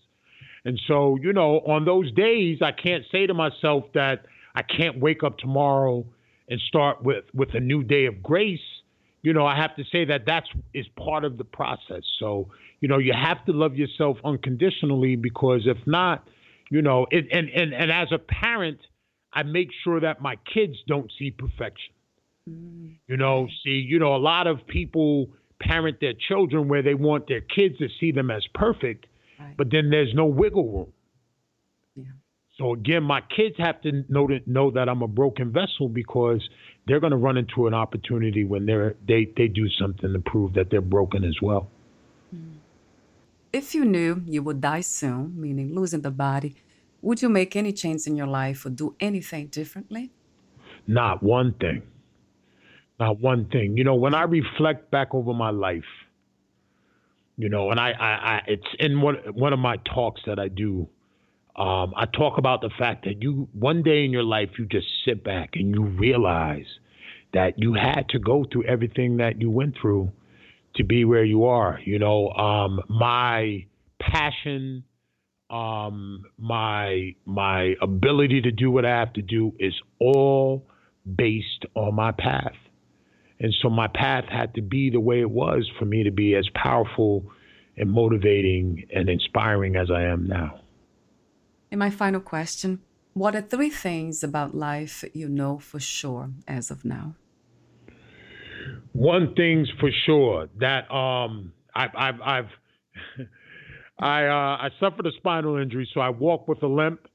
And 0.65 0.81
so, 0.89 1.17
you 1.23 1.33
know, 1.33 1.61
on 1.61 1.85
those 1.85 2.11
days, 2.13 2.59
I 2.63 2.73
can't 2.73 3.05
say 3.13 3.29
to 3.29 3.35
myself 3.35 3.85
that 3.95 4.25
I 4.57 4.63
can't 4.63 4.99
wake 4.99 5.23
up 5.23 5.39
tomorrow 5.39 6.05
and 6.49 6.61
start 6.67 7.03
with, 7.05 7.27
with 7.33 7.55
a 7.55 7.61
new 7.61 7.85
day 7.85 8.07
of 8.07 8.21
grace. 8.21 8.59
You 9.25 9.33
know, 9.33 9.47
I 9.47 9.57
have 9.57 9.75
to 9.77 9.85
say 9.91 10.05
that 10.05 10.25
that's 10.27 10.47
is 10.75 10.87
part 10.97 11.25
of 11.25 11.39
the 11.39 11.45
process. 11.45 12.03
So, 12.21 12.51
you 12.81 12.89
know, 12.89 12.99
you 12.99 13.15
have 13.15 13.43
to 13.47 13.53
love 13.53 13.75
yourself 13.75 14.19
unconditionally 14.23 15.17
because 15.17 15.63
if 15.65 15.79
not, 15.87 16.29
you 16.71 16.83
know, 16.83 17.07
it, 17.11 17.25
and, 17.33 17.49
and, 17.49 17.73
and 17.73 17.91
as 17.91 18.09
a 18.13 18.19
parent, 18.19 18.79
I 19.33 19.43
make 19.43 19.71
sure 19.83 19.99
that 20.01 20.21
my 20.21 20.37
kids 20.53 20.75
don't 20.87 21.11
see 21.19 21.31
perfection. 21.31 21.95
Mm. 22.49 22.97
You 23.09 23.17
know, 23.17 23.49
see, 23.65 23.83
you 23.89 23.99
know, 23.99 24.15
a 24.15 24.19
lot 24.19 24.47
of 24.47 24.67
people 24.67 25.31
parent 25.59 26.01
their 26.01 26.13
children 26.29 26.69
where 26.69 26.83
they 26.83 26.95
want 26.95 27.27
their 27.27 27.41
kids 27.41 27.79
to 27.79 27.89
see 27.99 28.13
them 28.13 28.31
as 28.31 28.45
perfect, 28.55 29.07
right. 29.41 29.57
but 29.57 29.69
then 29.71 29.89
there's 29.89 30.13
no 30.15 30.27
wiggle 30.27 30.71
room. 30.71 30.93
Yeah. 31.97 32.05
So 32.59 32.75
again, 32.75 33.03
my 33.03 33.23
kids 33.23 33.57
have 33.59 33.81
to 33.83 34.05
know 34.09 34.27
that 34.29 34.47
know 34.47 34.71
that 34.73 34.89
I'm 34.89 35.03
a 35.03 35.09
broken 35.09 35.51
vessel 35.51 35.89
because 35.89 36.47
they're 36.87 37.01
going 37.01 37.13
to 37.13 37.17
run 37.17 37.37
into 37.37 37.67
an 37.67 37.75
opportunity 37.75 38.45
when 38.45 38.67
they're 38.67 38.95
they 39.07 39.31
they 39.37 39.49
do 39.49 39.69
something 39.69 40.13
to 40.13 40.19
prove 40.21 40.55
that 40.55 40.71
they're 40.71 40.81
broken 40.81 41.25
as 41.25 41.37
well. 41.41 41.71
If 43.53 43.75
you 43.75 43.85
knew 43.85 44.23
you 44.27 44.43
would 44.43 44.61
die 44.61 44.81
soon, 44.81 45.41
meaning 45.41 45.75
losing 45.75 46.01
the 46.01 46.11
body, 46.11 46.57
would 47.01 47.23
you 47.23 47.29
make 47.29 47.55
any 47.55 47.73
change 47.73 48.07
in 48.07 48.17
your 48.17 48.27
life 48.27 48.67
or 48.67 48.71
do 48.71 48.97
anything 48.99 49.47
differently? 49.47 50.11
Not 50.87 51.23
one 51.23 51.55
thing. 51.55 51.83
Not 52.99 53.21
one 53.21 53.49
thing. 53.49 53.77
You 53.77 53.85
know, 53.85 53.95
when 53.95 54.15
I 54.15 54.23
reflect 54.23 54.91
back 54.91 55.15
over 55.15 55.33
my 55.33 55.51
life, 55.51 55.85
you 57.37 57.49
know, 57.49 57.71
and 57.71 57.81
I, 57.81 57.91
I, 57.93 58.07
I 58.07 58.43
it's 58.47 58.67
in 58.79 59.01
one 59.01 59.17
one 59.35 59.53
of 59.53 59.59
my 59.59 59.77
talks 59.95 60.21
that 60.27 60.39
I 60.39 60.49
do. 60.49 60.89
Um, 61.57 61.95
I 61.97 62.07
talk 62.07 62.39
about 62.39 62.63
the 62.63 62.71
fact 62.79 63.05
that 63.05 63.23
you 63.23 63.49
one 63.53 63.83
day 63.83 64.05
in 64.05 64.11
your 64.11 64.25
life 64.25 64.51
you 64.59 64.67
just 64.67 64.89
sit 65.05 65.23
back 65.23 65.51
and 65.55 65.73
you 65.73 65.85
realize 65.85 66.67
that 67.33 67.59
you 67.59 67.75
had 67.75 68.09
to 68.09 68.19
go 68.19 68.45
through 68.51 68.65
everything 68.65 69.19
that 69.19 69.41
you 69.41 69.51
went 69.51 69.77
through 69.81 70.11
to 70.77 70.85
be 70.85 71.05
where 71.05 71.25
you 71.25 71.45
are. 71.45 71.79
You 71.85 71.99
know, 71.99 72.31
um, 72.31 72.81
my 72.89 73.67
passion, 74.01 74.85
um, 75.51 76.25
my 76.39 77.15
my 77.25 77.75
ability 77.81 78.41
to 78.43 78.51
do 78.51 78.71
what 78.71 78.85
I 78.85 78.91
have 78.91 79.13
to 79.13 79.23
do 79.23 79.53
is 79.61 79.75
all 80.01 80.67
based 81.17 81.67
on 81.75 81.95
my 81.95 82.11
path. 82.13 82.55
And 83.39 83.55
so 83.63 83.69
my 83.69 83.89
path 83.89 84.25
had 84.29 84.55
to 84.55 84.63
be 84.63 84.91
the 84.91 85.01
way 85.01 85.21
it 85.21 85.31
was 85.31 85.71
for 85.79 85.85
me 85.85 86.05
to 86.05 86.11
be 86.11 86.35
as 86.35 86.49
powerful 86.55 87.31
and 87.77 87.91
motivating 87.91 88.87
and 88.95 89.09
inspiring 89.09 89.77
as 89.77 89.91
I 89.91 90.05
am 90.05 90.27
now. 90.27 90.64
And 91.75 91.81
my 91.81 91.91
final 91.91 92.21
question 92.21 92.83
What 93.15 93.35
are 93.35 93.41
three 93.41 93.69
things 93.69 94.23
about 94.23 94.55
life 94.55 95.05
you 95.13 95.29
know 95.29 95.59
for 95.59 95.81
sure 95.81 96.31
as 96.47 96.71
of 96.71 96.85
now? 96.85 97.17
One 98.93 99.35
thing's 99.35 99.69
for 99.81 99.91
sure 100.07 100.49
that 100.61 100.89
um, 100.89 101.53
I've, 101.75 101.91
I've, 101.97 102.21
I've 102.25 102.51
I, 103.99 104.27
uh, 104.27 104.57
I 104.67 104.69
suffered 104.79 105.05
a 105.05 105.11
spinal 105.17 105.57
injury, 105.57 105.89
so 105.93 106.01
I 106.01 106.11
walk 106.11 106.47
with 106.47 106.63
a 106.63 106.69
limp. 106.69 107.09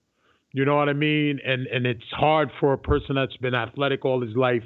You 0.52 0.66
know 0.66 0.76
what 0.76 0.90
I 0.90 0.94
mean? 0.94 1.40
And 1.46 1.66
and 1.68 1.88
it's 1.88 2.12
hard 2.12 2.52
for 2.60 2.74
a 2.74 2.78
person 2.78 3.16
that's 3.16 3.38
been 3.38 3.56
athletic 3.56 4.04
all 4.04 4.20
his 4.20 4.36
life 4.36 4.64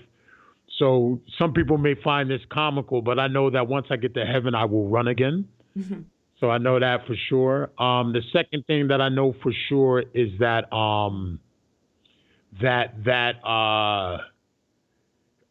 so 0.80 1.22
some 1.38 1.54
people 1.54 1.78
may 1.78 1.94
find 2.04 2.32
this 2.32 2.42
comical, 2.52 3.04
but 3.04 3.20
I 3.20 3.28
know 3.28 3.52
that 3.52 3.68
once 3.68 3.88
I 3.92 3.96
get 3.98 4.16
to 4.16 4.26
heaven, 4.26 4.56
I 4.56 4.66
will 4.66 4.88
run 4.88 5.08
again. 5.08 5.48
Mm-hmm. 5.78 6.02
So 6.44 6.50
I 6.50 6.58
know 6.58 6.78
that 6.78 7.08
for 7.08 7.16
sure. 7.30 7.70
Um, 7.82 8.12
the 8.12 8.22
second 8.34 8.66
thing 8.68 8.90
that 8.90 9.00
I 9.00 9.08
know 9.08 9.34
for 9.42 9.54
sure 9.70 10.04
is 10.14 10.28
that 10.40 10.74
um, 10.76 11.40
that 12.62 13.02
that 13.06 13.36
uh, 13.48 14.18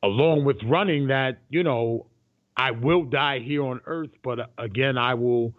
along 0.02 0.44
with 0.44 0.58
running, 0.66 1.06
that 1.06 1.38
you 1.48 1.62
know, 1.62 2.04
I 2.58 2.72
will 2.72 3.04
die 3.04 3.38
here 3.38 3.64
on 3.64 3.80
earth, 3.86 4.10
but 4.22 4.38
uh, 4.38 4.46
again, 4.58 4.98
I 4.98 5.14
will 5.14 5.54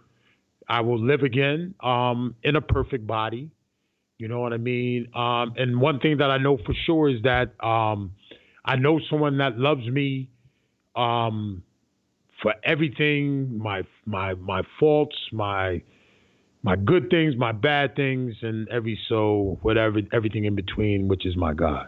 I 0.69 0.81
will 0.81 1.03
live 1.03 1.23
again 1.23 1.73
um, 1.81 2.36
in 2.43 2.55
a 2.55 2.61
perfect 2.61 3.07
body. 3.07 3.49
You 4.19 4.27
know 4.27 4.39
what 4.39 4.53
I 4.53 4.57
mean? 4.57 5.07
Um, 5.15 5.55
and 5.57 5.81
one 5.81 5.99
thing 5.99 6.17
that 6.19 6.29
I 6.29 6.38
know 6.38 6.59
for 6.63 6.75
sure 6.86 7.09
is 7.09 7.23
that 7.23 7.55
um, 7.59 8.11
I 8.63 8.75
know 8.75 8.99
someone 9.09 9.39
that 9.39 9.57
loves 9.57 9.88
me 9.89 10.29
um, 10.95 11.63
for 12.44 12.54
everything, 12.64 13.58
my 13.58 13.82
my 14.06 14.36
my 14.36 14.62
faults, 14.80 15.16
my 15.32 15.82
my 16.62 16.76
good 16.76 17.10
things, 17.10 17.36
my 17.38 17.54
bad 17.54 17.96
things, 17.96 18.36
and 18.44 18.68
every 18.70 19.00
so 19.10 19.58
whatever 19.64 20.02
everything 20.12 20.46
in 20.46 20.54
between, 20.54 21.08
which 21.08 21.26
is 21.26 21.36
my 21.36 21.54
God. 21.54 21.88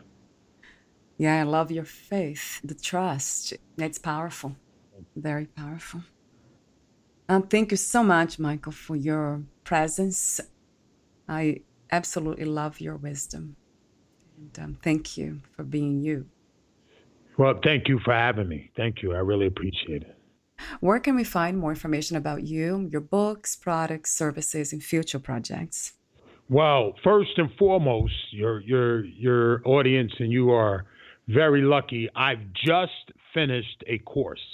Yeah, 1.18 1.40
I 1.40 1.44
love 1.44 1.72
your 1.72 1.86
faith, 1.86 2.60
the 2.64 2.74
trust. 2.76 3.54
It's 3.78 4.00
powerful, 4.00 4.56
very 5.16 5.46
powerful. 5.46 6.02
And 7.30 7.50
thank 7.50 7.72
you 7.72 7.78
so 7.78 8.04
much, 8.04 8.40
Michael, 8.40 8.72
for 8.72 8.96
your 8.96 9.44
presence. 9.64 10.40
I 11.28 11.62
absolutely 11.92 12.46
love 12.46 12.80
your 12.80 12.98
wisdom. 12.98 13.58
And 14.38 14.60
um, 14.60 14.78
thank 14.84 15.18
you 15.18 15.42
for 15.56 15.64
being 15.64 16.02
you. 16.02 16.28
Well, 17.38 17.60
thank 17.64 17.88
you 17.88 18.00
for 18.06 18.14
having 18.14 18.48
me. 18.48 18.72
Thank 18.78 19.02
you. 19.02 19.14
I 19.14 19.20
really 19.20 19.48
appreciate 19.48 20.04
it. 20.04 20.15
Where 20.80 21.00
can 21.00 21.16
we 21.16 21.24
find 21.24 21.58
more 21.58 21.72
information 21.72 22.18
about 22.18 22.44
you, 22.44 22.88
your 22.92 23.02
books, 23.02 23.56
products, 23.56 24.12
services, 24.12 24.72
and 24.74 24.84
future 24.84 25.20
projects? 25.20 25.94
Well, 26.50 26.94
first 27.04 27.38
and 27.38 27.50
foremost, 27.58 28.14
your 28.32 28.62
your 28.62 29.06
your 29.06 29.62
audience 29.66 30.14
and 30.20 30.32
you 30.32 30.52
are 30.52 30.86
very 31.28 31.64
lucky. 31.64 32.08
I've 32.16 32.54
just 32.54 33.12
finished 33.34 33.84
a 33.88 33.98
course, 34.00 34.46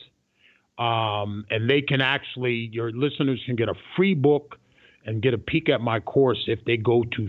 um, 0.78 1.45
and 1.49 1.70
they 1.70 1.82
can 1.82 1.99
actually 1.99 2.70
your 2.72 2.91
listeners 2.91 3.43
can 3.45 3.58
get 3.58 3.68
a 3.68 3.74
free 3.95 4.14
book 4.14 4.58
and 5.06 5.22
get 5.22 5.34
a 5.34 5.38
peek 5.38 5.68
at 5.68 5.82
my 5.82 5.99
course 5.99 6.45
if 6.47 6.64
they 6.66 6.78
go 6.78 7.04
to 7.04 7.28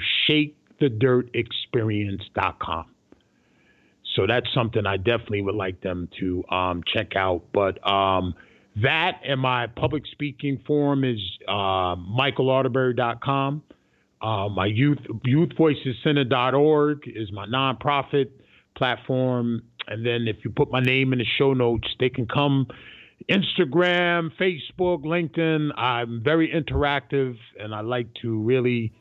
shakethedirtexperience.com. 0.81 2.87
So 4.14 4.27
that's 4.27 4.53
something 4.53 4.87
I 4.87 4.99
definitely 4.99 5.41
would 5.43 5.55
like 5.55 5.81
them 5.81 6.09
to 6.20 6.45
um, 6.51 6.83
check 6.87 7.16
out. 7.16 7.45
But 7.53 7.85
um, 7.87 8.35
that 8.77 9.20
and 9.25 9.41
my 9.41 9.66
public 9.66 10.05
speaking 10.07 10.61
forum 10.66 11.05
is 11.05 11.20
uh. 11.49 11.97
Uh, 14.23 14.49
my 14.49 14.66
youth 14.66 14.99
youthvoicescenter.org 15.27 17.03
is 17.07 17.33
my 17.33 17.47
nonprofit 17.47 18.31
platform. 18.77 19.62
And 19.89 20.07
then 20.07 20.29
if 20.29 20.45
you 20.45 20.51
put 20.51 20.70
my 20.70 20.81
name 20.81 21.12
in 21.12 21.18
the 21.18 21.25
show 21.25 21.55
notes, 21.55 21.89
they 21.99 22.09
can 22.09 22.27
come 22.27 22.68
Instagram, 23.29 24.31
Facebook, 24.39 25.05
LinkedIn. 25.05 25.70
I'm 25.77 26.23
very 26.23 26.49
interactive 26.49 27.37
and 27.59 27.75
I 27.75 27.81
like 27.81 28.14
to 28.23 28.39
really 28.39 28.93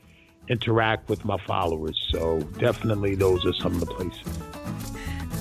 interact 0.47 1.09
with 1.09 1.23
my 1.23 1.37
followers. 1.45 1.99
So 2.09 2.39
definitely 2.59 3.15
those 3.15 3.45
are 3.45 3.53
some 3.53 3.73
of 3.73 3.79
the 3.79 3.85
places. 3.85 4.21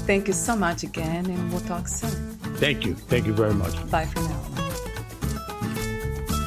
Thank 0.07 0.28
you 0.28 0.35
so 0.35 0.57
much 0.57 0.83
again, 0.83 1.26
and 1.26 1.51
we'll 1.53 1.61
talk 1.61 1.87
soon. 1.87 2.39
Thank 2.61 2.84
you. 2.84 2.94
Thank 2.94 3.26
you 3.26 3.32
very 3.32 3.54
much. 3.54 3.74
Bye 3.90 4.04
for 4.04 4.20
now. 4.20 4.38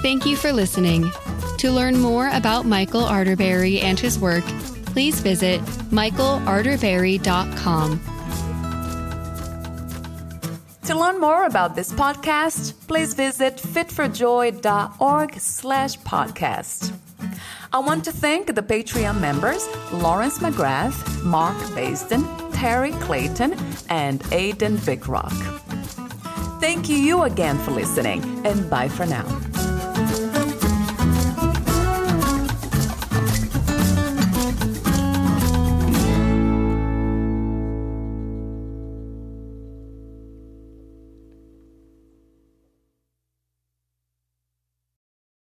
Thank 0.03 0.25
you 0.25 0.35
for 0.35 0.53
listening. 0.53 1.11
To 1.57 1.71
learn 1.71 1.97
more 1.97 2.29
about 2.29 2.65
Michael 2.65 3.01
Arterberry 3.01 3.81
and 3.81 3.99
his 3.99 4.19
work, 4.19 4.43
please 4.85 5.19
visit 5.21 5.61
michaelarterberry.com. 5.91 8.01
To 10.83 10.99
learn 10.99 11.19
more 11.19 11.45
about 11.45 11.75
this 11.75 11.91
podcast, 11.93 12.73
please 12.87 13.13
visit 13.13 13.55
fitforjoy.org 13.55 15.39
slash 15.39 15.97
podcast. 15.99 16.93
I 17.71 17.79
want 17.79 18.03
to 18.05 18.11
thank 18.11 18.53
the 18.53 18.61
Patreon 18.61 19.19
members 19.19 19.67
Lawrence 19.93 20.39
McGrath, 20.39 21.23
Mark 21.23 21.55
Basden, 21.73 22.27
Terry 22.53 22.91
Clayton, 22.91 23.55
and 23.89 24.21
Aidan 24.31 24.77
Bickrock. 24.79 25.62
Thank 26.63 26.87
you 26.87 27.23
again 27.23 27.57
for 27.59 27.71
listening, 27.71 28.23
and 28.45 28.69
bye 28.69 28.87
for 28.87 29.05
now. 29.05 29.52